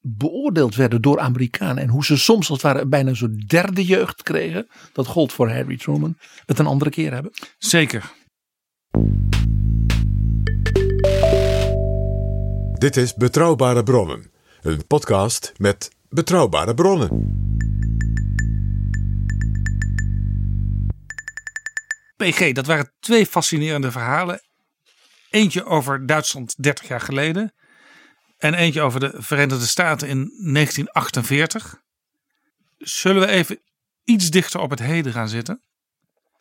[0.00, 4.22] beoordeeld werden door Amerikanen en hoe ze soms als het ware bijna zo'n derde jeugd
[4.22, 7.32] kregen, dat gold voor Harry Truman, het een andere keer hebben?
[7.58, 8.12] Zeker.
[12.72, 14.30] Dit is Betrouwbare Bronnen,
[14.62, 17.38] een podcast met betrouwbare bronnen.
[22.16, 24.40] PG, dat waren twee fascinerende verhalen.
[25.30, 27.54] Eentje over Duitsland 30 jaar geleden.
[28.38, 31.82] En eentje over de Verenigde Staten in 1948.
[32.78, 33.62] Zullen we even
[34.04, 35.62] iets dichter op het heden gaan zitten?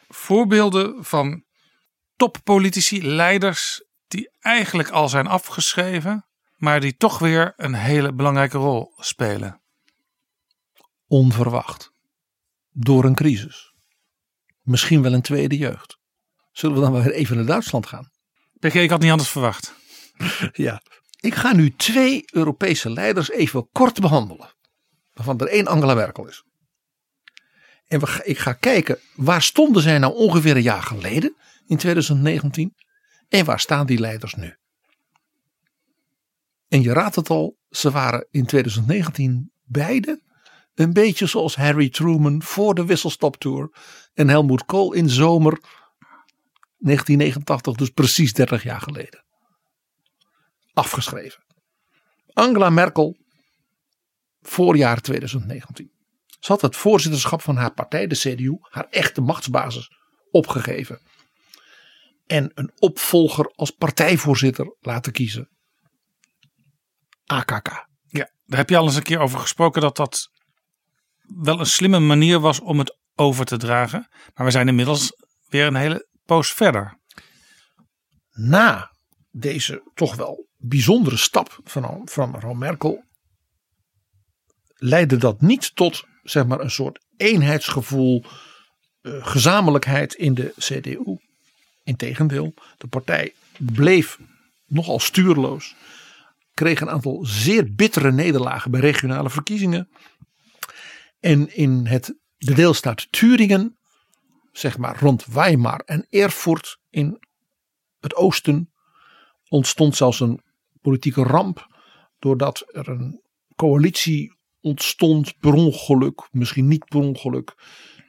[0.08, 1.44] Voorbeelden van
[2.16, 6.26] toppolitici, leiders die eigenlijk al zijn afgeschreven,
[6.56, 9.62] maar die toch weer een hele belangrijke rol spelen.
[11.08, 11.92] Onverwacht.
[12.70, 13.74] Door een crisis.
[14.62, 15.98] Misschien wel een tweede jeugd.
[16.52, 18.12] Zullen we dan weer even naar Duitsland gaan?
[18.60, 19.74] PG, ik had niet anders verwacht.
[20.54, 20.82] Ja.
[21.20, 24.54] Ik ga nu twee Europese leiders even kort behandelen.
[25.14, 26.44] Waarvan er één Angela Merkel is.
[27.88, 31.36] En ik ga kijken, waar stonden zij nou ongeveer een jaar geleden,
[31.68, 32.76] in 2019?
[33.30, 34.56] En waar staan die leiders nu?
[36.68, 40.22] En je raadt het al, ze waren in 2019 beide
[40.76, 43.70] een beetje zoals Harry Truman voor de wisselstoptour
[44.14, 45.60] en Helmut Kohl in zomer
[46.80, 49.26] 1989, dus precies 30 jaar geleden.
[50.74, 51.44] Afgeschreven.
[52.34, 53.18] Angela Merkel,
[54.42, 55.92] voorjaar 2019.
[56.40, 59.92] Ze had het voorzitterschap van haar partij, de CDU, haar echte machtsbasis,
[60.32, 61.02] opgegeven.
[62.26, 65.50] En een opvolger als partijvoorzitter laten kiezen.
[67.26, 67.88] AKK.
[68.08, 70.30] Ja, daar heb je al eens een keer over gesproken dat dat
[71.22, 74.08] wel een slimme manier was om het over te dragen.
[74.34, 75.12] Maar we zijn inmiddels
[75.48, 76.98] weer een hele poos verder.
[78.32, 78.92] na
[79.32, 83.04] deze toch wel bijzondere stap van, van Merkel
[84.76, 88.24] leidde dat niet tot zeg maar een soort eenheidsgevoel,
[89.02, 91.18] eh, gezamenlijkheid in de CDU.
[91.84, 94.20] Integendeel, de partij bleef
[94.66, 95.76] nogal stuurloos,
[96.54, 99.90] kreeg een aantal zeer bittere nederlagen bij regionale verkiezingen.
[101.20, 103.79] En in het, de deelstaat Turingen,
[104.60, 107.20] zeg maar rond Weimar en Erfurt in
[108.00, 108.72] het oosten
[109.48, 110.42] ontstond zelfs een
[110.82, 111.68] politieke ramp.
[112.20, 113.22] Doordat er een
[113.56, 117.56] coalitie ontstond per ongeluk, misschien niet per ongeluk,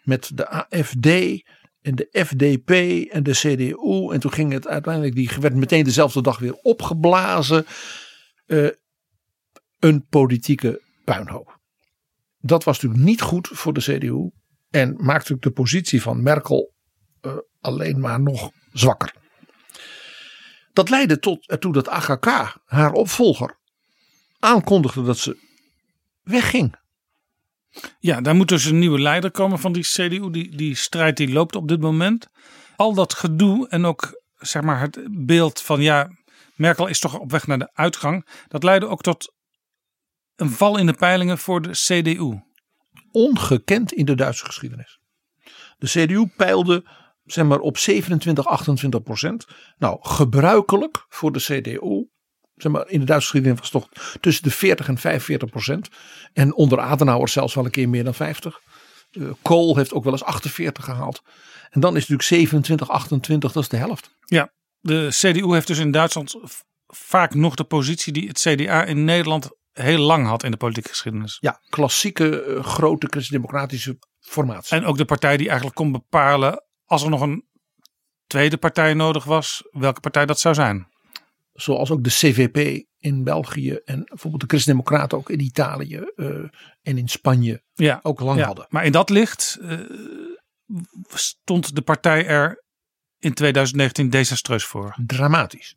[0.03, 1.07] met de AFD
[1.81, 2.71] en de FDP
[3.11, 4.13] en de CDU.
[4.13, 7.67] En toen ging het uiteindelijk, die werd meteen dezelfde dag weer opgeblazen.
[8.47, 8.69] Eh,
[9.79, 11.59] een politieke puinhoop.
[12.39, 14.31] Dat was natuurlijk niet goed voor de CDU.
[14.71, 16.75] En maakte natuurlijk de positie van Merkel
[17.21, 19.15] eh, alleen maar nog zwakker.
[20.73, 23.59] Dat leidde tot ertoe dat AGK, haar opvolger,
[24.39, 25.49] aankondigde dat ze
[26.23, 26.79] wegging.
[27.99, 30.31] Ja, daar moet dus een nieuwe leider komen van die CDU.
[30.31, 32.29] Die, die strijd die loopt op dit moment.
[32.77, 36.11] Al dat gedoe en ook zeg maar het beeld van ja,
[36.55, 38.27] Merkel is toch op weg naar de uitgang.
[38.49, 39.35] Dat leidde ook tot
[40.37, 42.41] een val in de peilingen voor de CDU.
[43.13, 45.01] Ongekend in de Duitse geschiedenis.
[45.79, 46.85] De CDU peilde
[47.25, 49.47] zeg maar, op 27, 28 procent.
[49.79, 52.09] Nou, gebruikelijk voor de CDU
[52.63, 53.89] zeg maar, in de Duitse geschiedenis was toch
[54.21, 55.89] tussen de 40 en 45 procent.
[56.33, 58.61] En onder Adenauer zelfs wel een keer meer dan 50.
[59.11, 61.23] Uh, Kool heeft ook wel eens 48 gehaald.
[61.71, 64.15] En dan is natuurlijk 27, 28, dat is de helft.
[64.25, 66.35] Ja, de CDU heeft dus in Duitsland
[66.87, 70.89] vaak nog de positie die het CDA in Nederland heel lang had in de politieke
[70.89, 71.37] geschiedenis.
[71.41, 74.77] Ja, klassieke uh, grote christendemocratische formatie.
[74.77, 77.49] En ook de partij die eigenlijk kon bepalen als er nog een
[78.27, 80.89] tweede partij nodig was, welke partij dat zou zijn.
[81.53, 86.27] Zoals ook de CVP in België en bijvoorbeeld de Christen-Democraten ook in Italië uh,
[86.83, 88.67] en in Spanje ja, ook lang ja, hadden.
[88.69, 89.81] Maar in dat licht uh,
[91.09, 92.65] stond de partij er
[93.19, 94.95] in 2019 desastreus voor.
[95.07, 95.77] Dramatisch.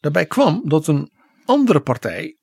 [0.00, 1.10] Daarbij kwam dat een
[1.44, 2.36] andere partij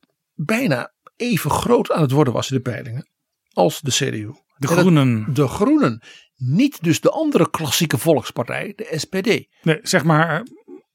[0.45, 3.09] bijna even groot aan het worden was in de peilingen
[3.53, 4.31] als de CDU.
[4.57, 5.33] De Groenen.
[5.33, 6.01] de Groenen.
[6.35, 9.47] Niet dus de andere klassieke volkspartij, de SPD.
[9.63, 10.43] Nee, zeg maar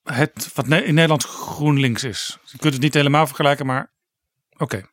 [0.02, 2.38] het wat in Nederland GroenLinks is.
[2.44, 3.92] Je kunt het niet helemaal vergelijken, maar
[4.52, 4.62] oké.
[4.62, 4.86] Okay.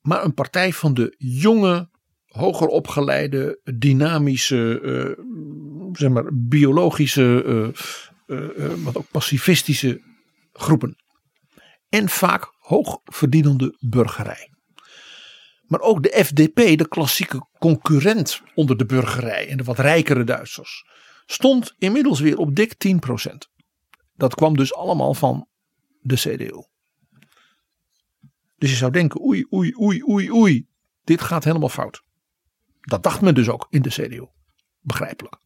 [0.00, 1.90] Maar een partij van de jonge,
[2.26, 5.24] hoger opgeleide, dynamische, uh,
[5.92, 7.44] zeg maar, biologische,
[8.26, 10.02] uh, uh, wat ook pacifistische
[10.52, 10.96] groepen.
[11.88, 14.52] En vaak hoogverdienende burgerij.
[15.62, 20.86] Maar ook de FDP, de klassieke concurrent onder de burgerij en de wat rijkere Duitsers,
[21.26, 22.96] stond inmiddels weer op dik 10%.
[24.14, 25.48] Dat kwam dus allemaal van
[26.00, 26.64] de CDU.
[28.56, 30.66] Dus je zou denken, oei, oei, oei, oei, oei,
[31.04, 32.02] dit gaat helemaal fout.
[32.80, 34.26] Dat dacht men dus ook in de CDU.
[34.80, 35.38] Begrijpelijk.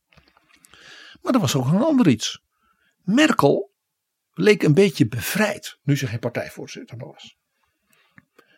[1.20, 2.42] Maar er was ook een ander iets.
[3.02, 3.71] Merkel
[4.42, 7.36] leek een beetje bevrijd nu ze geen partijvoorzitter was.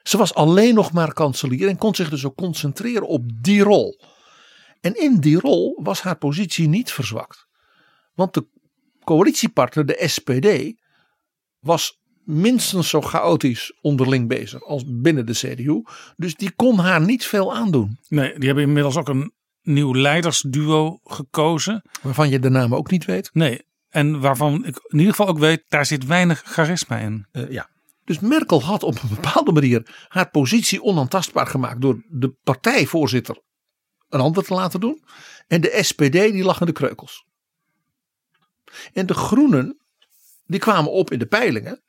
[0.02, 4.01] Ze was alleen nog maar kanselier en kon zich dus ook concentreren op die rol.
[4.81, 7.47] En in die rol was haar positie niet verzwakt.
[8.15, 8.47] Want de
[9.05, 10.81] coalitiepartner, de SPD,
[11.61, 15.82] was minstens zo chaotisch onderling bezig als binnen de CDU.
[16.16, 17.98] Dus die kon haar niet veel aandoen.
[18.09, 19.32] Nee, die hebben inmiddels ook een
[19.62, 21.82] nieuw leidersduo gekozen.
[22.02, 23.31] Waarvan je de naam ook niet weet.
[23.32, 23.62] Nee,
[23.95, 27.27] en waarvan ik in ieder geval ook weet, daar zit weinig charisma in.
[27.33, 27.71] Uh, ja.
[28.05, 33.43] Dus Merkel had op een bepaalde manier haar positie onaantastbaar gemaakt door de partijvoorzitter
[34.09, 35.05] een ander te laten doen.
[35.47, 37.27] En de SPD die lag in de kreukels.
[38.93, 39.85] En de groenen
[40.47, 41.83] die kwamen op in de peilingen.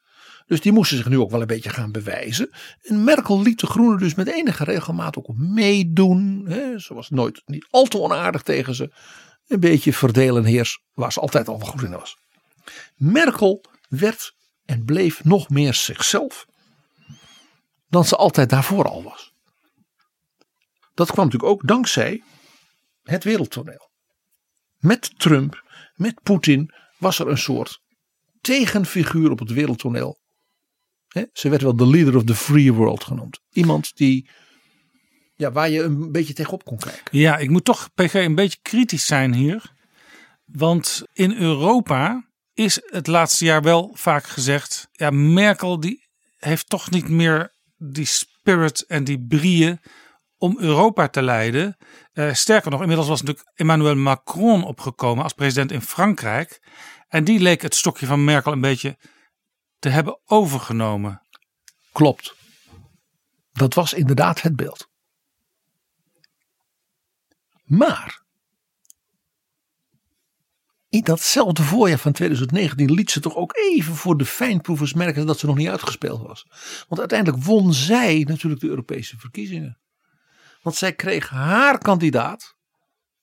[0.45, 2.49] Dus die moesten zich nu ook wel een beetje gaan bewijzen.
[2.81, 6.45] En Merkel liet de groenen dus met enige regelmaat ook meedoen.
[6.77, 8.91] Ze was nooit niet al te onaardig tegen ze.
[9.47, 12.17] Een beetje verdelen heers waar ze altijd al goed in was.
[12.95, 14.33] Merkel werd
[14.65, 16.45] en bleef nog meer zichzelf
[17.89, 19.33] dan ze altijd daarvoor al was.
[20.93, 22.23] Dat kwam natuurlijk ook dankzij
[23.03, 23.89] het wereldtoneel.
[24.77, 25.63] Met Trump,
[25.95, 27.81] met Poetin was er een soort
[28.41, 30.19] tegenfiguur op het wereldtoneel.
[31.33, 33.39] ze werd wel de leader of the free world genoemd.
[33.51, 34.29] Iemand die,
[35.35, 37.03] ja, waar je een beetje tegenop kon kijken.
[37.11, 39.73] Ja, ik moet toch PG een beetje kritisch zijn hier.
[40.45, 44.87] Want in Europa is het laatste jaar wel vaak gezegd.
[44.91, 46.07] Ja, Merkel die
[46.37, 49.79] heeft toch niet meer die spirit en die brieën
[50.37, 51.77] om Europa te leiden.
[52.13, 56.61] Uh, sterker nog, inmiddels was natuurlijk Emmanuel Macron opgekomen als president in Frankrijk.
[57.07, 58.97] En die leek het stokje van Merkel een beetje
[59.79, 61.21] te hebben overgenomen.
[61.91, 62.35] Klopt.
[63.51, 64.89] Dat was inderdaad het beeld.
[67.65, 68.23] Maar
[70.89, 75.39] in datzelfde voorjaar van 2019 liet ze toch ook even voor de fijnproevers merken dat
[75.39, 76.45] ze nog niet uitgespeeld was.
[76.87, 79.77] Want uiteindelijk won zij natuurlijk de Europese verkiezingen.
[80.61, 82.55] Want zij kreeg haar kandidaat,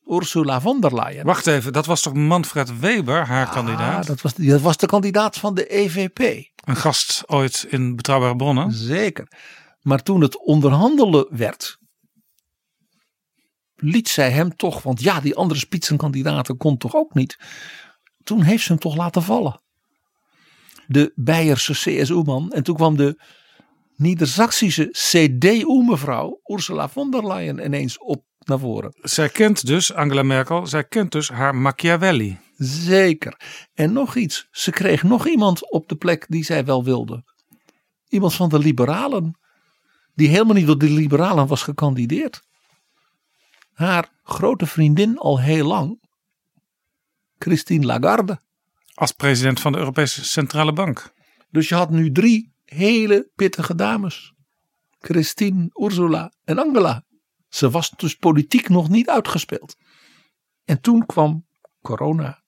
[0.06, 1.24] Ursula von der Leyen.
[1.24, 4.06] Wacht even, dat was toch Manfred Weber, haar ah, kandidaat?
[4.06, 6.51] Dat was, dat was de kandidaat van de EVP.
[6.64, 8.73] Een gast ooit in Betrouwbare Bronnen.
[8.73, 9.28] Zeker.
[9.81, 11.78] Maar toen het onderhandelen werd,
[13.83, 17.39] liet zij hem toch, want ja, die andere spitsenkandidaten kon toch ook niet.
[18.25, 19.61] Toen heeft ze hem toch laten vallen.
[20.87, 22.53] De Beierse CSU-man.
[22.53, 23.21] En toen kwam de
[23.97, 28.95] Niedersaksische CDU-mevrouw Ursula von der Leyen ineens op naar voren.
[29.01, 32.39] Zij kent dus, Angela Merkel, zij kent dus haar Machiavelli.
[32.57, 33.41] Zeker.
[33.75, 37.25] En nog iets, ze kreeg nog iemand op de plek die zij wel wilde.
[38.09, 39.39] Iemand van de liberalen.
[40.15, 42.43] Die helemaal niet door de liberalen was gekandideerd.
[43.73, 46.01] Haar grote vriendin al heel lang.
[47.39, 48.40] Christine Lagarde.
[48.94, 51.12] Als president van de Europese Centrale Bank.
[51.51, 54.32] Dus je had nu drie hele pittige dames.
[54.99, 57.05] Christine, Ursula en Angela.
[57.49, 59.77] Ze was dus politiek nog niet uitgespeeld.
[60.65, 61.47] En toen kwam
[61.81, 62.43] corona.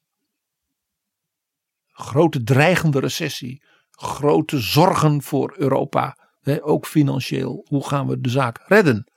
[1.88, 3.62] Grote dreigende recessie.
[3.90, 6.18] Grote zorgen voor Europa.
[6.60, 7.66] Ook financieel.
[7.68, 9.12] Hoe gaan we de zaak redden?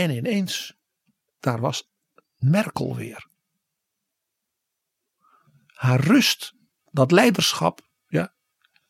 [0.00, 0.74] En ineens,
[1.40, 1.90] daar was
[2.38, 3.26] Merkel weer.
[5.66, 6.54] Haar rust,
[6.90, 8.34] dat leiderschap, ja,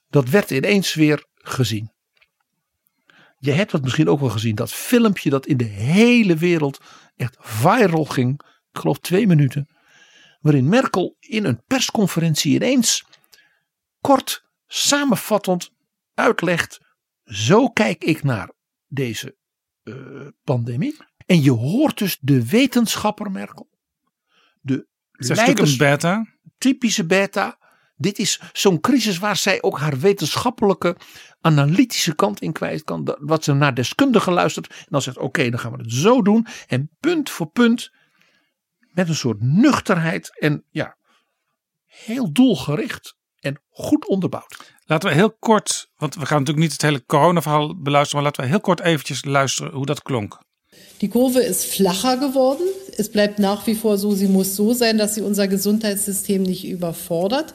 [0.09, 1.93] dat werd ineens weer gezien.
[3.39, 6.81] Je hebt het misschien ook wel gezien, dat filmpje dat in de hele wereld
[7.17, 8.41] echt viral ging.
[8.73, 9.69] Ik geloof twee minuten.
[10.41, 13.05] Waarin Merkel in een persconferentie ineens
[14.01, 15.71] kort samenvattend
[16.15, 16.81] uitlegt.
[17.25, 18.53] Zo kijk ik naar
[18.87, 19.39] deze
[20.45, 20.97] pandemie.
[21.27, 23.69] En je hoort dus de wetenschapper Merkel.
[24.61, 26.27] De leiders, beta.
[26.59, 27.59] Typische beta.
[27.97, 30.97] Dit is zo'n crisis waar zij ook haar wetenschappelijke,
[31.41, 33.17] analytische kant in kwijt kan.
[33.21, 34.67] Wat ze naar deskundigen luistert.
[34.69, 36.47] En dan zegt: Oké, dan gaan we het zo doen.
[36.67, 37.93] En punt voor punt,
[38.93, 40.97] met een soort nuchterheid en ja,
[41.87, 44.57] heel doelgericht en goed onderbouwd.
[44.87, 48.43] Laten we heel kort, want we gaan natuurlijk niet het hele coronaverhaal beluisteren, maar laten
[48.43, 50.39] we heel kort eventjes luisteren hoe dat klonk.
[51.01, 52.67] Die Kurve ist flacher geworden.
[52.97, 56.65] Es bleibt nach wie vor so, sie muss so sein, dass sie unser Gesundheitssystem nicht
[56.65, 57.55] überfordert.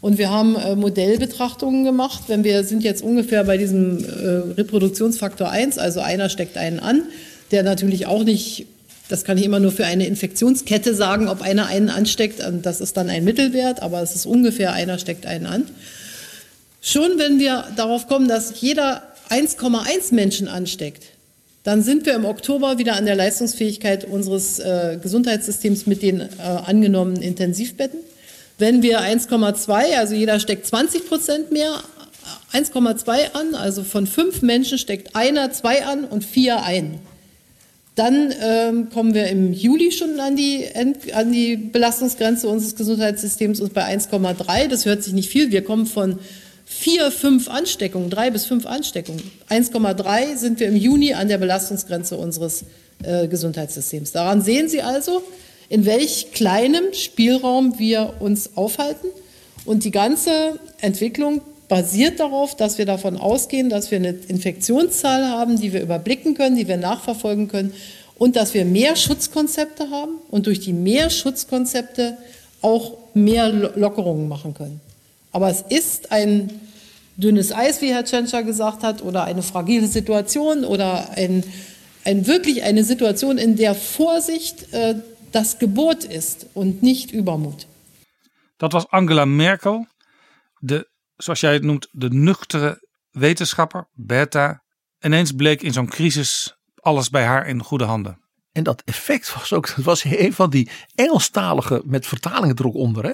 [0.00, 2.24] Und wir haben äh, Modellbetrachtungen gemacht.
[2.28, 7.02] Wenn wir sind jetzt ungefähr bei diesem äh, Reproduktionsfaktor 1, also einer steckt einen an,
[7.50, 8.66] der natürlich auch nicht,
[9.08, 12.96] das kann ich immer nur für eine Infektionskette sagen, ob einer einen ansteckt, das ist
[12.96, 15.64] dann ein Mittelwert, aber es ist ungefähr einer steckt einen an.
[16.80, 21.04] Schon wenn wir darauf kommen, dass jeder 1,1 Menschen ansteckt,
[21.64, 26.26] dann sind wir im Oktober wieder an der Leistungsfähigkeit unseres äh, Gesundheitssystems mit den äh,
[26.38, 28.00] angenommenen Intensivbetten.
[28.58, 31.72] Wenn wir 1,2, also jeder steckt 20 Prozent mehr,
[32.52, 37.00] 1,2 an, also von fünf Menschen steckt einer zwei an und vier ein.
[37.98, 40.64] Dann ähm, kommen wir im Juli schon an die,
[41.12, 44.68] an die Belastungsgrenze unseres Gesundheitssystems und bei 1,3.
[44.68, 45.50] Das hört sich nicht viel.
[45.50, 46.20] Wir kommen von
[46.64, 49.28] vier, fünf Ansteckungen, drei bis fünf Ansteckungen.
[49.50, 52.66] 1,3 sind wir im Juni an der Belastungsgrenze unseres
[53.02, 54.12] äh, Gesundheitssystems.
[54.12, 55.24] Daran sehen Sie also,
[55.68, 59.08] in welch kleinem Spielraum wir uns aufhalten.
[59.64, 65.60] Und die ganze Entwicklung basiert darauf, dass wir davon ausgehen, dass wir eine Infektionszahl haben,
[65.60, 67.74] die wir überblicken können, die wir nachverfolgen können
[68.16, 72.16] und dass wir mehr Schutzkonzepte haben und durch die mehr Schutzkonzepte
[72.62, 74.80] auch mehr Lockerungen machen können.
[75.30, 76.50] Aber es ist ein
[77.16, 81.44] dünnes Eis, wie Herr Tschentscher gesagt hat, oder eine fragile Situation oder ein,
[82.04, 84.96] ein wirklich eine Situation, in der Vorsicht äh,
[85.32, 87.66] das Gebot ist und nicht Übermut.
[88.58, 89.86] Dat was Angela Merkel,
[90.60, 90.84] de,
[91.18, 94.62] zoals jij het noemt, de nuchtere wetenschapper, beta.
[95.00, 98.20] Ineens bleek in zo'n crisis alles bij haar in goede handen.
[98.52, 102.74] En dat effect was ook, dat was een van die Engelstalige met vertalingen er ook
[102.74, 103.04] onder.
[103.04, 103.12] Hè?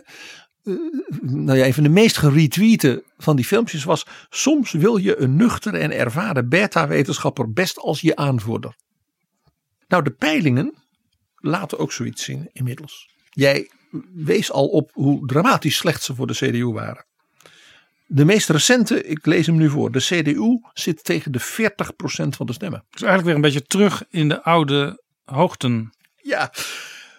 [0.62, 0.78] Uh,
[1.20, 5.36] nou ja, een van de meest geretweeten van die filmpjes was: Soms wil je een
[5.36, 8.76] nuchtere en ervaren beta-wetenschapper best als je aanvoerder.
[9.88, 10.74] Nou, de peilingen
[11.36, 13.08] laten ook zoiets zien inmiddels.
[13.30, 13.70] Jij
[14.14, 17.06] wees al op hoe dramatisch slecht ze voor de CDU waren.
[18.06, 19.92] De meest recente, ik lees hem nu voor.
[19.92, 21.44] De CDU zit tegen de 40%
[22.28, 22.84] van de stemmen.
[22.90, 25.92] Dus eigenlijk weer een beetje terug in de oude hoogten.
[26.16, 26.52] Ja,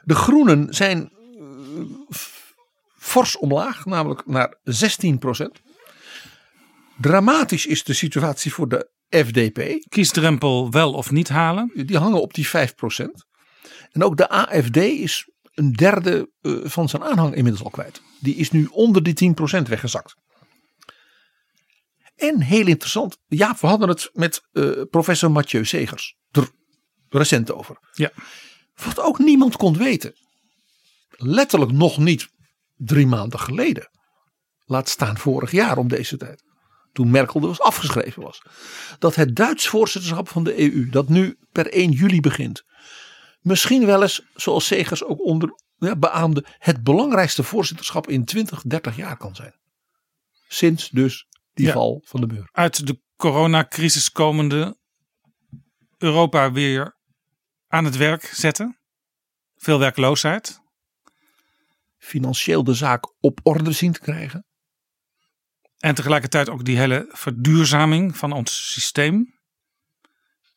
[0.04, 1.82] de groenen zijn uh,
[2.98, 5.64] fors omlaag, namelijk naar 16%.
[6.98, 9.86] Dramatisch is de situatie voor de FDP.
[9.90, 11.72] Kiesdrempel wel of niet halen.
[11.86, 12.52] Die hangen op die 5%.
[13.92, 18.02] En ook de AFD is een derde uh, van zijn aanhang inmiddels al kwijt.
[18.20, 20.16] Die is nu onder die 10% weggezakt.
[22.16, 26.50] En heel interessant, ja, we hadden het met uh, professor Mathieu Segers er
[27.10, 27.78] recent over.
[27.92, 28.12] Ja.
[28.76, 30.14] Wat ook niemand kon weten.
[31.10, 32.28] Letterlijk nog niet
[32.76, 33.90] drie maanden geleden.
[34.66, 36.44] Laat staan vorig jaar om deze tijd.
[36.92, 38.42] Toen Merkel er was afgeschreven was.
[39.00, 42.64] Dat het Duits voorzitterschap van de EU, dat nu per 1 juli begint.
[43.40, 48.96] Misschien wel eens, zoals Segers ook onder ja, beaamde, het belangrijkste voorzitterschap in 20, 30
[48.96, 49.56] jaar kan zijn.
[50.48, 52.50] Sinds dus die ja, val van de muur.
[52.52, 54.78] Uit de coronacrisis komende
[55.98, 56.98] Europa weer
[57.68, 58.80] aan het werk zetten.
[59.56, 60.60] Veel werkloosheid.
[61.98, 64.46] Financieel de zaak op orde zien te krijgen.
[65.78, 69.40] En tegelijkertijd ook die hele verduurzaming van ons systeem.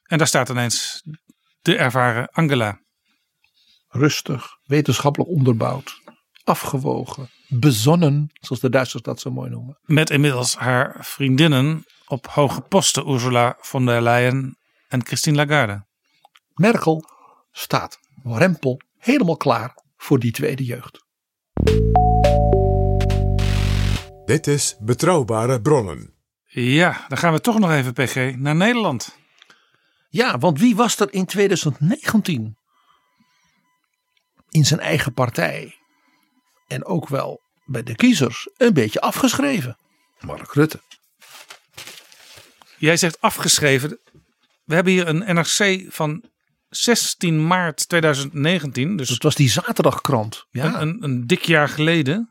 [0.02, 1.02] En daar staat ineens
[1.60, 2.80] de ervaren Angela.
[3.88, 6.00] Rustig, wetenschappelijk onderbouwd,
[6.44, 9.78] afgewogen, bezonnen, zoals de Duitsers dat zo mooi noemen.
[9.82, 14.58] Met inmiddels haar vriendinnen op hoge posten, Ursula von der Leyen
[14.88, 15.86] en Christine Lagarde.
[16.54, 17.04] Merkel
[17.52, 21.06] staat rempel helemaal klaar voor die tweede jeugd.
[24.24, 26.14] Dit is Betrouwbare Bronnen.
[26.44, 29.18] Ja, dan gaan we toch nog even, PG, naar Nederland.
[30.08, 32.56] Ja, want wie was er in 2019
[34.48, 35.77] in zijn eigen partij
[36.68, 39.76] en ook wel bij de kiezers een beetje afgeschreven?
[40.20, 40.80] Mark Rutte.
[42.76, 43.98] Jij zegt afgeschreven.
[44.64, 46.24] We hebben hier een NRC van
[46.68, 48.96] 16 maart 2019.
[48.96, 50.46] Dus Dat was die zaterdagkrant.
[50.50, 52.30] Ja, een, een, een dik jaar geleden.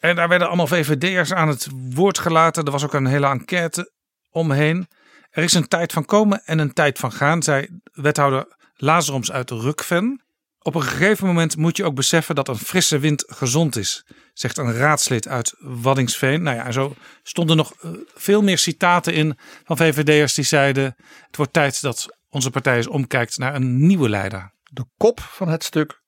[0.00, 2.64] En daar werden allemaal VVD'ers aan het woord gelaten.
[2.64, 3.92] Er was ook een hele enquête
[4.30, 4.88] omheen.
[5.30, 9.50] Er is een tijd van komen en een tijd van gaan, zei wethouder Lazaroms uit
[9.50, 10.22] Rukven.
[10.62, 14.58] Op een gegeven moment moet je ook beseffen dat een frisse wind gezond is, zegt
[14.58, 16.42] een raadslid uit Waddingsveen.
[16.42, 20.84] Nou ja, en zo stonden nog eh, veel meer citaten in van VVD'ers die zeiden:
[21.26, 24.52] Het wordt tijd dat onze partij eens omkijkt naar een nieuwe leider.
[24.62, 26.00] de kop van het stuk.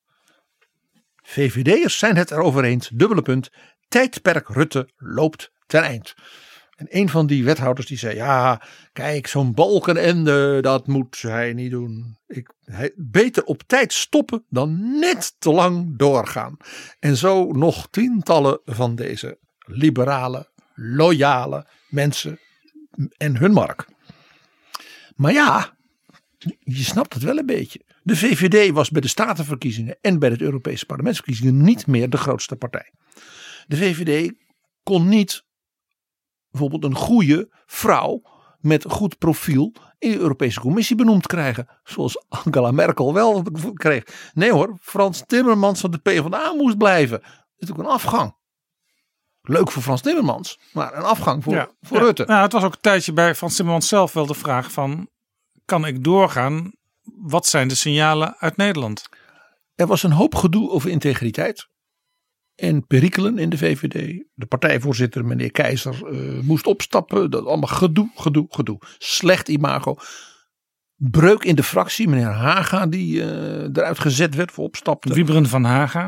[1.23, 3.51] VVD'ers zijn het erover eens, dubbele punt.
[3.89, 6.15] Tijdperk Rutte loopt ten eind.
[6.85, 8.63] En een van die wethouders die zei: Ja,
[8.93, 12.19] kijk, zo'n balkenende, dat moet hij niet doen.
[12.27, 12.51] Ik,
[12.97, 16.57] beter op tijd stoppen dan net te lang doorgaan.
[17.01, 22.39] En zo nog tientallen van deze liberale, loyale mensen
[23.17, 23.87] en hun mark.
[25.17, 25.77] Maar ja,
[26.59, 27.81] je snapt het wel een beetje.
[28.03, 32.57] De VVD was bij de statenverkiezingen en bij de Europese parlementsverkiezingen niet meer de grootste
[32.57, 32.93] partij.
[33.67, 34.33] De VVD
[34.83, 35.45] kon niet
[36.55, 38.23] bijvoorbeeld een goede vrouw
[38.61, 41.69] met goed profiel in de Europese Commissie benoemd krijgen.
[41.85, 43.43] Zoals Angela Merkel wel
[43.75, 44.31] kreeg.
[44.35, 47.21] Nee hoor, Frans Timmermans van de PvdA moest blijven.
[47.21, 48.37] Dat is natuurlijk een afgang.
[49.43, 52.03] Leuk voor Frans Timmermans, maar een afgang voor, voor Ja.
[52.03, 52.25] Rutte.
[52.25, 55.09] Nou, het was ook een tijdje bij Frans Timmermans zelf wel de vraag van...
[55.65, 56.73] kan ik doorgaan?
[57.03, 59.09] Wat zijn de signalen uit Nederland?
[59.75, 61.69] Er was een hoop gedoe over integriteit.
[62.55, 64.25] En perikelen in de VVD.
[64.35, 67.31] De partijvoorzitter, meneer Keizer, eh, moest opstappen.
[67.31, 68.79] Dat allemaal gedoe, gedoe, gedoe.
[68.99, 69.97] Slecht imago.
[70.97, 72.09] Breuk in de fractie.
[72.09, 75.15] Meneer Haga, die eh, eruit gezet werd voor opstapte.
[75.15, 76.07] Wieberen van Haga.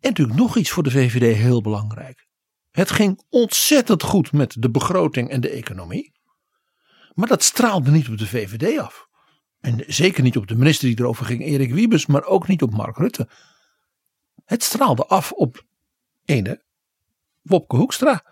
[0.00, 2.26] En natuurlijk nog iets voor de VVD heel belangrijk.
[2.70, 6.12] Het ging ontzettend goed met de begroting en de economie.
[7.14, 9.06] Maar dat straalde niet op de VVD af.
[9.60, 12.72] En zeker niet op de minister die erover ging, Erik Wiebes, maar ook niet op
[12.72, 13.28] Mark Rutte.
[14.48, 15.64] Het straalde af op
[16.24, 16.62] ene
[17.42, 18.24] Wopke Hoekstra.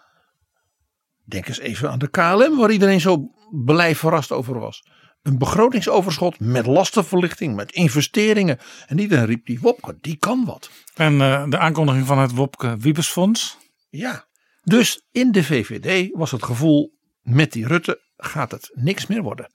[1.24, 4.86] Denk eens even aan de KLM, waar iedereen zo blij verrast over was.
[5.22, 8.58] Een begrotingsoverschot met lastenverlichting, met investeringen.
[8.86, 10.70] En iedereen riep die Wopke, die kan wat.
[10.94, 13.58] En eh, de aankondiging van het Wopke Wiebesfonds.
[13.88, 14.24] Ja.
[14.62, 19.50] Dus in de VVD was het gevoel, met die Rutte gaat het niks meer worden.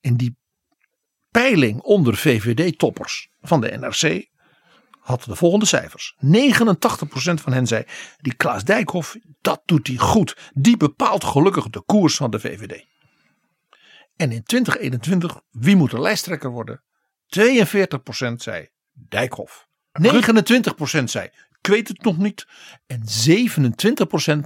[0.00, 0.38] En die
[1.30, 4.28] peiling onder VVD-toppers van de NRC
[5.08, 6.14] had de volgende cijfers.
[6.14, 6.18] 89%
[7.34, 7.84] van hen zei,
[8.16, 10.36] die Klaas Dijkhoff, dat doet hij goed.
[10.54, 12.86] Die bepaalt gelukkig de koers van de VVD.
[14.16, 16.82] En in 2021, wie moet de lijsttrekker worden?
[17.38, 19.66] 42% zei Dijkhoff.
[20.02, 21.28] 29% zei,
[21.60, 22.46] ik weet het nog niet.
[22.86, 23.02] En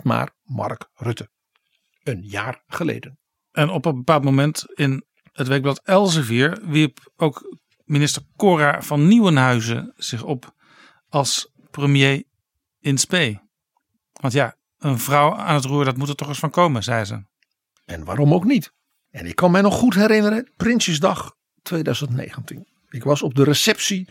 [0.00, 1.30] 27% maar Mark Rutte.
[2.02, 3.18] Een jaar geleden.
[3.50, 7.58] En op een bepaald moment in het weekblad Elsevier wierp ook
[7.92, 10.54] minister Cora van Nieuwenhuizen zich op
[11.08, 12.22] als premier
[12.80, 13.40] in spe.
[14.12, 17.04] Want ja, een vrouw aan het roer, dat moet er toch eens van komen, zei
[17.04, 17.24] ze.
[17.84, 18.72] En waarom ook niet?
[19.10, 22.66] En ik kan mij nog goed herinneren, Prinsjesdag 2019.
[22.88, 24.08] Ik was op de receptie,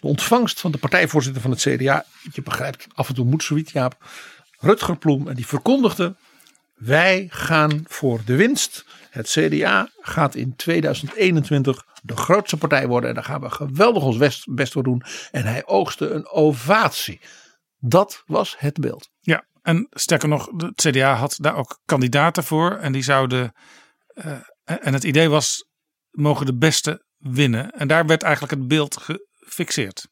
[0.00, 2.04] de ontvangst van de partijvoorzitter van het CDA.
[2.32, 4.10] Je begrijpt, af en toe moet zoiets, Jaap.
[4.58, 6.16] Rutger Ploem, en die verkondigde:
[6.76, 8.84] Wij gaan voor de winst.
[9.10, 13.08] Het CDA gaat in 2021 de grootste partij worden.
[13.08, 14.16] En daar gaan we geweldig ons
[14.46, 15.02] best, voor doen.
[15.30, 17.20] En hij oogste een ovatie.
[17.78, 19.10] Dat was het beeld.
[19.20, 22.76] Ja, en sterker nog, het CDA had daar ook kandidaten voor.
[22.76, 23.52] En die zouden.
[24.06, 25.68] eh, en het idee was:
[26.10, 27.70] mogen de beste winnen.
[27.70, 30.08] En daar werd eigenlijk het beeld gefixeerd.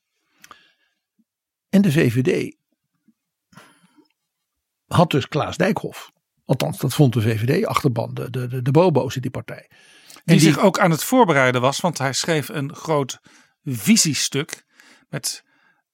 [1.69, 2.57] En de VVD
[4.87, 6.13] had dus Klaas Dijkhoff.
[6.45, 9.71] Althans, dat vond de VVD-achterban, de, de, de, de bobo's in die partij.
[10.25, 13.21] Die, zich ook aan het voorbereiden was, want hij schreef een groot
[13.63, 14.65] visiestuk
[15.09, 15.45] met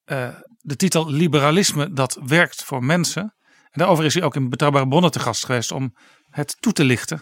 [0.04, 3.22] eh, de titel Liberalisme dat werkt voor mensen.
[3.70, 5.94] En daarover is hij ook in Betrouwbare Bronnen te gast geweest om
[6.30, 7.18] het toe te lichten.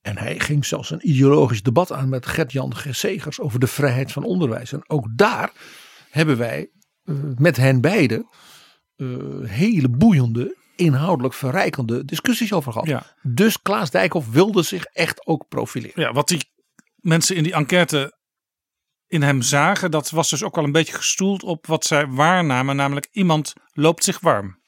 [0.00, 4.24] En hij ging zelfs een ideologisch debat aan met Gert-Jan Segers over de vrijheid van
[4.24, 4.72] onderwijs.
[4.72, 5.52] En ook daar
[6.10, 6.70] hebben wij
[7.04, 8.28] uh, met hen beiden
[8.96, 12.88] uh, hele boeiende, inhoudelijk verrijkende discussies over gehad.
[12.88, 13.06] Ja.
[13.22, 16.02] Dus Klaas Dijkhoff wilde zich echt ook profileren.
[16.02, 16.42] Ja, wat hij
[16.96, 18.18] mensen in die enquête
[19.06, 22.76] in hem zagen, dat was dus ook wel een beetje gestoeld op wat zij waarnamen,
[22.76, 24.60] namelijk iemand loopt zich warm.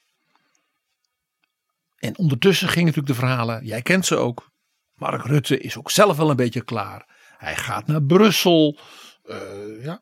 [1.95, 4.51] En ondertussen gingen natuurlijk de verhalen, jij kent ze ook.
[4.93, 7.05] Mark Rutte is ook zelf wel een beetje klaar.
[7.37, 8.79] Hij gaat naar Brussel.
[9.25, 10.01] Uh, ja.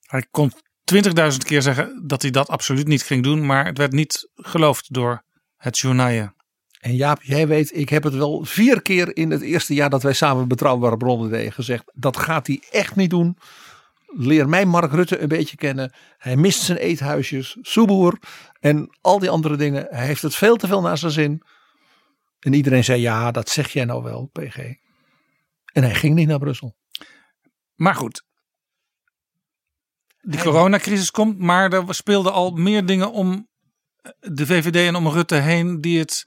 [0.00, 0.52] Hij kon
[0.94, 4.94] 20.000 keer zeggen dat hij dat absoluut niet ging doen, maar het werd niet geloofd
[4.94, 5.22] door
[5.56, 6.32] het journaal.
[6.80, 10.02] En Jaap, jij weet, ik heb het wel vier keer in het eerste jaar dat
[10.02, 11.92] wij samen betrouwbare bronnen deden gezegd.
[11.94, 13.38] Dat gaat hij echt niet doen.
[14.06, 15.92] Leer mij Mark Rutte een beetje kennen.
[16.18, 18.18] Hij mist zijn eethuisjes, Soeboer
[18.60, 19.86] en al die andere dingen.
[19.90, 21.42] Hij heeft het veel te veel naar zijn zin.
[22.40, 24.56] En iedereen zei ja, dat zeg jij nou wel, PG.
[25.72, 26.76] En hij ging niet naar Brussel.
[27.74, 28.24] Maar goed,
[30.20, 33.48] die coronacrisis komt, maar er speelden al meer dingen om
[34.18, 36.26] de VVD en om Rutte heen die het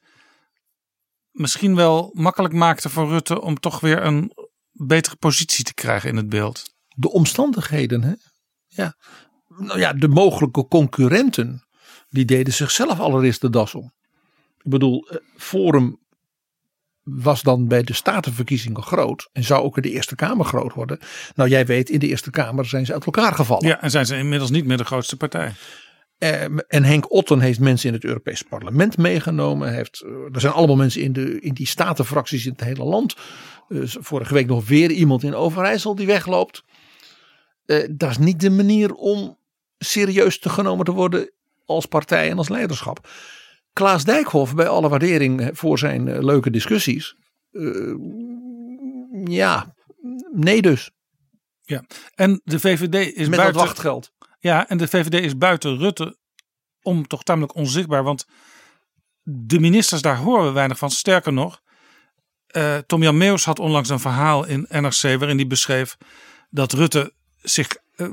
[1.32, 4.32] misschien wel makkelijk maakte voor Rutte om toch weer een
[4.72, 6.64] betere positie te krijgen in het beeld.
[6.88, 8.14] De omstandigheden, hè?
[8.68, 8.96] Ja.
[9.48, 11.68] Nou ja, de mogelijke concurrenten,
[12.10, 13.94] die deden zichzelf allereerst de das om.
[14.58, 16.03] Ik bedoel, eh, Forum
[17.04, 21.00] was dan bij de statenverkiezingen groot en zou ook in de Eerste Kamer groot worden.
[21.36, 23.68] Nou, jij weet, in de Eerste Kamer zijn ze uit elkaar gevallen.
[23.68, 25.54] Ja, en zijn ze inmiddels niet meer de grootste partij.
[26.18, 29.74] Ehm, en Henk Otten heeft mensen in het Europees Parlement meegenomen.
[29.74, 33.16] Heeft, eh, er zijn allemaal mensen in, de, in die statenfracties in het hele land.
[33.68, 36.64] Dus vorige week nog weer iemand in Overijssel die wegloopt.
[37.66, 39.38] Uh, dat is niet de manier om
[39.78, 41.32] serieus te genomen te worden
[41.66, 43.08] als partij en als leiderschap.
[43.74, 47.16] Klaas Dijkhoff, bij alle waardering voor zijn leuke discussies.
[49.26, 49.76] ja,
[50.32, 50.92] nee dus.
[51.62, 51.84] Ja,
[52.16, 53.62] en de VVD is Met buiten...
[53.62, 54.12] wachtgeld.
[54.40, 56.18] Ja, en de VVD is buiten Rutte
[56.82, 58.04] om toch tamelijk onzichtbaar.
[58.04, 58.26] Want
[59.22, 60.92] de ministers, daar horen we weinig van.
[60.92, 61.62] Sterker nog,
[62.58, 65.98] uh, Tom-Jan Meus had onlangs een verhaal in NRC waarin hij beschreef
[66.50, 68.08] dat Rutte zich uh,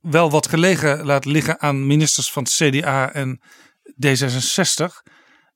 [0.00, 3.40] wel wat gelegen laat liggen aan ministers van het CDA en
[4.06, 4.86] D66,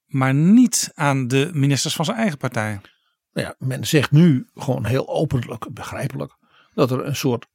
[0.06, 2.80] maar niet aan de ministers van zijn eigen partij.
[3.32, 6.36] Nou ja, men zegt nu gewoon heel openlijk, begrijpelijk,
[6.74, 7.46] dat er een soort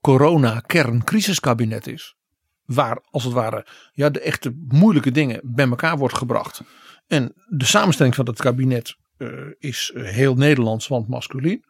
[0.00, 2.16] corona-kerncrisiskabinet is.
[2.64, 6.62] Waar als het ware ja, de echte moeilijke dingen bij elkaar wordt gebracht.
[7.06, 11.64] En de samenstelling van het kabinet uh, is heel Nederlands, want masculien.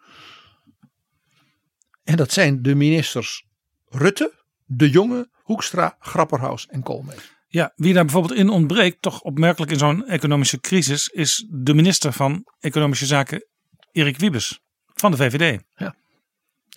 [2.04, 3.46] En dat zijn de ministers
[3.88, 4.32] Rutte,
[4.64, 7.32] De Jonge, Hoekstra, Grapperhaus en Koolmees.
[7.52, 12.12] Ja, wie daar bijvoorbeeld in ontbreekt, toch opmerkelijk in zo'n economische crisis, is de minister
[12.12, 13.46] van Economische Zaken,
[13.90, 15.62] Erik Wiebes, van de VVD.
[15.74, 15.94] Ja.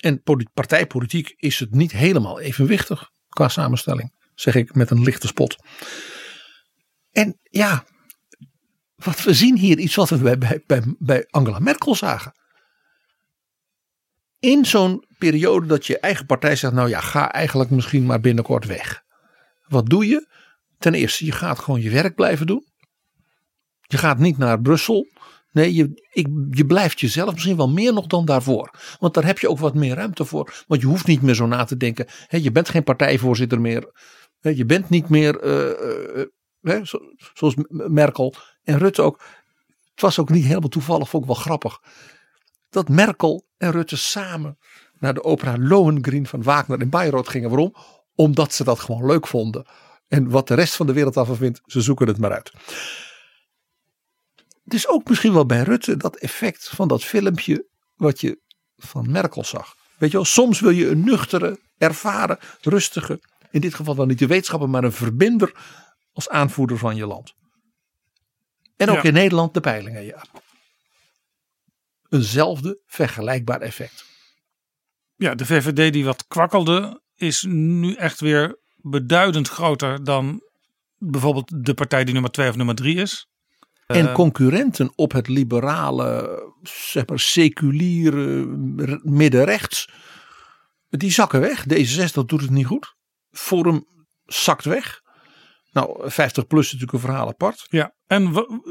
[0.00, 0.22] En
[0.54, 5.56] partijpolitiek is het niet helemaal evenwichtig qua samenstelling, zeg ik met een lichte spot.
[7.10, 7.84] En ja,
[8.96, 12.32] wat we zien hier iets wat we bij, bij, Angela Merkel zagen.
[14.38, 18.64] In zo'n periode dat je eigen partij zegt, nou ja, ga eigenlijk misschien maar binnenkort
[18.64, 19.02] weg.
[19.66, 20.34] Wat doe je?
[20.78, 22.64] Ten eerste, je gaat gewoon je werk blijven doen.
[23.82, 25.06] Je gaat niet naar Brussel.
[25.52, 28.70] Nee, je, ik, je blijft jezelf misschien wel meer nog dan daarvoor.
[28.98, 30.64] Want daar heb je ook wat meer ruimte voor.
[30.66, 32.06] Want je hoeft niet meer zo na te denken.
[32.28, 33.92] Je bent geen partijvoorzitter meer.
[34.40, 36.24] Je bent niet meer uh, uh,
[36.60, 36.80] hè,
[37.34, 39.22] zoals Merkel en Rutte ook.
[39.90, 41.80] Het was ook niet helemaal toevallig, ik wel grappig.
[42.70, 44.58] Dat Merkel en Rutte samen
[44.98, 47.48] naar de opera Lohengrin van Wagner in Bayreuth gingen.
[47.48, 47.74] Waarom?
[48.14, 49.66] Omdat ze dat gewoon leuk vonden.
[50.08, 52.52] En wat de rest van de wereld daarvan vindt, ze zoeken het maar uit.
[54.64, 58.40] Het is ook misschien wel bij Rutte dat effect van dat filmpje wat je
[58.76, 59.76] van Merkel zag.
[59.98, 63.20] Weet je wel, soms wil je een nuchtere, ervaren, rustige,
[63.50, 65.52] in dit geval dan niet de wetenschapper, maar een verbinder
[66.12, 67.34] als aanvoerder van je land.
[68.76, 69.02] En ook Ja.
[69.02, 70.24] in Nederland de peilingen, ja.
[72.08, 74.04] Eenzelfde vergelijkbaar effect.
[75.16, 78.58] Ja, de VVD die wat kwakkelde, is nu echt weer
[78.90, 80.42] beduidend groter dan
[80.98, 83.28] bijvoorbeeld de partij die nummer 2 of nummer 3 is.
[83.86, 88.46] En Eh, concurrenten op het liberale, zeg maar seculiere
[89.02, 89.88] middenrechts,
[90.88, 91.64] die zakken weg.
[91.68, 92.94] D66 doet het niet goed.
[93.30, 93.84] Forum
[94.24, 95.00] zakt weg.
[95.72, 97.66] Nou, 50 plus is natuurlijk een verhaal apart.
[97.68, 98.22] Ja, en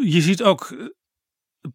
[0.03, 0.85] je ziet ook, eh,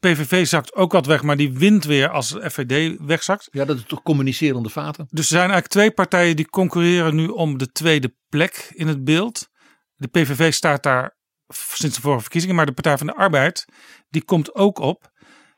[0.00, 3.48] PVV zakt ook wat weg, maar die wint weer als de FVD wegzakt.
[3.50, 5.06] Ja, dat is toch communicerende vaten.
[5.10, 9.04] Dus er zijn eigenlijk twee partijen die concurreren nu om de tweede plek in het
[9.04, 9.48] beeld.
[9.94, 11.16] De PVV staat daar
[11.48, 13.64] sinds de vorige verkiezingen, maar de Partij van de Arbeid
[14.08, 15.10] die komt ook op.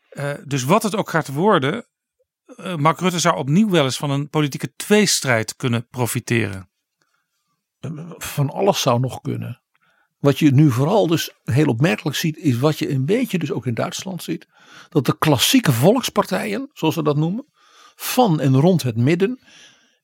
[0.09, 1.87] Eh, dus wat het ook gaat worden,
[2.45, 6.71] eh, Mark Rutte zou opnieuw wel eens van een politieke tweestrijd kunnen profiteren.
[8.17, 9.62] Van alles zou nog kunnen.
[10.23, 13.67] Wat je nu vooral dus heel opmerkelijk ziet, is wat je een beetje dus ook
[13.67, 14.47] in Duitsland ziet.
[14.89, 17.47] Dat de klassieke volkspartijen, zoals ze dat noemen,
[17.95, 19.41] van en rond het midden.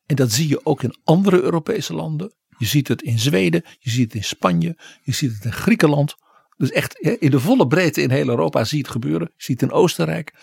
[0.06, 2.34] En dat zie je ook in andere Europese landen.
[2.56, 6.14] Je ziet het in Zweden, je ziet het in Spanje, je ziet het in Griekenland.
[6.56, 9.30] Dus echt in de volle breedte in heel Europa zie je het gebeuren.
[9.36, 10.34] Je ziet het in Oostenrijk.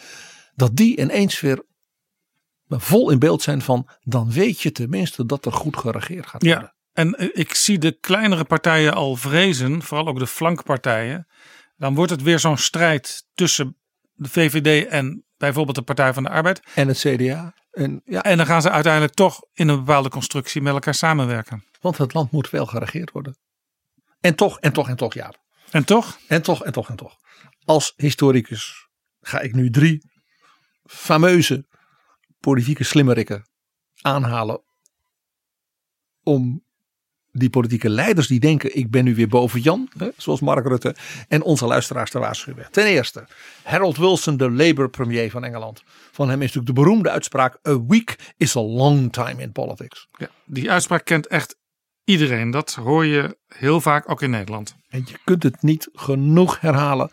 [0.55, 1.63] Dat die ineens weer
[2.67, 6.61] vol in beeld zijn van dan weet je tenminste dat er goed geregeerd gaat worden.
[6.61, 11.27] Ja, en eh, ik zie de kleinere partijen al vrezen, vooral ook de flankpartijen.
[11.77, 13.77] Dan wordt het weer zo'n strijd tussen
[14.13, 16.61] de VVD en bijvoorbeeld de Partij van de Arbeid.
[16.75, 17.53] En het CDA.
[17.71, 18.23] En, ja.
[18.23, 21.63] en dan gaan ze uiteindelijk toch in een bepaalde constructie met elkaar samenwerken.
[21.79, 23.37] Want het land moet wel geregeerd worden.
[24.19, 25.33] En toch, en toch, en toch, ja.
[25.71, 26.19] En toch?
[26.27, 27.17] En toch, en toch, en toch.
[27.65, 28.87] Als historicus
[29.21, 30.09] ga ik nu drie
[30.83, 31.67] fameuze
[32.39, 33.49] politieke slimmerikken
[34.01, 34.61] aanhalen.
[36.23, 36.64] Om
[37.37, 40.95] die politieke leiders die denken ik ben nu weer boven Jan, hè, zoals Mark Rutte,
[41.27, 42.67] en onze luisteraars te waarschuwen.
[42.71, 43.27] Ten eerste,
[43.63, 45.83] Harold Wilson, de Labour premier van Engeland.
[46.11, 50.07] Van hem is natuurlijk de beroemde uitspraak, a week is a long time in politics.
[50.17, 51.55] Ja, die uitspraak kent echt
[52.03, 52.51] iedereen.
[52.51, 54.75] Dat hoor je heel vaak ook in Nederland.
[54.87, 57.11] En je kunt het niet genoeg herhalen.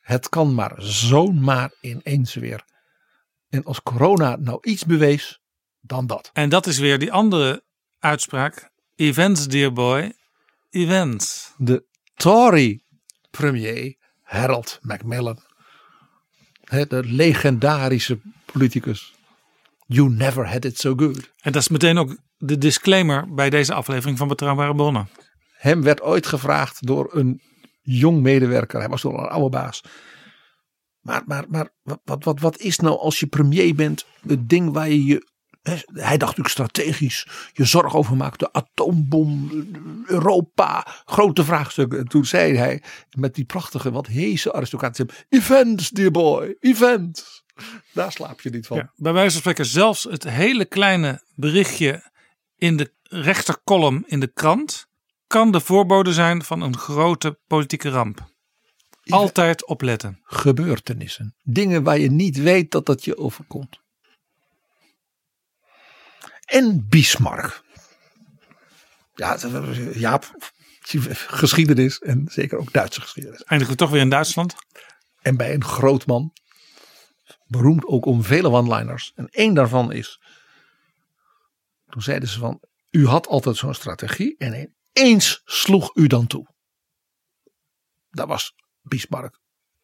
[0.00, 2.64] Het kan maar zomaar ineens weer.
[3.48, 5.40] En als corona nou iets bewees,
[5.80, 6.30] dan dat.
[6.32, 7.64] En dat is weer die andere
[7.98, 8.72] uitspraak.
[8.96, 10.12] Events, dear boy.
[10.70, 11.54] Events.
[11.56, 11.84] De
[12.14, 12.82] Tory
[13.30, 15.38] premier Harold Macmillan.
[16.64, 19.14] De legendarische politicus.
[19.86, 21.32] You never had it so good.
[21.40, 25.08] En dat is meteen ook de disclaimer bij deze aflevering van Betrouwbare Bronnen.
[25.52, 27.40] Hem werd ooit gevraagd door een
[27.82, 28.78] jong medewerker.
[28.78, 29.82] Hij was door een oude baas.
[31.00, 34.88] Maar, maar, maar wat, wat, wat is nou als je premier bent het ding waar
[34.88, 35.32] je je
[35.92, 38.38] hij dacht natuurlijk strategisch je zorg over maakt.
[38.38, 39.50] De atoombom,
[40.06, 41.98] Europa, grote vraagstukken.
[41.98, 47.44] En toen zei hij met die prachtige, wat heese aristocratische Events, dear boy, events.
[47.92, 48.76] Daar slaap je niet van.
[48.76, 52.10] Ja, bij wijze van spreken zelfs het hele kleine berichtje
[52.56, 54.86] in de rechterkolom in de krant
[55.26, 58.32] kan de voorbode zijn van een grote politieke ramp.
[59.04, 60.20] Altijd opletten.
[60.22, 61.34] Gebeurtenissen.
[61.42, 63.80] Dingen waar je niet weet dat dat je overkomt.
[66.54, 67.62] En Bismarck.
[69.14, 69.38] Ja,
[69.94, 70.34] Jaap,
[71.16, 73.42] geschiedenis en zeker ook Duitse geschiedenis.
[73.42, 74.54] Eindigen we toch weer in Duitsland?
[75.22, 76.32] En bij een groot man.
[77.46, 79.12] Beroemd ook om vele one-liners.
[79.14, 80.20] En één daarvan is.
[81.88, 82.62] Toen zeiden ze van.
[82.90, 84.36] U had altijd zo'n strategie.
[84.38, 86.46] En ineens sloeg u dan toe.
[88.10, 89.40] Dat was Bismarck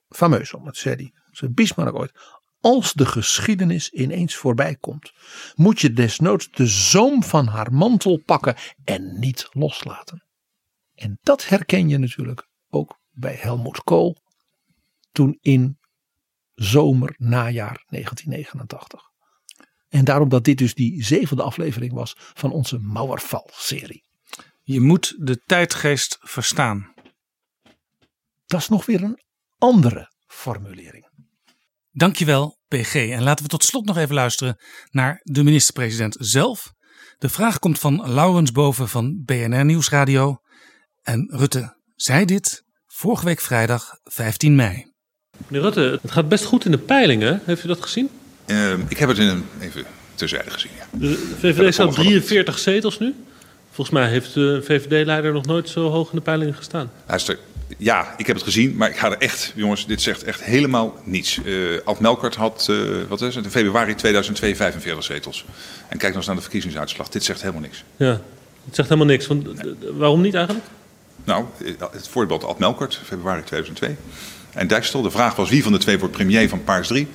[0.08, 0.66] fameus om.
[0.66, 1.14] Het zei hij.
[1.30, 2.12] Ze Bismarck ooit.
[2.60, 5.12] Als de geschiedenis ineens voorbij komt,
[5.54, 10.24] moet je desnoods de zoom van haar mantel pakken en niet loslaten.
[10.94, 14.16] En dat herken je natuurlijk ook bij Helmut Kool
[15.12, 15.78] toen in
[16.54, 19.02] zomer, najaar 1989.
[19.88, 24.04] En daarom dat dit dus die zevende aflevering was van onze Mauerfall-serie.
[24.62, 26.92] Je moet de tijdgeest verstaan.
[28.46, 29.22] Dat is nog weer een
[29.58, 31.09] andere formulering.
[31.92, 32.94] Dankjewel, PG.
[32.94, 34.56] En laten we tot slot nog even luisteren
[34.90, 36.72] naar de minister-president zelf.
[37.18, 40.36] De vraag komt van Laurens Boven van BNR Nieuwsradio.
[41.02, 44.92] En Rutte zei dit vorige week vrijdag 15 mei.
[45.46, 47.40] Meneer Rutte, het gaat best goed in de peilingen.
[47.44, 48.08] Heeft u dat gezien?
[48.46, 49.84] Uh, ik heb het in een, even
[50.14, 50.98] terzijde gezien, ja.
[50.98, 53.14] De VVD staat 43 zetels nu.
[53.70, 56.90] Volgens mij heeft de VVD-leider nog nooit zo hoog in de peilingen gestaan.
[57.06, 57.38] Luister,
[57.78, 60.94] ja, ik heb het gezien, maar ik ga er echt, jongens, dit zegt echt helemaal
[61.04, 61.40] niets.
[61.44, 65.44] Uh, Ad Melkert had, uh, wat is het, in februari 2002 45 zetels.
[65.88, 67.08] En kijk nog eens naar de verkiezingsuitslag.
[67.08, 67.84] Dit zegt helemaal niks.
[67.96, 68.20] Ja,
[68.64, 69.26] het zegt helemaal niks.
[69.26, 69.48] Want,
[69.96, 70.66] waarom niet eigenlijk?
[71.24, 71.44] Nou,
[71.92, 73.96] het voorbeeld Ad Melkert, februari 2002.
[74.52, 77.08] En Dijkstel, de vraag was wie van de twee wordt premier van Paars 3.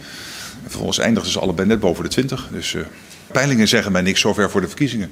[0.63, 2.47] En vervolgens eindigden ze allebei net boven de 20.
[2.51, 2.81] Dus uh,
[3.31, 5.11] peilingen zeggen mij niks zover voor de verkiezingen.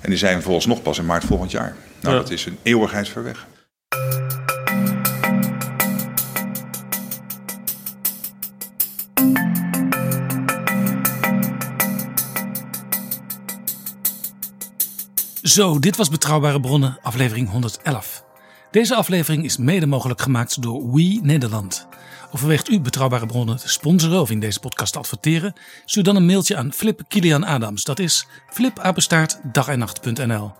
[0.00, 1.76] En die zijn volgens nog pas in maart volgend jaar.
[2.00, 2.20] Nou, ja.
[2.20, 3.46] dat is een eeuwigheid ver weg.
[15.46, 18.24] Zo, dit was Betrouwbare Bronnen, aflevering 111.
[18.70, 21.86] Deze aflevering is mede mogelijk gemaakt door We Nederland.
[22.32, 25.52] Overweegt u Betrouwbare Bronnen te sponsoren of in deze podcast te adverteren?
[25.84, 27.84] Stuur dan een mailtje aan Flip Kilian Adams.
[27.84, 30.52] Dat is flipapenstaartdagennacht.nl.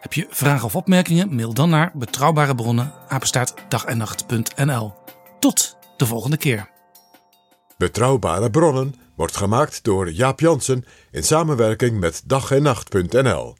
[0.00, 1.34] Heb je vragen of opmerkingen?
[1.34, 2.92] Mail dan naar Betrouwbare.
[5.38, 6.70] Tot de volgende keer.
[7.78, 13.56] Betrouwbare Bronnen wordt gemaakt door Jaap Jansen in samenwerking met dag en nacht.nl.